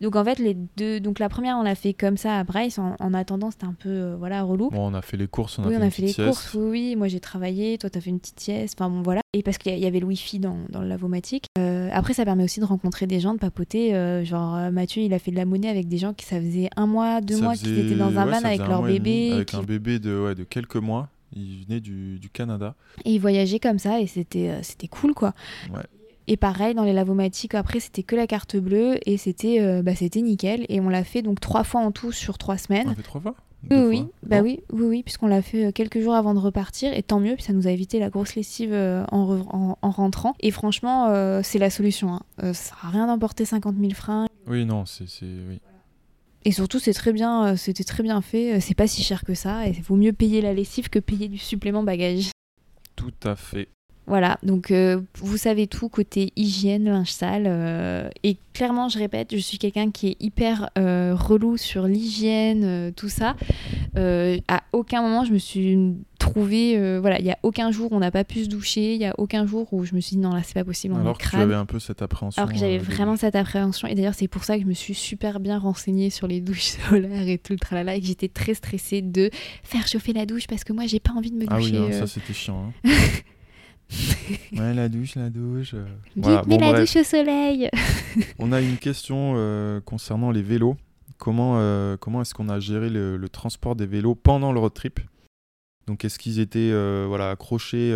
[0.00, 1.00] Donc en fait, les deux.
[1.00, 2.78] Donc la première, on l'a fait comme ça à Bryce.
[2.78, 4.70] En, attendant, c'était un peu euh, voilà relou.
[4.70, 6.54] Bon, on a fait les courses, on a fait, on a fait les courses.
[6.54, 9.20] Oui, oui, moi j'ai travaillé toi t'as fait une petite sieste, enfin bon voilà.
[9.32, 11.46] Et parce qu'il y avait le wifi dans, dans le lavomatique.
[11.58, 13.94] Euh, après ça permet aussi de rencontrer des gens, de papoter.
[13.94, 16.40] Euh, genre euh, Mathieu il a fait de la monnaie avec des gens qui ça
[16.40, 19.32] faisait un mois, deux mois qu'ils étaient dans un van avec leur bébé.
[19.32, 21.08] Avec un bébé de, ouais, de quelques mois.
[21.36, 22.76] Il venait du, du Canada.
[23.04, 25.34] Et ils voyageaient comme ça et c'était c'était cool quoi.
[25.72, 25.82] Ouais.
[26.26, 30.22] Et pareil, dans les lavomatiques, après, c'était que la carte bleue et c'était bah, c'était
[30.22, 30.64] nickel.
[30.68, 32.86] Et on l'a fait donc trois fois en tout sur trois semaines.
[32.86, 33.34] On l'a fait trois fois?
[33.70, 36.92] Oui, oui, bah oui, oui, oui, puisqu'on l'a fait euh, quelques jours avant de repartir,
[36.94, 40.34] et tant mieux, puis ça nous a évité la grosse lessive euh, en, en, rentrant.
[40.40, 42.14] Et franchement, euh, c'est la solution.
[42.14, 42.22] Hein.
[42.38, 44.26] ça sert à rien d'emporter 50 000 freins.
[44.46, 45.04] Oui, non, c'est.
[45.22, 45.60] Oui.
[46.46, 48.60] Et surtout, c'est très bien, c'était très bien fait.
[48.60, 51.28] C'est pas si cher que ça, et il vaut mieux payer la lessive que payer
[51.28, 52.30] du supplément bagage.
[52.96, 53.68] Tout à fait.
[54.06, 57.44] Voilà, donc euh, vous savez tout côté hygiène, linge sale.
[57.46, 62.92] euh, et clairement, je répète, je suis quelqu'un qui est hyper euh, relou sur l'hygiène,
[62.94, 63.34] tout ça.
[63.96, 66.98] À aucun moment, je me suis trouvée.
[67.00, 68.94] voilà, il y a aucun jour où on n'a pas pu se doucher.
[68.94, 70.94] Il y a aucun jour où je me suis dit non, là, c'est pas possible,
[70.94, 71.42] on Alors que tu crade.
[71.42, 72.42] avais un peu cette appréhension.
[72.42, 73.88] Alors que j'avais vraiment cette appréhension.
[73.88, 76.76] Et d'ailleurs, c'est pour ça que je me suis super bien renseignée sur les douches
[76.90, 77.94] solaires et tout le tralala.
[77.96, 79.30] Et que j'étais très stressée de
[79.62, 81.78] faire chauffer la douche parce que moi, j'ai pas envie de me Ah oui, doucher.
[81.84, 82.00] hein, euh.
[82.00, 82.72] ça c'était chiant.
[82.84, 82.90] hein.
[84.56, 85.74] ouais, la douche, la douche.
[85.74, 85.84] euh.
[86.16, 86.80] Voilà, bon, la bref.
[86.80, 87.68] douche au soleil
[88.38, 90.76] On a une question euh, concernant les vélos.
[91.18, 94.74] Comment, euh, comment est-ce qu'on a géré le, le transport des vélos pendant le road
[94.74, 95.00] trip?
[95.86, 97.92] Donc, est-ce qu'ils étaient euh, voilà, accrochés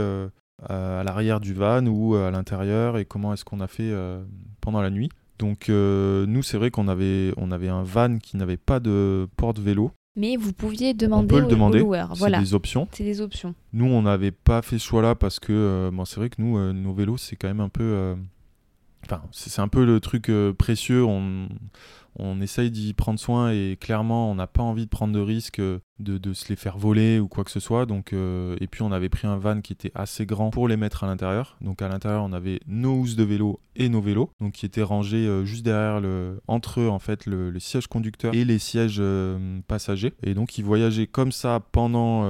[0.62, 2.98] à, à l'arrière du van ou à l'intérieur?
[2.98, 3.92] Et comment est-ce qu'on a fait
[4.60, 5.08] pendant la nuit?
[5.38, 9.90] Donc, nous, c'est vrai qu'on avait, on avait un van qui n'avait pas de porte-vélo.
[10.18, 11.78] Mais vous pouviez On demander peut le demander.
[11.78, 12.10] loueur.
[12.12, 12.88] C'est Voilà, des options.
[12.92, 13.54] c'est des options.
[13.72, 16.58] Nous, on n'avait pas fait ce choix-là parce que euh, bon, c'est vrai que nous,
[16.58, 17.82] euh, nos vélos, c'est quand même un peu.
[17.84, 18.14] euh,
[19.06, 21.04] Enfin, c'est c'est un peu le truc précieux.
[21.04, 21.48] On,
[22.18, 25.60] on essaye d'y prendre soin et clairement, on n'a pas envie de prendre de risques
[25.60, 27.86] euh, de, se les faire voler ou quoi que ce soit.
[28.12, 31.04] Euh, et puis, on avait pris un van qui était assez grand pour les mettre
[31.04, 31.56] à l'intérieur.
[31.60, 34.82] Donc, à l'intérieur, on avait nos housses de vélo et nos vélos, donc qui étaient
[34.82, 39.02] rangés euh, juste derrière le, entre eux en fait le, siège conducteur et les sièges
[39.66, 40.12] passagers.
[40.22, 42.22] Et donc, ils voyageaient comme ça pendant,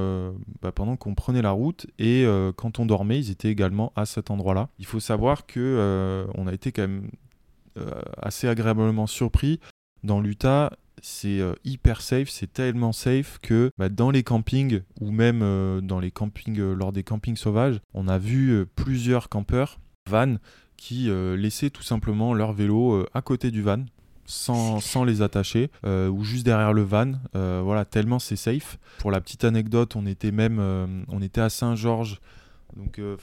[0.63, 4.31] bah, pendant qu'on prenait la route et quand on dormait, ils étaient également à cet
[4.31, 4.71] endroit-là.
[4.79, 7.11] Il faut savoir que on a été quand même
[8.23, 9.61] assez agréablement surpris
[10.05, 10.73] dans l'Utah.
[11.01, 15.81] C'est euh, hyper safe, c'est tellement safe que bah, dans les campings ou même euh,
[15.81, 19.79] dans les campings euh, lors des campings sauvages, on a vu euh, plusieurs campeurs
[20.11, 20.39] van
[20.77, 23.85] qui laissaient tout simplement leur vélo à côté du van
[24.29, 27.15] sans, sans les attacher euh, ou juste derrière le van.
[27.35, 28.79] Euh, voilà, tellement c'est safe.
[28.99, 32.21] Pour la petite anecdote, on était même euh, on était à Saint-Georges.
[32.77, 33.17] Donc, euh,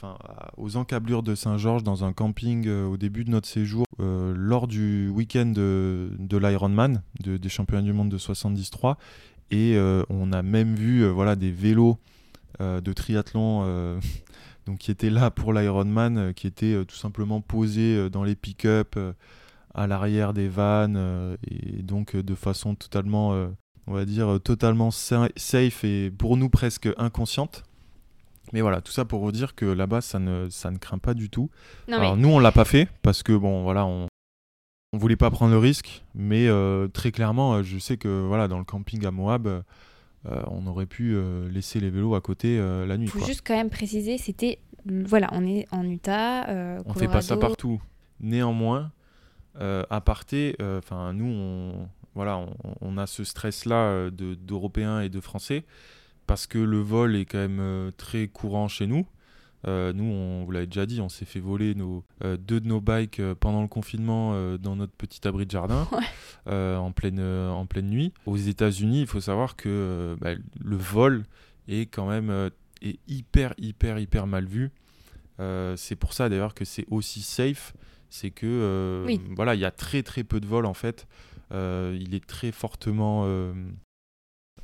[0.56, 4.66] aux encablures de Saint-Georges, dans un camping euh, au début de notre séjour, euh, lors
[4.66, 8.96] du week-end de, l'Ironman, de- des championnats du monde de 73.
[9.52, 9.78] Et
[10.10, 11.98] on a même vu voilà, des vélos
[12.58, 13.98] de triathlon
[14.66, 18.98] donc, qui étaient là pour l'Ironman, qui étaient tout simplement posés dans les pick-up
[19.72, 23.36] à l'arrière des vannes, et donc de façon totalement,
[23.86, 27.62] on va dire, totalement sa- safe et pour nous presque inconsciente.
[28.52, 31.14] Mais voilà, tout ça pour vous dire que là-bas, ça ne, ça ne craint pas
[31.14, 31.50] du tout.
[31.88, 34.06] Non, Alors mais nous, on l'a pas fait parce que bon, voilà, on
[34.92, 38.48] on voulait pas prendre le risque, mais euh, très clairement, euh, je sais que voilà,
[38.48, 39.62] dans le camping à Moab, euh,
[40.46, 43.06] on aurait pu euh, laisser les vélos à côté la nuit.
[43.06, 43.26] il faut quoi.
[43.26, 44.58] juste quand même préciser, c'était.
[44.86, 46.48] Voilà, on est en Utah.
[46.48, 47.54] euh, On fait pas ça Colorado.
[47.56, 47.82] partout.
[48.20, 48.92] Néanmoins,
[49.60, 55.08] à parté, enfin nous, on, voilà, on, on a ce stress-là euh, de- d'Européens et
[55.08, 55.64] de Français
[56.26, 59.06] parce que le vol est quand même euh, très courant chez nous.
[59.66, 62.68] Euh, nous, on vous l'avez déjà dit, on s'est fait voler nos, euh, deux de
[62.68, 65.88] nos bikes euh, pendant le confinement dans notre petit abri de jardin
[66.46, 66.74] Ouais.
[66.76, 68.12] en, pleine, en pleine nuit.
[68.26, 71.24] Aux États-Unis, il faut savoir que bah, le vol
[71.66, 72.50] est quand même
[72.82, 74.70] est hyper, hyper, hyper mal vu.
[75.38, 77.74] C'est pour ça d'ailleurs que c'est aussi safe.
[78.08, 79.20] C'est que Oui.
[79.34, 81.08] voilà, il y a très très peu de vols en fait.
[81.52, 83.26] Il est très fortement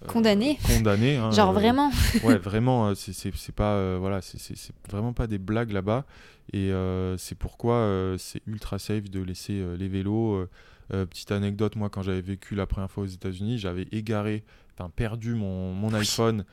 [0.07, 0.59] Condamné.
[0.67, 1.17] condamné.
[1.17, 1.91] hein, Genre euh, vraiment.
[2.25, 3.13] ouais, vraiment, euh, c'est-
[3.53, 6.05] pas, euh, voilà, c'est- vraiment pas des blagues là-bas.
[6.53, 10.35] Et euh, c'est pourquoi euh, c'est ultra safe de laisser euh, les vélos.
[10.35, 10.49] euh,
[10.93, 14.43] euh, petite anecdote, moi, quand j'avais vécu la première fois aux États-Unis, j'avais égaré,
[14.77, 16.45] enfin perdu mon, mon iPhone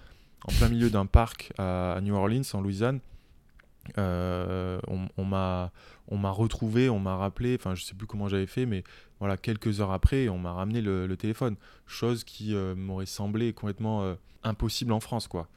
[0.45, 2.99] en plein milieu d'un parc à, à New Orleans, en Louisiane.
[3.97, 5.07] Euh, on
[6.11, 8.84] on m'a retrouvé, on m'a rappelé, enfin je sais plus comment j'avais fait, mais
[9.19, 14.03] voilà quelques heures après, on m'a ramené le, téléphone, chose qui euh, m'aurait semblé complètement
[14.03, 15.47] euh, impossible en France, quoi.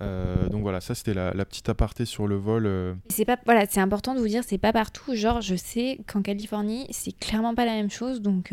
[0.00, 2.96] Donc voilà, ça c'était la, la petite aparté sur le vol.
[3.08, 5.14] C'est pas voilà, c'est important de vous dire, c'est pas partout.
[5.14, 8.20] Genre, je sais qu'en Californie, c'est clairement pas la même chose.
[8.20, 8.52] Donc,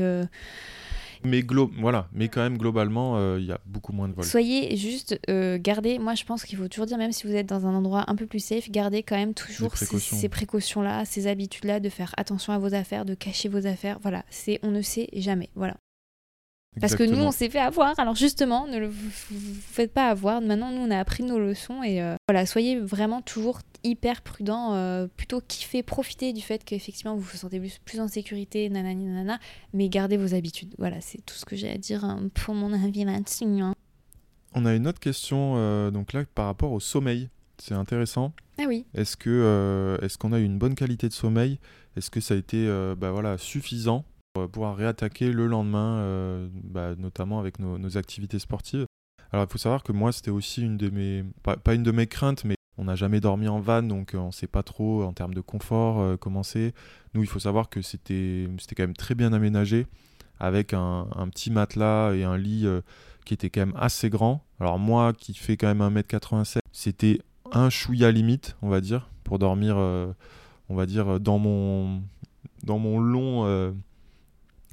[1.23, 4.26] mais glo voilà, mais quand même globalement, euh, il y a beaucoup moins de vols.
[4.26, 5.99] soyez juste euh, gardez.
[5.99, 8.15] Moi, je pense qu'il faut toujours dire, même si vous êtes dans un endroit un
[8.15, 10.18] peu plus safe, gardez quand même toujours ces, précautions.
[10.18, 13.99] ces précautions-là, ces habitudes-là, de faire attention à vos affaires, de cacher vos affaires.
[14.02, 15.49] Voilà, c'est on ne sait jamais.
[15.56, 15.76] Voilà.
[16.80, 17.99] Parce que nous, on s'est fait avoir.
[17.99, 20.39] Alors justement, ne le, vous, faites pas avoir.
[20.39, 24.73] Maintenant, nous, on a appris nos leçons et euh, voilà, soyez vraiment toujours hyper prudent.
[24.73, 29.06] euh, plutôt kiffer, profiter du fait qu'effectivement vous vous sentez plus, plus en sécurité, nanani
[29.06, 29.39] nanana,
[29.73, 30.73] mais gardez vos habitudes.
[30.77, 33.45] Voilà, c'est tout ce que j'ai à dire hein, pour mon avis là-dessus.
[33.45, 33.76] hein.
[34.53, 37.30] On a une autre question, euh, donc là par rapport au sommeil.
[37.57, 38.34] C'est intéressant.
[38.60, 38.85] Ah oui.
[38.95, 41.60] Est-ce que euh, est-ce qu'on a eu une bonne qualité de sommeil?
[41.98, 42.65] Est-ce que ça a été
[42.98, 44.03] bah, voilà, suffisant?
[44.34, 48.86] Pour pouvoir réattaquer le lendemain, euh, bah, notamment avec nos, activités sportives
[49.32, 52.08] Alors il faut savoir que moi c'était aussi une de mes pas, une de mes
[52.08, 55.14] craintes, mais On n'a jamais dormi en van, donc on ne sait pas trop en
[55.14, 56.74] termes de confort comment c'est.
[57.14, 59.88] Nous, il faut savoir que c'était quand même très bien aménagé,
[60.40, 62.66] avec un, petit matelas et un lit
[63.26, 64.45] qui était quand même assez grand.
[64.60, 67.20] Alors moi, qui fais quand même 1m87, c'était
[67.52, 72.02] un chouïa limite, on va dire, pour dormir, on va dire, dans mon,
[72.64, 73.74] dans mon long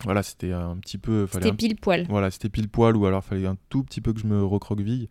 [0.04, 1.26] voilà, c'était un petit peu.
[1.32, 2.06] C'était pile poil.
[2.08, 4.44] Voilà, c'était pile poil, ou alors il fallait un tout petit peu que je me
[4.44, 5.08] recroqueville.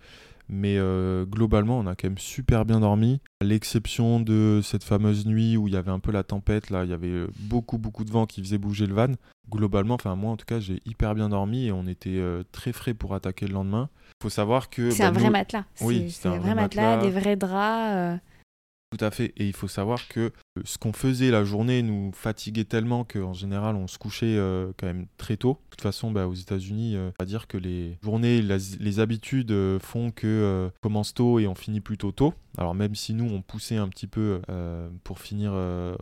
[0.50, 3.20] Mais euh, globalement, on a quand même super bien dormi.
[3.42, 6.86] À l'exception de cette fameuse nuit où il y avait un peu la tempête, là,
[6.86, 9.14] il y avait euh, beaucoup, beaucoup de vent qui faisait bouger le van.
[9.50, 12.72] Globalement, enfin, moi en tout cas, j'ai hyper bien dormi et on était euh, très
[12.72, 13.90] frais pour attaquer le lendemain.
[14.22, 14.90] Il faut savoir que.
[14.90, 15.66] C'est un bah, vrai matelas.
[15.82, 18.22] Oui, c'est un vrai matelas, des vrais draps.
[18.92, 19.34] Tout à fait.
[19.38, 20.32] Et il faut savoir que euh,
[20.66, 24.88] ce qu'on faisait la journée nous fatiguait tellement qu'en général on se couchait euh, quand
[24.88, 25.60] même très tôt.
[25.66, 30.12] De toute façon, bah, aux États-Unis, euh, va dire que les journées, les habitudes font
[30.12, 32.34] que on commence tôt et on finit plutôt tôt.
[32.58, 34.42] Alors même si nous on poussait un petit peu
[35.04, 35.52] pour finir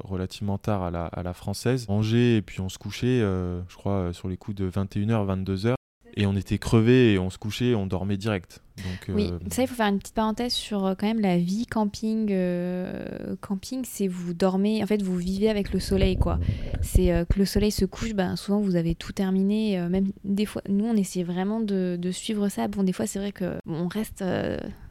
[0.04, 4.14] relativement tard à la, à la française, manger et puis on se couchait, je crois,
[4.14, 5.76] sur les coups de 21h, 22h
[6.16, 8.62] et on était crevés et on se couchait, on dormait direct.
[8.78, 11.38] Donc, oui, euh, ça il faut faire une petite parenthèse sur euh, quand même la
[11.38, 12.28] vie camping.
[12.32, 16.40] Euh, camping, c'est vous dormez, en fait vous vivez avec le soleil quoi.
[16.82, 19.80] C'est que le soleil se couche, ben, souvent vous avez tout terminé.
[19.90, 22.68] même des fois, nous on essaie vraiment de, de suivre ça.
[22.68, 24.24] Bon, des fois c'est vrai que on reste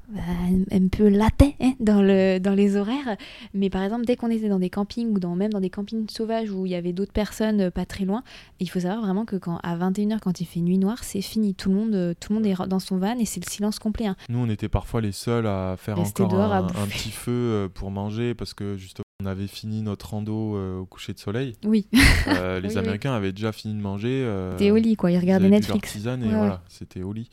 [0.09, 0.20] bah,
[0.70, 3.16] un peu latin hein, dans, le, dans les horaires.
[3.55, 6.09] Mais par exemple, dès qu'on était dans des campings ou dans, même dans des campings
[6.10, 8.22] sauvages où il y avait d'autres personnes euh, pas très loin,
[8.60, 11.55] il faut savoir vraiment que quand, à 21h, quand il fait nuit noire, c'est fini.
[11.55, 13.78] Tout le, monde, euh, tout le monde est dans son van et c'est le silence
[13.78, 14.06] complet.
[14.06, 14.16] Hein.
[14.28, 18.35] Nous, on était parfois les seuls à faire encore un, petit feu euh, pour manger
[18.35, 21.56] parce que justement, on avait fini notre rando au coucher de soleil.
[21.64, 21.86] Oui.
[22.62, 24.28] les Américains avaient déjà fini de manger.
[24.52, 25.10] c'était au lit, quoi.
[25.10, 25.97] Ils regardaient Netflix.
[25.97, 27.31] et voilà, c'était au lit.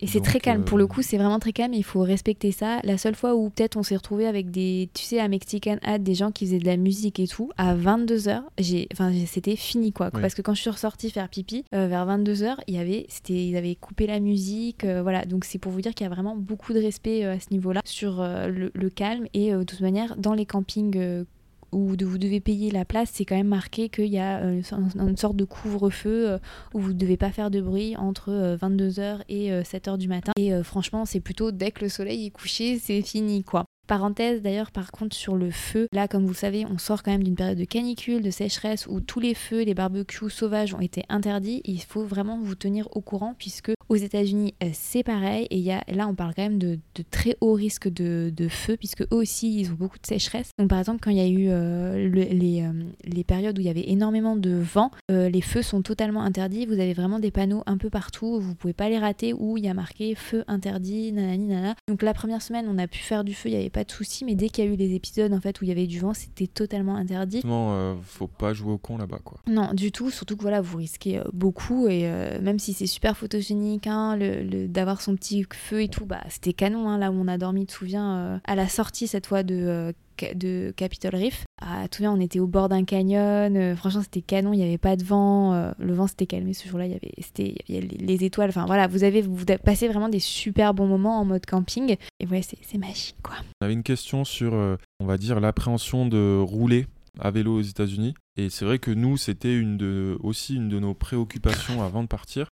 [0.00, 0.64] Et c'est très calme.
[0.64, 1.74] Pour le euh, coup, c'est vraiment très calme.
[1.74, 2.80] Il faut respecter ça.
[2.84, 5.98] La seule fois où peut-être on s'est retrouvé avec des, tu sais, à Mexican Hat,
[5.98, 9.92] des gens qui faisaient de la musique et tout, à 22h, j'ai, enfin, c'était fini
[9.92, 10.10] quoi.
[10.10, 13.46] Parce que quand je suis ressortie faire pipi, euh, vers 22h, il y avait, c'était,
[13.46, 15.24] ils avaient coupé la musique, euh, voilà.
[15.26, 17.82] Donc c'est pour vous dire qu'il y a vraiment beaucoup de respect à ce niveau-là
[17.84, 21.24] sur le, le, calme et de toute manière dans les campings
[21.72, 24.62] où vous devez payer la place, c'est quand même marqué qu'il y a euh,
[24.94, 26.38] une sorte de couvre-feu euh,
[26.74, 30.32] où vous ne devez pas faire de bruit entre 22h euh, et 7h du matin.
[30.36, 33.64] Et franchement, c'est plutôt dès que le soleil est couché, c'est fini quoi.
[33.90, 37.10] Parenthèse d'ailleurs par contre sur le feu, là comme vous le savez on sort quand
[37.10, 40.80] même d'une période de canicule, de sécheresse où tous les feux, les barbecues sauvages ont
[40.80, 41.60] été interdits.
[41.64, 45.72] Il faut vraiment vous tenir au courant puisque aux États-Unis euh, c'est pareil et y
[45.72, 46.78] a, là on parle quand même de,
[47.10, 50.50] très haut risque de, feu puisque eux aussi ils ont beaucoup de sécheresse.
[50.56, 52.72] Donc par exemple quand il y a eu euh, les, euh,
[53.04, 56.64] les, périodes où il y avait énormément de vent, les feux sont totalement interdits.
[56.64, 59.64] Vous avez vraiment des panneaux un peu partout, vous pouvez pas les rater où il
[59.64, 61.74] y a marqué feu interdit, nanani nana.
[61.88, 63.90] Donc la première semaine on a pu faire du feu, il n'y avait pas de
[63.90, 65.86] souci, mais dès qu'il y a eu les épisodes en fait où il y avait
[65.86, 67.42] du vent, c'était totalement interdit.
[67.44, 69.40] Non, euh, faut pas jouer au con là-bas quoi.
[69.46, 72.86] Non, du tout, surtout que voilà, vous risquez euh, beaucoup et euh, même si c'est
[72.86, 77.10] super photogénique, hein, le, d'avoir son petit feu et tout, bah c'était canon hein, là
[77.10, 79.94] où on a dormi, tu te souviens, à la sortie cette fois de
[80.34, 81.44] de Capitol Reef.
[81.60, 83.56] À tout bien, on était au bord d'un canyon.
[83.56, 84.52] Euh, franchement, c'était canon.
[84.52, 85.52] Il n'y avait pas de vent.
[85.52, 86.86] Euh, le vent s'était calmé ce jour-là.
[86.86, 88.48] Il y avait, c'était, les étoiles.
[88.48, 91.96] Enfin voilà, vous avez, vous passé vraiment des super bons moments en mode camping.
[92.18, 93.34] Et ouais, c'est, magique quoi.
[93.60, 96.86] On avait une question sur, euh, on va dire, l'appréhension de rouler
[97.18, 98.14] à vélo aux États-Unis.
[98.36, 102.08] Et c'est vrai que nous, c'était une de, aussi une de nos préoccupations avant de
[102.08, 102.48] partir.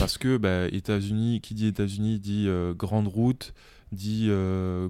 [0.00, 3.54] Parce que bah, États-Unis, qui dit États-Unis dit grande route,
[3.92, 4.28] dit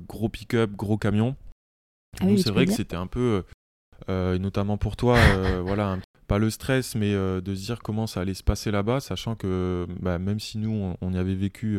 [0.09, 1.36] gros pick-up, gros camion.
[2.20, 3.43] Ah c'est vrai que c'était un peu,
[4.09, 8.06] euh, notamment pour toi, euh, voilà, pas le stress, mais euh, de se dire comment
[8.06, 11.78] ça allait se passer là-bas, sachant que bah, même si nous, on, y avait vécu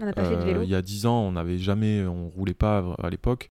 [0.00, 3.48] il y a 10 ans, on n'avait jamais, on roulait pas à l'époque.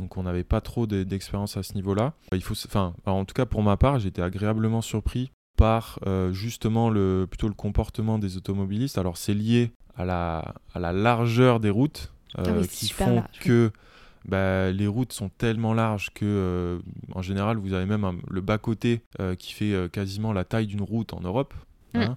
[0.00, 2.12] Donc on n'avait pas trop d'expérience à ce niveau-là.
[2.32, 5.98] Il faut, enfin, en tout cas pour ma part, j'étais agréablement surpris par
[6.30, 8.96] justement le, plutôt le comportement des automobilistes.
[8.96, 13.72] Alors c'est lié à la, à la largeur des routes ah qui font que
[14.24, 16.78] bah, les routes sont tellement larges que, euh,
[17.14, 20.82] en général, vous avez même le bas-côté euh, qui fait euh, quasiment la taille d'une
[20.82, 21.54] route en Europe.
[21.94, 21.98] Mm.
[21.98, 22.16] Hein.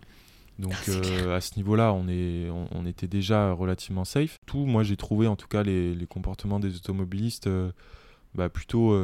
[0.59, 4.37] Donc ah, à ce niveau-là, on, est, on, était déjà relativement safe.
[4.45, 7.49] Tout, moi j'ai trouvé en tout cas les, les comportements des automobilistes
[8.35, 8.95] bah, plutôt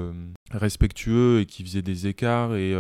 [0.51, 2.75] respectueux et qui faisaient des écarts et,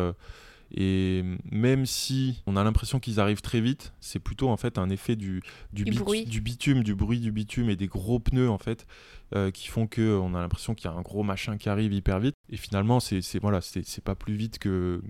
[0.69, 4.91] Et même si on a l'impression qu'ils arrivent très vite, c'est plutôt en fait un
[4.91, 5.41] effet du,
[5.73, 6.25] du, Du bruit.
[6.25, 8.85] du bitume, du bruit du bitume et des gros pneus en fait
[9.35, 11.93] euh, qui font que on a l'impression qu'il y a un gros machin qui arrive
[11.93, 12.33] hyper vite.
[12.49, 14.57] Et finalement, c'est voilà, c'est pas plus vite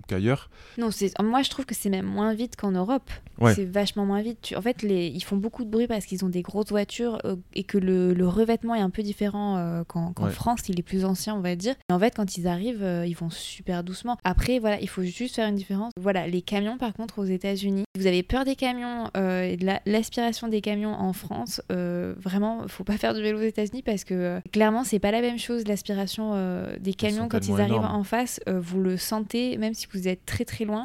[0.06, 0.50] qu'ailleurs.
[0.76, 3.10] Non, c'est moi je trouve que c'est même moins vite qu'en Europe.
[3.40, 3.54] Ouais.
[3.54, 4.38] C'est vachement moins vite.
[4.42, 5.06] Tu- En fait, les...
[5.06, 8.12] ils font beaucoup de bruit parce qu'ils ont des grosses voitures euh, et que le,
[8.12, 10.30] le revêtement est un peu différent euh, qu'en Ouais.
[10.30, 10.68] France.
[10.68, 11.74] Il est plus ancien, on va dire.
[11.88, 14.16] Et en fait, quand ils arrivent, euh, ils vont super doucement.
[14.24, 15.92] Après, voilà, il faut juste faire une différence.
[16.00, 19.80] Voilà, les camions, par contre, aux États-Unis, vous avez peur des camions et de la-
[19.86, 21.60] l'aspiration des camions en France.
[21.70, 25.20] vraiment, faut pas faire du vélo aux États-Unis parce que euh, clairement, c'est pas la
[25.20, 28.40] même chose l'aspiration euh, des camions quand ils arrivent en face.
[28.48, 30.84] euh, vous le sentez, même si vous êtes très très loin.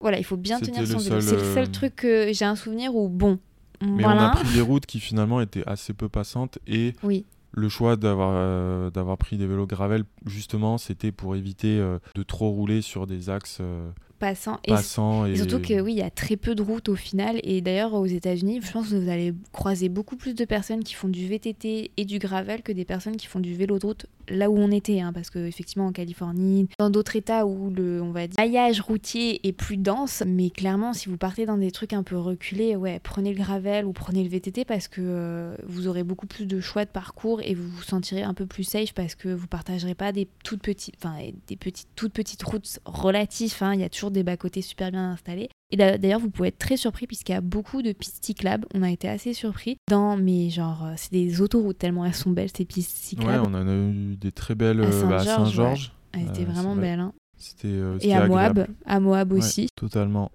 [0.00, 1.20] Voilà, il faut bien tenir son vélo.
[1.20, 3.38] C'est le seul truc que j'ai un souvenir où, bon,
[3.80, 4.22] Mais voilà.
[4.22, 7.96] on a pris des routes qui finalement étaient assez peu passantes et Oui, le choix
[7.96, 12.80] d'avoir euh, d'avoir pris des vélos gravel justement c'était pour éviter euh, de trop rouler
[12.82, 13.90] sur des axes euh,
[14.22, 14.60] passant.
[14.64, 16.94] Et, passants et, et surtout que oui, il y a très peu de routes au
[16.94, 17.40] final.
[17.42, 20.94] Et d'ailleurs, aux États-Unis, je pense que vous allez croiser beaucoup plus de personnes qui
[20.94, 24.06] font du VTT et du gravel que des personnes qui font du vélo de route
[24.28, 25.00] là où on était.
[25.00, 28.80] hein, parce que effectivement, en Californie, dans d'autres États où le, on va dire, maillage
[28.80, 30.22] routier est plus dense.
[30.24, 33.84] Mais clairement, si vous partez dans des trucs un peu reculés, ouais, prenez le gravel
[33.84, 37.40] ou prenez le VTT parce que euh, vous aurez beaucoup plus de choix de parcours
[37.42, 40.62] et vous vous sentirez un peu plus safe parce que vous partagerez pas des toutes
[40.62, 41.16] petites, enfin
[41.48, 43.56] des petites, toutes petites routes relatives.
[43.60, 43.74] hein.
[43.74, 45.48] Il y a toujours des bas-côtés super bien installés.
[45.70, 48.66] Et d'a- d'ailleurs, vous pouvez être très surpris puisqu'il y a beaucoup de pistes cyclables.
[48.74, 49.76] On a été assez surpris.
[49.90, 53.44] Dans, mais genre, euh, c'est des autoroutes tellement elles sont belles ces pistes ouais cyclables.
[53.48, 56.82] on en a eu des très belles À euh, bah, Saint-Georges, Elles étaient vraiment vrai.
[56.82, 57.00] belles.
[57.00, 57.12] hein.
[57.38, 58.60] c'était euh, Et à agréable.
[58.60, 59.68] Moab, à Moab Ouais, aussi.
[59.76, 60.30] totalement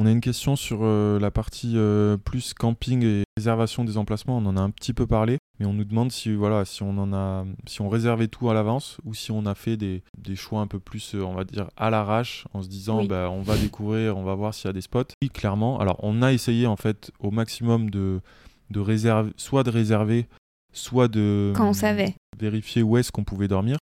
[0.00, 4.38] on a une question sur euh, la partie euh, plus camping et réservation des emplacements
[4.38, 6.96] on en a un petit peu parlé mais on nous demande si voilà si on
[6.98, 10.36] en a si on réservait tout à l'avance ou si on a fait des, des
[10.36, 13.08] choix un peu plus euh, on va dire à l'arrache en se disant Oui.
[13.08, 15.96] bah, on va découvrir on va voir s'il y a des spots oui clairement alors
[16.04, 18.20] on a essayé en fait au maximum de
[18.70, 20.28] de réserver soit de réserver
[20.72, 22.14] soit de Quand on savait.
[22.38, 23.78] vérifier où est-ce qu'on pouvait dormir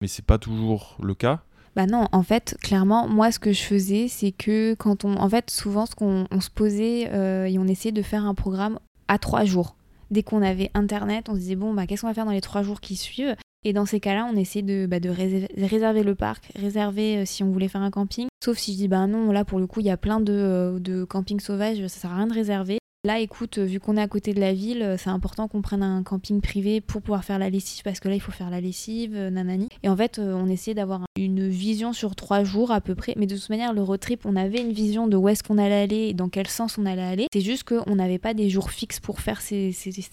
[0.00, 1.42] mais c'est pas toujours le cas
[1.76, 5.16] Bah non, en fait, clairement, moi, ce que je faisais, c'est que quand on.
[5.16, 8.34] En fait, souvent, ce qu'on on se posait euh, et on essayait de faire un
[8.34, 8.78] programme
[9.08, 9.76] à trois jours.
[10.10, 12.40] Dès qu'on avait Internet, on se disait, bon, bah, qu'est-ce qu'on va faire dans les
[12.40, 13.36] trois jours qui suivent?
[13.62, 17.44] Et dans ces cas-là, on essayait de, bah, de réserver, le parc, réserver euh, si
[17.44, 18.26] on voulait faire un camping.
[18.42, 20.32] Sauf si je dis, bah non, là, pour le coup, il y a plein de,
[20.32, 22.79] euh, de campings sauvages, ça sert à rien de réserver.
[23.02, 25.62] Là, écoute, euh, vu qu'on est à côté de la ville, euh, c'est important qu'on
[25.62, 28.50] prenne un camping privé pour pouvoir faire la lessive, parce que là, il faut faire
[28.50, 29.70] la lessive, euh, nanani.
[29.82, 33.14] Et en fait, on essayait d'avoir une vision sur trois jours à peu près.
[33.16, 35.56] Mais de toute manière, le road trip, on avait une vision de où est-ce qu'on
[35.56, 37.26] allait aller et dans quel sens on allait aller.
[37.32, 39.72] C'est juste qu'on n'avait pas des jours fixes pour faire ces,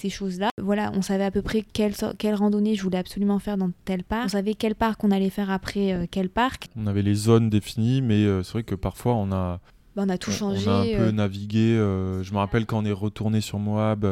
[0.09, 0.47] choses-là.
[0.61, 1.93] Voilà, on savait à peu près quelle,
[2.35, 4.27] randonnée je voulais absolument faire dans tel parc.
[4.27, 6.67] On savait quel parc on allait faire après quel parc.
[6.77, 9.59] on avait les zones définies mais c'est vrai que parfois on a
[9.97, 10.63] Bah, on a tout On- changé.
[10.67, 11.75] On a un peu euh, navigué.
[11.75, 14.05] euh, je me rappelle quand on est retourné sur Moab.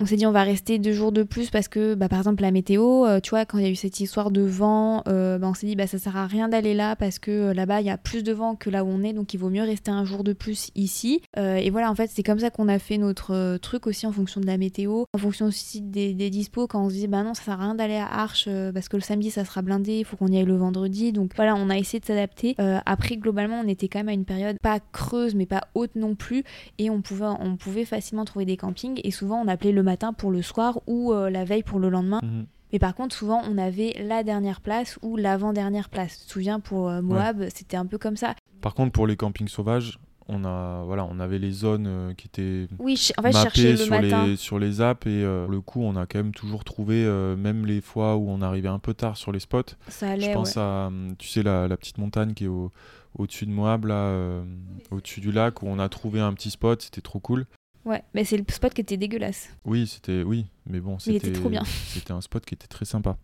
[0.00, 2.42] On s'est dit on va rester deux jours de plus parce que bah, par exemple
[2.42, 5.38] la météo, euh, tu vois, quand il y a eu cette histoire de vent, euh,
[5.38, 7.80] bah, on s'est dit bah ça sert à rien d'aller là parce que euh, là-bas
[7.80, 9.62] il y a plus de vent que là où on est, donc il vaut mieux
[9.62, 11.22] rester un jour de plus ici.
[11.36, 14.40] Et voilà, en fait c'est comme ça qu'on a fait notre truc aussi en fonction
[14.40, 16.66] de la météo, en fonction aussi des, des dispos.
[16.66, 18.88] Quand on se dit bah non ça sert à rien d'aller à Arches euh, parce
[18.88, 21.12] que le samedi ça sera blindé, il faut qu'on y aille le vendredi.
[21.12, 22.56] Donc voilà, on a essayé de s'adapter.
[22.84, 26.14] Après globalement on était quand même à une période pas creuse mais pas haute non
[26.14, 26.42] plus
[26.78, 30.12] et on pouvait, on pouvait facilement trouver des campings et souvent on appelait le matin
[30.12, 32.20] pour le soir ou euh, la veille pour le lendemain.
[32.24, 32.46] mhm.
[32.72, 36.18] Mais par contre souvent on avait la dernière place ou l'avant-dernière place.
[36.18, 38.34] Tu te souviens pour euh, Moab c'était un peu comme ça.
[38.62, 42.26] Par contre, pour les campings sauvages, on a voilà, on avait les zones euh, qui
[42.26, 44.26] étaient Oui, je- en fait je cherchais mappées sur matin.
[44.26, 47.36] les sur les apps et euh, le coup, on a quand même toujours trouvé, euh,
[47.36, 49.62] même les fois où on arrivait un peu tard sur les spots.
[49.88, 50.62] Ça Je allait, pense ouais.
[50.62, 52.72] à, tu sais, la, la petite montagne qui est au
[53.16, 54.42] au-dessus de Moab là, euh,
[54.90, 57.44] au-dessus du lac où on a trouvé un petit spot, c'était trop cool.
[57.84, 59.50] Ouais, mais c'est le spot qui était dégueulasse.
[59.64, 61.62] Oui, c'était oui, mais bon, c'était était trop bien.
[61.88, 63.16] C'était un spot qui était très sympa.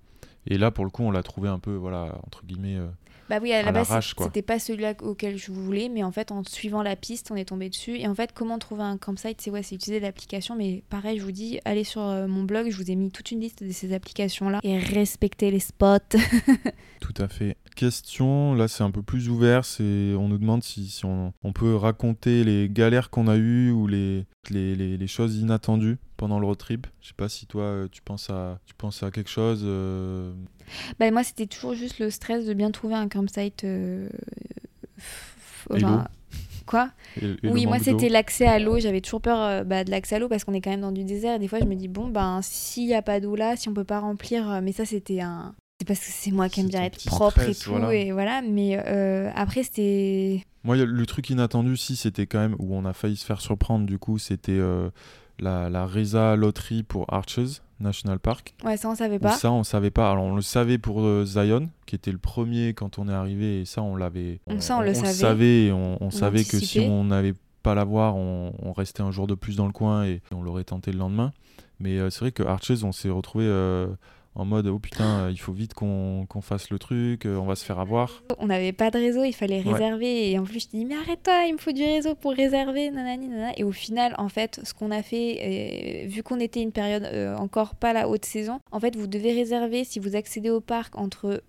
[0.46, 2.76] Et là, pour le coup, on l'a trouvé un peu, voilà, entre guillemets.
[2.76, 2.88] euh,
[3.28, 3.88] Bah oui, à À la base,
[4.18, 7.44] c'était pas celui-là auquel je voulais, mais en fait, en suivant la piste, on est
[7.44, 7.98] tombé dessus.
[7.98, 11.24] Et en fait, comment trouver un campsite C'est ouais, c'est utiliser l'application, mais pareil, je
[11.24, 13.70] vous dis, allez sur euh, mon blog, je vous ai mis toute une liste de
[13.70, 15.98] ces applications-là et respectez les spots.
[17.00, 17.56] Tout à fait.
[17.80, 21.54] Question, là c'est un peu plus ouvert, c'est on nous demande si, si on, on
[21.54, 26.38] peut raconter les galères qu'on a eues ou les, les, les- les choses inattendues pendant
[26.38, 26.86] le road trip.
[27.00, 29.62] Je sais pas si toi euh, tu penses à, tu penses à quelque chose.
[29.64, 30.30] euh,
[30.98, 33.64] bah moi, c'était toujours juste le stress de bien trouver un campsite.
[33.64, 34.10] euh,
[35.70, 36.04] enfin,
[36.66, 36.90] Quoi?
[37.22, 38.78] Et- et le Oui, moi c'était l'accès à l'eau.
[38.78, 40.92] J'avais toujours peur euh, bah, de l'accès à l'eau parce qu'on est quand même dans
[40.92, 41.36] du désert.
[41.36, 43.70] Et des fois, je me dis, bon, ben, s'il n'y a pas d'eau là, si
[43.70, 44.50] on peut pas remplir.
[44.50, 45.54] euh, Mais ça, c'était un.
[45.80, 48.42] C'est parce que c'est moi qui aime bien être propre et tout, et voilà.
[48.42, 48.76] Mais
[49.34, 50.44] après, c'était.
[50.62, 53.86] Moi, le truc inattendu, si, c'était quand même où on a failli se faire surprendre,
[53.86, 54.60] du coup, c'était
[55.38, 58.54] la, la Reza Loterie pour Arches National Park.
[58.64, 59.32] Ouais, ça on savait pas.
[59.32, 60.10] Ça on savait pas.
[60.10, 63.60] Alors on le savait pour euh, Zion, qui était le premier quand on est arrivé,
[63.60, 64.40] et ça on l'avait.
[64.46, 65.12] On, ça on, le savait.
[65.12, 69.26] savait et on, savait que si on n'avait pas la voir, on, restait un jour
[69.26, 71.32] de plus dans le coin et on l'aurait tenté le lendemain.
[71.80, 73.88] Mais euh, c'est vrai que Arches, on s'est retrouvé euh,
[74.34, 77.56] en mode oh putain, euh, il faut vite qu'on fasse le truc, euh, on va
[77.56, 78.22] se faire avoir.
[78.38, 80.30] On n'avait pas de réseau, il fallait réserver.
[80.30, 82.90] Et en plus, je dis, mais arrête-toi, il me faut du réseau pour réserver.
[82.90, 83.52] Nanani, nanana.
[83.56, 87.36] Et au final, en fait, ce qu'on a fait, vu qu'on était une période euh,
[87.36, 90.96] encore pas la haute saison, en fait, vous devez réserver si vous accédez au parc
[90.96, 91.42] entre,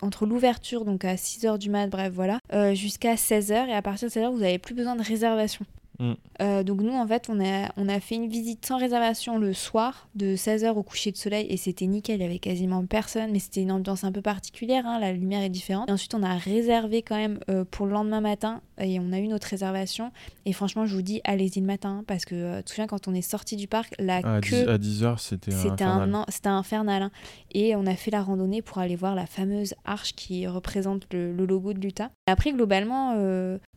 [0.00, 2.40] entre l'ouverture, donc à 6h du mat, bref, voilà,
[2.74, 3.68] jusqu'à 16h.
[3.68, 5.66] Et à partir de 16h, vous n'avez plus besoin de réservation.
[5.98, 6.12] Mm.
[6.42, 9.52] Euh, donc nous, en fait, on a, on a fait une visite sans réservation le
[9.52, 13.30] soir, de 16h au coucher de soleil, et c'était nickel, il y avait quasiment personne,
[13.32, 15.88] mais c'était une ambiance un peu particulière, hein, la lumière est différente.
[15.88, 19.18] Et ensuite, on a réservé quand même euh, pour le lendemain matin, et on a
[19.18, 20.12] eu notre réservation,
[20.44, 23.08] et franchement, je vous dis, allez-y le matin, parce que euh, tu te souviens, quand
[23.08, 24.68] on est sorti du parc, la queue...
[24.68, 26.24] à 10h, c'était infernal.
[26.28, 27.02] C'était infernal.
[27.02, 27.10] Hein.
[27.52, 31.32] Et on a fait la randonnée pour aller voir la fameuse arche qui représente le,
[31.32, 32.10] logo de l'Utah.
[32.26, 33.14] Après, globalement,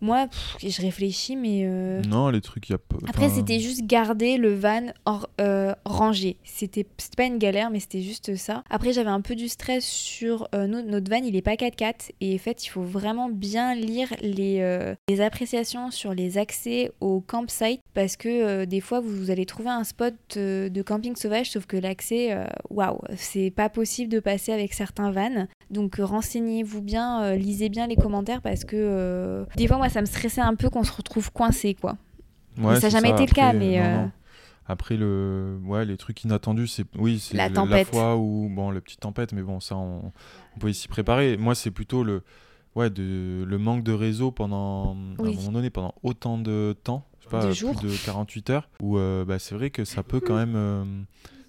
[0.01, 0.27] moi,
[0.61, 1.65] je réfléchis, mais...
[2.09, 4.87] Non, les trucs, il y a Après, c'était juste garder le van
[5.39, 6.37] euh, rangé.
[6.43, 8.63] C'était pas une galère, mais c'était juste ça.
[8.69, 12.11] Après, j'avais un peu du stress sur euh, notre, van, il est pas 4x4.
[12.21, 16.91] Et en fait, il faut vraiment bien lire les, euh, les appréciations sur les accès
[16.99, 17.81] au campsite.
[17.93, 22.35] Parce que des fois, vous, allez trouver un spot de camping sauvage, sauf que l'accès,
[22.69, 25.47] waouh, c'est pas possible de passer avec certains vannes.
[25.69, 30.41] Donc, renseignez-vous bien, lisez bien les commentaires parce que des fois, moi, ça me stressait
[30.41, 31.97] un peu qu'on se retrouve coincé, quoi
[32.57, 33.81] ça n'a jamais été le cas, mais.
[33.81, 34.05] Euh,
[34.67, 35.59] Après, le...
[35.65, 39.33] ouais, les trucs inattendus, c'est oui, c'est la, la, fois où, bon, la petite tempête,
[39.33, 40.11] mais bon, ça, on,
[40.55, 41.37] on peut s'y préparer.
[41.37, 42.23] Moi, c'est plutôt le,
[42.75, 43.43] ouais, de...
[43.47, 47.29] le manque de réseau pendant, à un moment donné, pendant autant de temps, je sais
[47.29, 50.55] pas, plus de 48 heures, où euh, bah, c'est vrai que ça peut quand même.
[50.55, 50.83] Euh,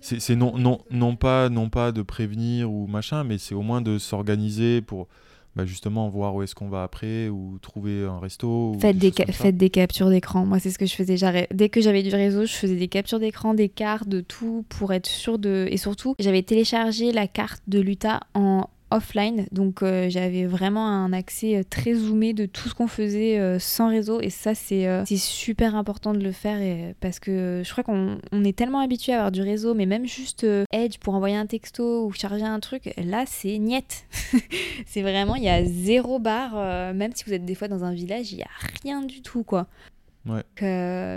[0.00, 3.82] c'est non, non, non, pas, non pas de prévenir ou machin, mais c'est au moins
[3.82, 5.08] de s'organiser pour
[5.56, 8.76] bah justement voir où est-ce qu'on va après ou trouver un resto.
[8.80, 10.46] Faites, des, faites des captures d'écran.
[10.46, 11.16] Moi, c'est ce que je faisais.
[11.52, 14.92] Dès que j'avais du réseau, je faisais des captures d'écran, des cartes, de tout pour
[14.92, 15.66] être sûr de.
[15.70, 19.46] Et surtout, j'avais téléchargé la carte de l'Utah en offline.
[19.52, 23.58] Donc euh, j'avais vraiment un accès euh, très zoomé de tout ce qu'on faisait euh,
[23.58, 24.20] sans réseau.
[24.20, 24.86] Et ça, c'est
[25.16, 29.32] super important de le faire parce que je crois qu'on est tellement habitué à avoir
[29.32, 33.24] du réseau, mais même juste Edge pour envoyer un texto ou charger un truc, là,
[33.26, 34.04] c'est niette.
[34.86, 36.94] c'est vraiment, il y a zéro barre.
[36.94, 38.50] même si vous êtes des fois dans un village, il n'y a
[38.82, 39.66] rien du tout, quoi.
[40.26, 40.42] Ouais.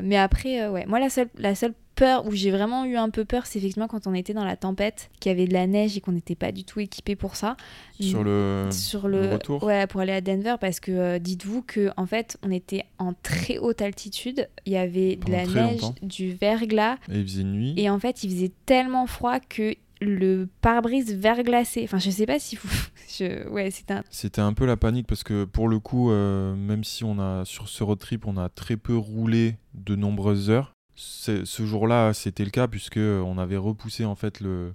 [0.01, 3.25] mais après, ouais, moi la seule, la seule peur, où j'ai vraiment eu un peu
[3.25, 5.97] peur, c'est effectivement quand on était dans la tempête, qu'il y avait de la neige
[5.97, 7.55] et qu'on n'était pas du tout équipé pour ça.
[7.99, 9.63] Sur le, sur le, retour?
[9.63, 13.13] Ouais, pour aller à Denver, parce que euh, dites-vous que en fait, on était en
[13.13, 16.97] très haute altitude, il y avait de la neige, du verglas.
[17.11, 17.73] Et il faisait nuit.
[17.77, 21.81] Et en fait, il faisait tellement froid que le pare-brise verglacé.
[21.83, 22.69] Enfin, je sais pas si vous.
[23.19, 23.47] Je...
[23.49, 24.03] Ouais, c'était un...
[24.09, 27.45] C'était un peu la panique parce que pour le coup, euh, même si on a
[27.45, 32.45] sur ce road trip, on a très peu roulé de nombreuses heures ce jour-là, c'était
[32.45, 34.73] le cas puisque on avait repoussé en fait le,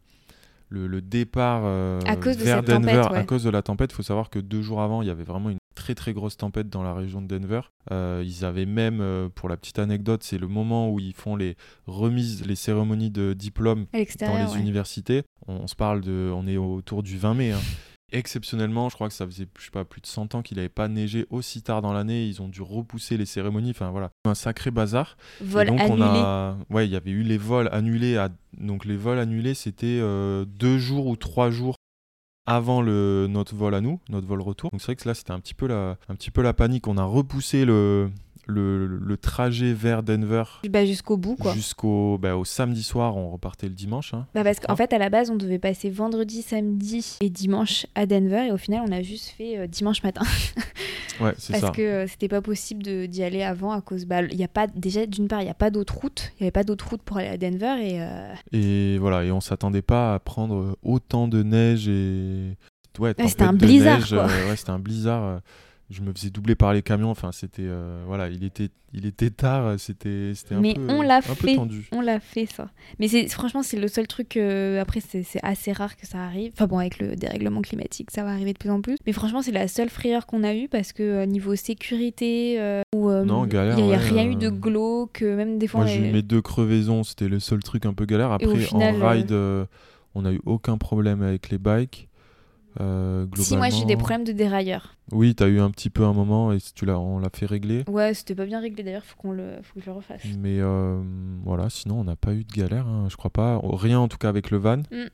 [0.69, 2.01] le, départ euh,
[2.39, 3.93] vers Denver à cause de la tempête.
[3.93, 6.37] Il faut savoir que deux jours avant, il y avait vraiment une très très grosse
[6.37, 7.61] tempête dans la région de Denver.
[7.93, 11.37] Euh, ils avaient même, euh, pour la petite anecdote, c'est le moment où ils font
[11.37, 11.57] les
[11.87, 15.23] remises, les cérémonies de diplôme dans les universités.
[15.47, 17.53] On, se parle de, on est autour du 20 mai.
[17.53, 17.61] Hein
[18.13, 20.69] exceptionnellement, je crois que ça faisait je sais pas, plus de 100 ans qu'il n'avait
[20.69, 22.27] pas neigé aussi tard dans l'année.
[22.27, 23.71] Ils ont dû repousser les cérémonies.
[23.71, 25.17] Enfin voilà, un sacré bazar.
[25.41, 26.03] Vol donc annulé.
[26.03, 28.17] on a, ouais, il y avait eu les vols annulés.
[28.17, 28.31] À...
[28.57, 31.77] Donc les vols annulés, c'était euh, deux jours ou trois jours
[32.49, 34.71] avant le, notre vol à nous, notre vol retour.
[34.71, 36.89] Donc c'est vrai que là, c'était un petit peu la, un petit peu la panique.
[36.89, 38.11] On a repoussé le,
[38.49, 40.45] le, trajet vers Denver.
[40.69, 41.53] Bah, jusqu'au bout, quoi.
[41.55, 44.15] Jusqu'au bah, au samedi soir, on repartait le dimanche.
[44.15, 47.87] Hein, bah parce qu'en fait, à la base, on devait passer vendredi, samedi et dimanche
[47.95, 48.47] à Denver.
[48.49, 50.23] Et au final, on a juste fait euh, dimanche matin.
[51.21, 51.61] ouais, c'est ça.
[51.61, 54.07] Parce que euh, c'était pas possible d'y aller avant à cause.
[54.07, 56.33] Bah, y a pas, déjà, d'une part, il n'y a pas d'autre route.
[56.35, 57.77] Il n'y avait pas d'autre route pour aller à Denver.
[57.81, 62.57] Et, euh, et voilà, et on s'attendait pas à prendre autant de neige et.
[62.99, 64.11] Ouais, c'était un blizzard.
[64.11, 65.41] Ouais, c'était un blizzard
[65.91, 67.11] je me faisais doubler par les camions.
[67.11, 69.79] Enfin, c'était euh, voilà, il était, il était tard.
[69.79, 71.57] C'était, c'était un Mais peu, on l'a fait.
[71.57, 71.89] Tendu.
[71.93, 72.69] On l'a fait ça.
[72.99, 74.37] Mais c'est franchement, c'est le seul truc.
[74.37, 76.53] Euh, après, c'est, assez rare que ça arrive.
[76.55, 78.97] Enfin bon, avec le dérèglement climatique, ça va arriver de plus en plus.
[79.07, 82.59] Mais franchement, c'est la seule frayeur qu'on a eue parce que euh, niveau sécurité,
[82.95, 85.81] ou il n'y a, rien eu de glauque, même des fois.
[85.81, 87.03] Moi, j'ai eu mes deux crevaisons.
[87.03, 88.33] C'était le seul truc un peu galère.
[88.33, 89.33] Après, en ride,
[90.15, 92.08] on a eu aucun problème avec les bikes.
[92.81, 94.95] Euh, si moi j'ai des problèmes de dérailleur.
[95.11, 97.85] Oui, t'as eu un petit peu un moment et tu l'as, on l'a fait régler.
[97.89, 100.23] Ouais, c'était pas bien réglé d'ailleurs, faut qu'on le, faut que je le refasse.
[100.39, 101.03] Mais euh,
[101.45, 103.61] voilà, sinon on n'a pas eu de galère, hein, je crois pas.
[103.63, 104.79] Rien en tout cas avec le van.
[104.91, 105.09] Mm.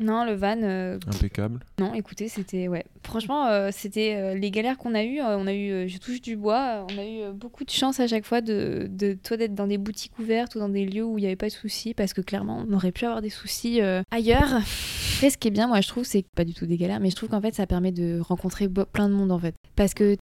[0.00, 0.60] Non, le van.
[0.62, 1.60] Euh, Impeccable.
[1.78, 2.68] Non, écoutez, c'était.
[2.68, 2.84] Ouais.
[3.04, 5.20] Franchement, euh, c'était euh, les galères qu'on a eues.
[5.20, 8.24] on a eu, je touche du bois, on a eu beaucoup de chance à chaque
[8.24, 11.22] fois de, de toi d'être dans des boutiques ouvertes ou dans des lieux où il
[11.22, 14.54] n'y avait pas de soucis parce que clairement, on aurait pu avoir des soucis ailleurs.
[14.54, 17.10] Après, ce qui est bien, moi, je trouve, c'est pas du tout des galères, mais
[17.10, 19.54] je trouve qu'en fait, ça permet de rencontrer plein de monde en fait.
[19.76, 20.16] Parce que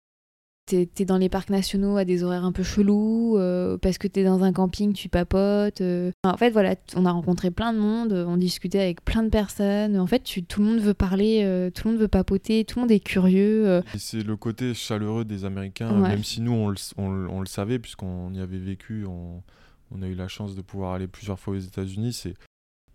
[0.66, 4.24] T'es dans les parcs nationaux à des horaires un peu chelous, euh, parce que t'es
[4.24, 5.80] dans un camping, tu papotes.
[5.80, 6.10] Euh.
[6.24, 9.96] en fait, voilà, on a rencontré plein de monde, on discutait avec plein de personnes.
[9.96, 12.80] En fait, tu, tout le monde veut parler, euh, tout le monde veut papoter, tout
[12.80, 13.80] le monde est curieux.
[13.96, 18.32] C'est le côté chaleureux des Américains, même si nous, on le, on, le savait, puisqu'on
[18.34, 19.44] y avait vécu, on,
[19.92, 22.12] on, a eu la chance de pouvoir aller plusieurs fois aux États-Unis.
[22.12, 22.34] C'est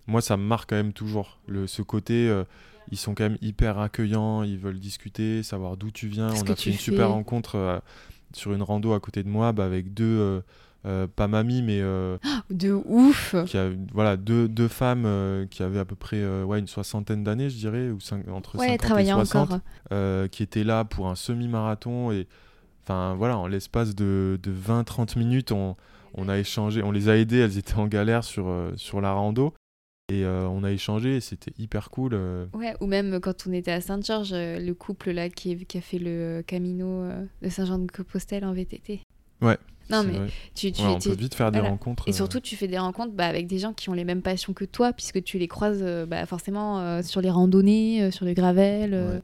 [0.07, 2.43] Moi, ça me marque quand même toujours, le, ce côté
[2.91, 6.29] ils sont quand même hyper accueillants, ils veulent discuter, savoir d'où tu viens.
[6.29, 7.79] on a fait une super rencontre euh,
[8.33, 10.41] sur une rando à côté de moi bah, avec deux, euh,
[10.85, 11.79] euh, pas mamie, mais.
[12.49, 16.67] de ouf qui a, Voilà, deux, deux femmes qui avaient à peu près ouais, une
[16.67, 17.99] soixantaine d'années, je dirais, ou
[18.33, 22.11] entre ouais, 50 et 60, qui étaient là pour un semi-marathon.
[22.11, 22.27] Et
[22.83, 25.77] enfin, voilà, en l'espace de, de 20-30 minutes, on,
[26.13, 29.53] on a échangé, on les a aidées, elles étaient en galère sur, sur la rando.
[30.11, 32.11] Et euh, on a échangé, c'était hyper cool.
[32.13, 32.45] Euh.
[32.53, 35.81] Ouais, ou même quand on était à Saint-Georges, euh, le couple là qui, qui, a
[35.81, 37.05] fait le Camino
[37.41, 38.99] de Saint-Jean-de-Compostelle en VTT.
[39.41, 39.57] Ouais.
[39.89, 40.19] Non, mais
[40.53, 42.07] tu, tu, on peut vite faire des rencontres.
[42.07, 44.51] Et surtout, tu fais des rencontres bah, avec des gens qui ont les mêmes passions
[44.53, 49.21] que toi, puisque tu les croises bah, forcément sur les randonnées, sur le gravel.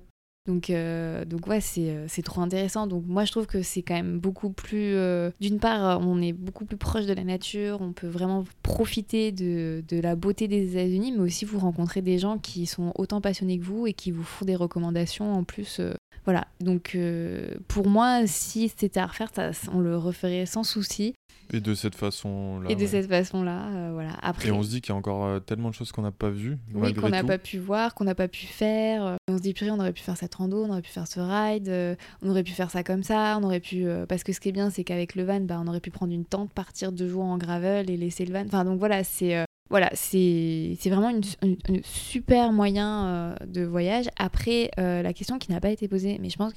[0.48, 2.88] Donc, euh, donc ouais, euh, c'est trop intéressant.
[2.88, 4.96] Donc moi, je trouve que c'est quand même beaucoup plus...
[4.96, 9.34] Euh, d'une part, on est beaucoup plus proche de la nature, on peut vraiment profiter
[9.34, 13.20] de, de la beauté des États-Unis, mais aussi vous rencontrer des gens qui sont autant
[13.20, 15.82] passionnés que vous et qui vous font des recommandations en plus.
[16.28, 16.98] Voilà, donc
[17.70, 19.32] pour moi, si c'était à refaire,
[19.72, 21.14] on le referait sans souci.
[21.54, 22.70] Et de cette façon-là.
[22.70, 24.12] Et de cette façon-là, euh, voilà.
[24.22, 26.12] Après, et on se dit qu'il y a encore euh, tellement de choses qu'on n'a
[26.12, 26.58] pas vues.
[26.74, 29.06] Oui, qu'on n'a pas pu voir, qu'on n'a pas pu faire.
[29.06, 29.16] Euh.
[29.30, 31.20] on se dit, purée, on aurait pu faire cette rando, on aurait pu faire ce
[31.20, 33.86] ride, on aurait pu faire ça comme ça, on aurait pu.
[34.10, 36.14] parce que ce qui est bien, c'est qu'avec le van, bah, on aurait pu prendre
[36.14, 38.46] une tente, partir deux jours en gravel et laisser le van.
[38.46, 39.46] Enfin, donc voilà, c'est.
[39.70, 41.12] Voilà, c'est vraiment
[41.42, 41.54] un
[41.84, 44.08] super moyen de voyage.
[44.18, 46.54] Après, la question qui n'a pas été posée, mais je pense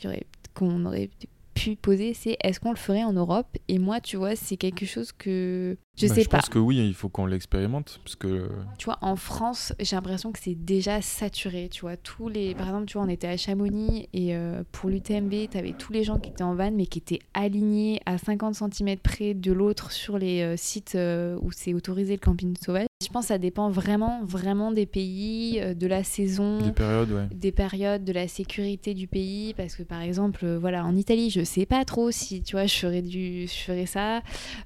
[0.54, 1.10] qu'on aurait, aurait
[1.54, 3.56] pu poser, c'est est-ce qu'on le ferait en Europe?
[3.68, 6.38] Et moi, tu vois, c'est quelque chose que je bah, sais pas.
[6.38, 8.48] Je pense que oui, il faut qu'on l'expérimente parce que.
[8.78, 11.68] Tu vois, en France, j'ai l'impression que c'est déjà saturé.
[11.70, 14.88] Tu vois, tous les, par exemple, tu vois, on était à Chamonix et euh, pour
[14.88, 18.16] l'UTMB, tu avais tous les gens qui étaient en van mais qui étaient alignés à
[18.18, 22.56] 50 cm près de l'autre sur les euh, sites euh, où c'est autorisé le camping
[22.56, 22.86] sauvage.
[23.02, 27.28] Je pense que ça dépend vraiment, vraiment des pays, de la saison, des périodes, ouais.
[27.34, 29.54] des périodes, de la sécurité du pays.
[29.54, 32.74] Parce que par exemple, voilà, en Italie, je sais pas trop si, tu vois, je
[32.76, 34.20] ferais du, je ferais ça.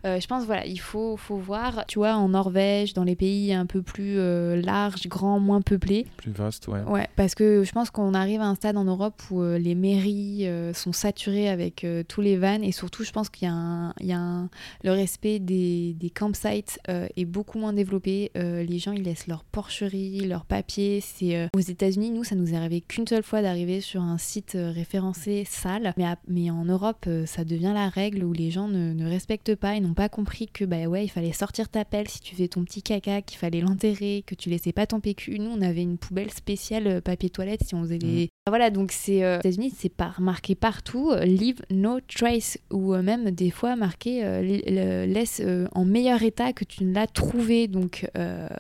[0.05, 3.67] je pense, voilà, il faut faut voir, tu vois, en Norvège, dans les pays un
[3.67, 6.07] peu plus euh, larges, grands, moins peuplés.
[6.17, 6.83] Plus vastes, ouais.
[6.83, 9.75] Ouais, parce que je pense qu'on arrive à un stade en Europe où euh, les
[9.75, 13.55] mairies euh, sont saturées avec tous les vannes et surtout, je pense qu'il y a,
[13.55, 14.49] un, il y a un,
[14.83, 18.24] le respect des, des campsites est beaucoup moins développé.
[18.35, 21.01] Les gens, ils laissent leur porcherie, leurs papiers.
[21.01, 24.57] C'est aux États-Unis, nous, ça nous est arrivé qu'une seule fois d'arriver sur un site
[24.57, 29.09] référencé sale, mais, mais en Europe, ça devient la règle où les gens ne, ne
[29.09, 32.21] respectent pas et n'ont pas compris que bah ouais, il fallait sortir ta pelle si
[32.21, 35.39] tu fais ton petit caca, qu'il fallait l'enterrer, que tu laissais pas ton PQ.
[35.39, 38.25] Nous, on avait une poubelle spéciale euh, papier toilette si on faisait les.
[38.25, 38.29] Mm.
[38.49, 42.95] Voilà, donc c'est euh, aux États-Unis, c'est pas marqué partout, euh, leave no trace, ou
[42.95, 45.43] même des fois marqué laisse
[45.73, 47.69] en meilleur état que tu ne l'as trouvé.
[47.69, 48.07] Donc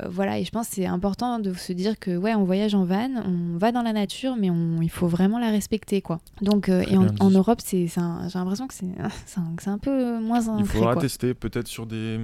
[0.09, 2.85] voilà, et je pense que c'est important de se dire que ouais, on voyage en
[2.85, 6.21] van, on va dans la nature, mais on, il faut vraiment la respecter quoi.
[6.43, 8.01] Donc et en, Europe, c'est, j'ai
[8.39, 8.87] l'impression que c'est,
[9.27, 10.41] c'est un, peu moins.
[10.59, 12.19] Il faudra tester peut-être sur des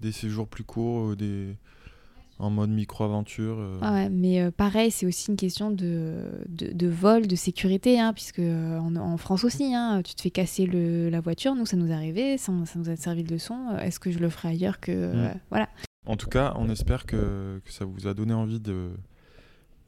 [0.00, 1.56] des séjours plus courts, des
[2.40, 3.56] en mode micro-aventure.
[3.58, 3.80] Euh.
[3.80, 8.38] ouais, mais euh, pareil, c'est aussi une question de, de, vol, de sécurité, hein, puisque
[8.38, 11.90] euh, en, France aussi, hein, tu te fais casser le, la voiture, nous ça nous
[11.90, 13.76] est arrivé, ça, nous a servi de leçon.
[13.82, 15.34] Est-ce que je le ferai ailleurs que mm.
[15.50, 15.68] voilà.
[16.06, 18.90] En tout cas, on espère que, que, ça vous a donné envie de,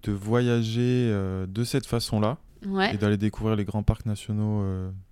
[0.02, 1.08] de voyager
[1.48, 2.38] de cette façon-là
[2.92, 4.62] et d'aller découvrir les grands parcs nationaux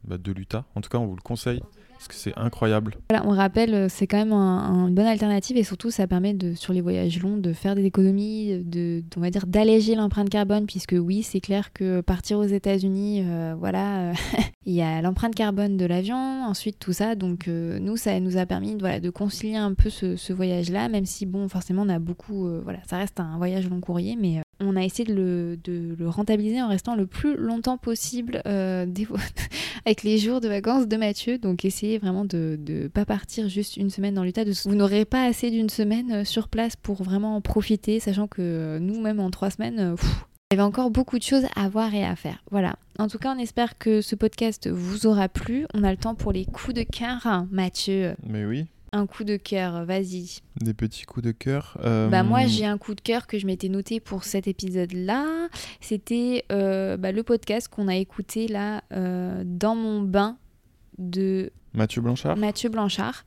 [0.04, 0.64] bah, de l'Utah.
[0.74, 1.62] En tout cas, on vous le conseille.
[2.00, 2.96] Parce que c'est incroyable.
[3.10, 6.32] Voilà, on rappelle, euh, c'est quand même un, une bonne alternative et surtout ça permet
[6.32, 10.30] de, sur les voyages longs de faire des économies, de, on va dire d'alléger l'empreinte
[10.30, 14.14] carbone puisque oui, c'est clair que partir aux États-Unis, euh, voilà, euh,
[14.64, 17.16] il y a l'empreinte carbone de l'avion, ensuite tout ça.
[17.16, 21.04] Donc nous, ça nous a permis voilà, de concilier un peu ce, ce voyage-là, même
[21.04, 24.76] si bon, forcément, on a beaucoup, voilà, ça reste un voyage long courrier, mais on
[24.76, 28.86] a essayé de le, de rentabiliser en restant le plus longtemps possible euh,
[29.86, 31.38] avec les jours de vacances de Mathieu.
[31.38, 34.44] Donc essayez vraiment de ne pas partir juste une semaine dans l'Utah.
[34.64, 38.78] Vous n'aurez pas assez d'une semaine euh, sur place pour vraiment en profiter, sachant que
[38.78, 39.96] nous-mêmes en trois semaines,
[40.52, 42.42] il y avait encore beaucoup de choses à voir et à faire.
[42.50, 42.74] Voilà.
[42.98, 45.64] En tout cas, on espère que ce podcast vous aura plu.
[45.74, 48.14] On a le temps pour les coups de cœur, hein, Mathieu.
[48.26, 48.66] Mais oui.
[48.92, 50.40] Un coup de cœur, vas-y.
[50.60, 51.78] Des petits coups de cœur.
[51.82, 55.48] Bah moi j'ai un coup de cœur que je m'étais noté pour cet épisode-là.
[55.80, 60.36] C'était euh, bah, le podcast qu'on a écouté là euh, dans mon bain
[60.98, 62.36] de Mathieu Blanchard.
[62.36, 63.24] Mathieu Blanchard.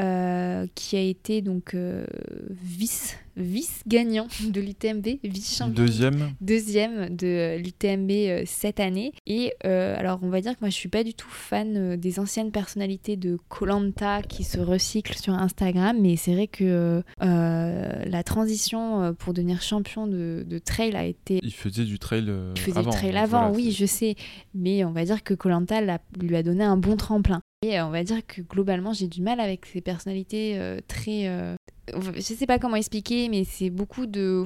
[0.00, 2.06] Euh, qui a été donc euh,
[2.50, 5.74] vice, vice gagnant de l'UTMB, vice champion.
[5.74, 6.32] Deuxième.
[6.40, 9.12] Deuxième de l'UTMB euh, cette année.
[9.26, 12.50] Et alors on va dire que moi je suis pas du tout fan des anciennes
[12.50, 19.34] personnalités de Colanta qui se recyclent sur Instagram, mais c'est vrai que la transition pour
[19.34, 21.40] devenir champion de, trail a été.
[21.42, 22.32] Il faisait du trail.
[22.56, 24.16] Il faisait du trail avant, oui, je sais.
[24.54, 25.80] Mais on va dire que Colanta
[26.20, 27.40] lui a donné un bon tremplin.
[27.62, 31.56] Et on va dire que globalement, j'ai du mal avec ces personnalités euh, très euh,
[32.14, 34.44] je sais pas comment expliquer, mais c'est beaucoup de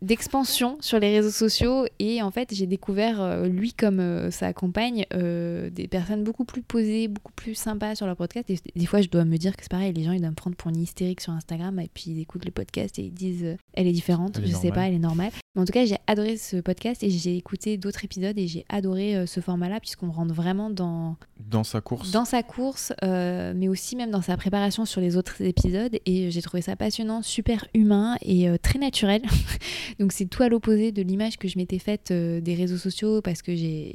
[0.00, 1.86] d'expansion sur les réseaux sociaux.
[1.98, 6.44] Et en fait j'ai découvert euh, lui comme euh, sa compagne euh, des personnes beaucoup
[6.44, 8.50] plus posées, beaucoup plus sympas sur leur podcast.
[8.50, 10.36] Et des fois je dois me dire que c'est pareil, les gens ils doivent me
[10.36, 13.56] prendre pour une hystérique sur Instagram et puis ils écoutent le podcast et ils disent
[13.74, 15.32] elle est différente, je sais pas, elle est normale.
[15.54, 18.64] Mais en tout cas j'ai adoré ce podcast et j'ai écouté d'autres épisodes et j'ai
[18.68, 23.96] adoré ce format-là puisqu'on rentre vraiment dans dans sa course, dans sa course, mais aussi
[23.96, 25.98] même dans sa préparation sur les autres épisodes.
[26.06, 29.22] Et j'ai trouvé ça passionnant, super humain et euh, très naturel.
[29.98, 33.22] Donc c'est tout à l'opposé de l'image que je m'étais faite euh, des réseaux sociaux
[33.22, 33.94] parce que j'ai,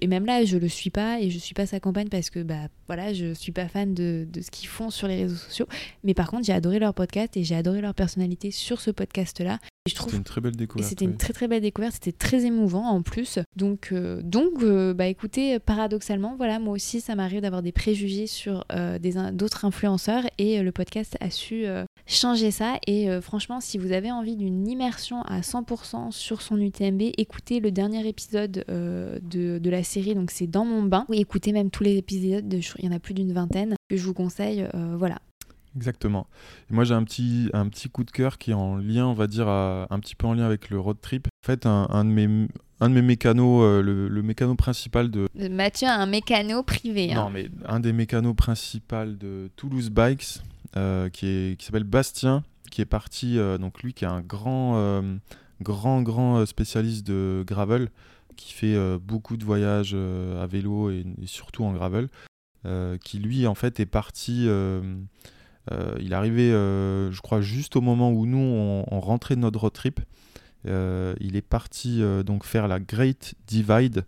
[0.00, 2.42] et même là je le suis pas et je suis pas sa compagne parce que
[2.42, 5.66] bah voilà je suis pas fan de, de ce qu'ils font sur les réseaux sociaux.
[6.02, 9.40] Mais par contre j'ai adoré leur podcast et j'ai adoré leur personnalité sur ce podcast
[9.40, 10.88] là c'était une très belle découverte.
[10.88, 13.38] C'était une très très belle découverte, c'était très émouvant en plus.
[13.54, 18.26] Donc, euh, donc euh, bah écoutez, paradoxalement, voilà, moi aussi ça m'arrive d'avoir des préjugés
[18.26, 18.98] sur euh,
[19.32, 21.66] d'autres influenceurs et le podcast a su
[22.06, 22.78] changer ça.
[22.86, 27.70] Et franchement, si vous avez envie d'une immersion à 100% sur son UTMB, écoutez le
[27.70, 31.82] dernier épisode de, de, la série, donc c'est Dans mon bain, ou écoutez même tous
[31.82, 34.66] les épisodes, de, il y en a plus d'une vingtaine, que je vous conseille.
[34.96, 35.18] voilà,
[35.76, 36.26] Exactement.
[36.70, 39.14] Et moi, j'ai un petit, un petit coup de cœur qui est en lien, on
[39.14, 41.26] va dire, un petit peu en lien avec le road trip.
[41.42, 42.48] En fait, un, un de mes,
[42.80, 45.28] un de mes mécanos, euh, le, le, mécano principal de...
[45.50, 47.12] Mathieu a un mécano privé.
[47.12, 47.24] Hein.
[47.24, 50.40] Non, mais un des mécanos principaux de Toulouse Bikes,
[50.76, 55.02] euh, qui, qui s'appelle Bastien, qui est parti, euh, donc lui qui est un grand,
[55.60, 57.90] grand, grand spécialiste de gravel,
[58.36, 62.08] qui fait beaucoup de voyages à vélo et, et, surtout en gravel,
[63.02, 64.80] qui lui, en fait, est parti euh,
[65.70, 69.60] il est arrivé, euh, je crois, juste au moment où nous, on, rentrait de notre
[69.60, 70.00] road trip.
[70.66, 74.04] Euh, il est parti donc faire la Great Divide.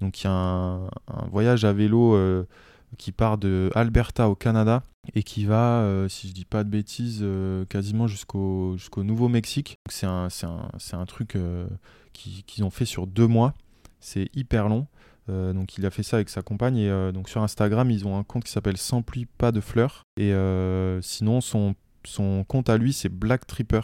[0.00, 0.88] Donc il y a un,
[1.30, 2.18] voyage à vélo
[2.98, 4.82] qui part de Alberta au Canada
[5.14, 7.24] et qui va, si je dis pas de bêtises,
[7.68, 9.78] quasiment jusqu'au Nouveau-Mexique.
[9.88, 11.36] C'est un, truc
[12.12, 13.54] qu'ils ont fait sur deux mois.
[14.00, 14.86] C'est hyper long.
[15.28, 18.06] Euh, donc il a fait ça avec sa compagne et euh, donc sur Instagram ils
[18.06, 20.04] ont un compte qui s'appelle Sans pluie pas de fleurs.
[20.16, 21.74] Et euh, sinon son,
[22.04, 23.80] son compte à lui c'est Black Tripper.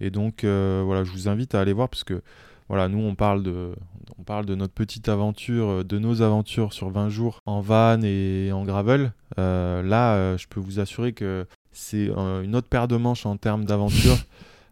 [0.00, 2.22] Et donc voilà je vous invite à aller voir parce que
[2.68, 3.74] voilà nous on parle de
[4.18, 8.50] on parle de notre petite aventure de nos aventures sur 20 jours en van et
[8.52, 9.12] en gravel.
[9.38, 14.18] Là je peux vous assurer que c'est une autre paire de manches en termes d'aventure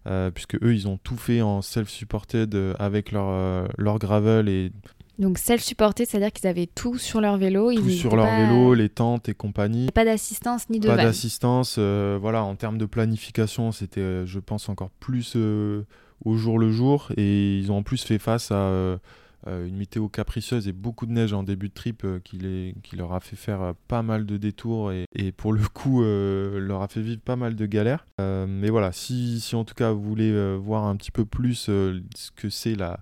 [0.34, 4.72] puisque eux ils ont tout fait en self-supported avec leur, leur gravel et
[5.18, 7.72] donc self-supporté, c'est-à-dire qu'ils avaient tout sur leur vélo.
[7.72, 9.86] Tout sur leur vélo, les tentes et compagnie.
[9.92, 11.76] Pas d'assistance ni de Pas d'assistance.
[11.78, 15.84] Euh, voilà, en termes de planification, c'était, euh, je pense, encore plus euh,
[16.24, 17.10] au jour le jour.
[17.16, 18.98] Et ils ont en plus fait face à
[19.46, 23.12] une météo capricieuse et beaucoup de neige en début de trip qui, les, qui, leur
[23.12, 27.02] a fait faire pas mal de détours et, et pour le coup leur a fait
[27.02, 28.06] vivre pas mal de galères.
[28.18, 32.00] mais voilà, si, si, en tout cas vous voulez voir un petit peu plus ce
[32.34, 33.00] que c'est la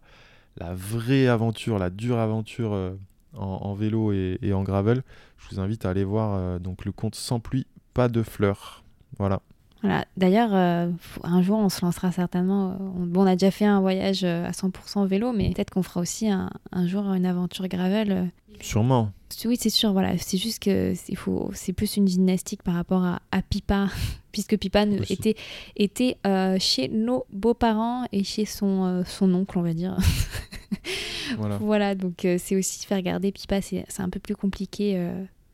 [0.57, 2.93] la vraie aventure, la dure aventure euh,
[3.35, 5.03] en, vélo et, en gravel,
[5.39, 8.85] je vous invite à aller voir euh, donc le compte Sans pluie, pas de fleurs.
[9.19, 9.41] Voilà.
[9.83, 10.05] Voilà.
[10.17, 10.89] D'ailleurs, euh,
[11.25, 12.77] un jour, on se lancera certainement.
[12.79, 16.29] bon, on a déjà fait un voyage à 100% vélo, mais peut-être qu'on fera aussi
[16.29, 16.51] un,
[16.87, 18.31] jour une aventure gravel.
[18.61, 19.11] Sûrement.
[19.45, 19.93] Oui, c'est sûr.
[19.93, 21.15] Voilà, c'est juste que c'est
[21.55, 23.89] c'est plus une gymnastique par rapport à, à Pipa,
[24.33, 25.37] puisque Pipa était
[25.77, 29.97] était euh, chez nos beaux-parents et chez son euh, son oncle, on va dire.
[31.39, 31.57] voilà.
[31.61, 31.95] voilà.
[31.95, 35.11] donc euh, c'est aussi faire garder Pipa, c'est un peu plus compliqué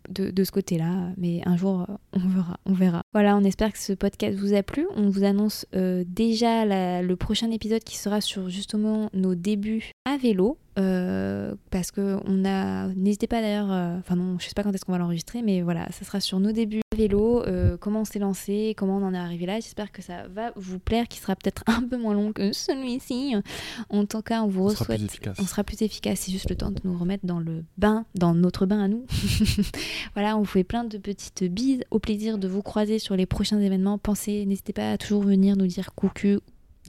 [0.09, 1.11] de, ce côté-là.
[1.17, 3.03] Mais un jour, on verra, on verra.
[3.13, 4.87] Voilà, on espère que ce podcast vous a plu.
[4.97, 6.65] On vous annonce déjà
[7.03, 10.59] le prochain épisode qui sera sur justement nos débuts à vélo.
[10.79, 12.89] Euh, parce que on a.
[12.89, 13.73] N'hésitez pas d'ailleurs.
[13.73, 16.21] Euh, enfin, non, je sais pas quand est-ce qu'on va l'enregistrer, mais voilà, ça sera
[16.21, 19.47] sur nos débuts à vélo, euh, comment on s'est lancé, comment on en est arrivé
[19.47, 19.57] là.
[19.57, 23.35] J'espère que ça va vous plaire, qui sera peut-être un peu moins long que celui-ci.
[23.89, 25.21] En tout cas, on vous on souhaite.
[25.39, 26.21] on sera plus efficace.
[26.21, 29.05] C'est juste le temps de nous remettre dans le bain, dans notre bain à nous.
[30.15, 31.83] voilà, on vous fait plein de petites bises.
[31.91, 33.99] Au plaisir de vous croiser sur les prochains événements.
[33.99, 36.39] Pensez, n'hésitez pas à toujours venir nous dire coucou.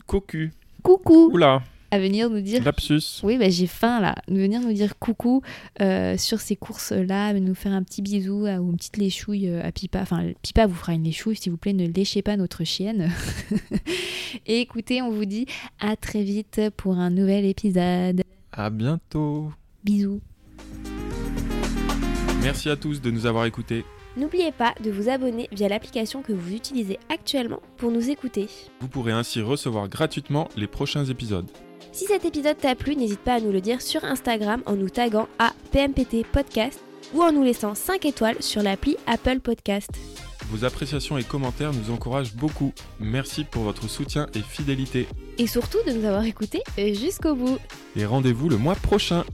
[0.05, 0.49] Coucou.
[0.83, 1.29] Coucou.
[1.33, 2.63] Oula à venir nous dire.
[2.63, 3.21] Lapsus.
[3.23, 4.15] Oui, bah, j'ai faim là.
[4.27, 5.41] Venir nous dire coucou
[5.81, 9.65] euh, sur ces courses-là, nous faire un petit bisou euh, ou une petite léchouille euh,
[9.65, 10.01] à Pipa.
[10.01, 13.11] Enfin, Pipa vous fera une léchouille, s'il vous plaît, ne léchez pas notre chienne.
[14.45, 15.45] Et écoutez, on vous dit
[15.79, 18.21] à très vite pour un nouvel épisode.
[18.51, 19.51] À bientôt.
[19.83, 20.21] Bisous.
[22.41, 23.83] Merci à tous de nous avoir écoutés.
[24.17, 28.47] N'oubliez pas de vous abonner via l'application que vous utilisez actuellement pour nous écouter.
[28.81, 31.49] Vous pourrez ainsi recevoir gratuitement les prochains épisodes.
[31.91, 34.89] Si cet épisode t'a plu, n'hésite pas à nous le dire sur Instagram en nous
[34.89, 36.79] taguant à PMPT Podcast
[37.13, 39.89] ou en nous laissant 5 étoiles sur l'appli Apple Podcast.
[40.51, 42.73] Vos appréciations et commentaires nous encouragent beaucoup.
[42.99, 45.07] Merci pour votre soutien et fidélité.
[45.37, 47.57] Et surtout de nous avoir écoutés jusqu'au bout.
[47.95, 49.25] Et rendez-vous le mois prochain.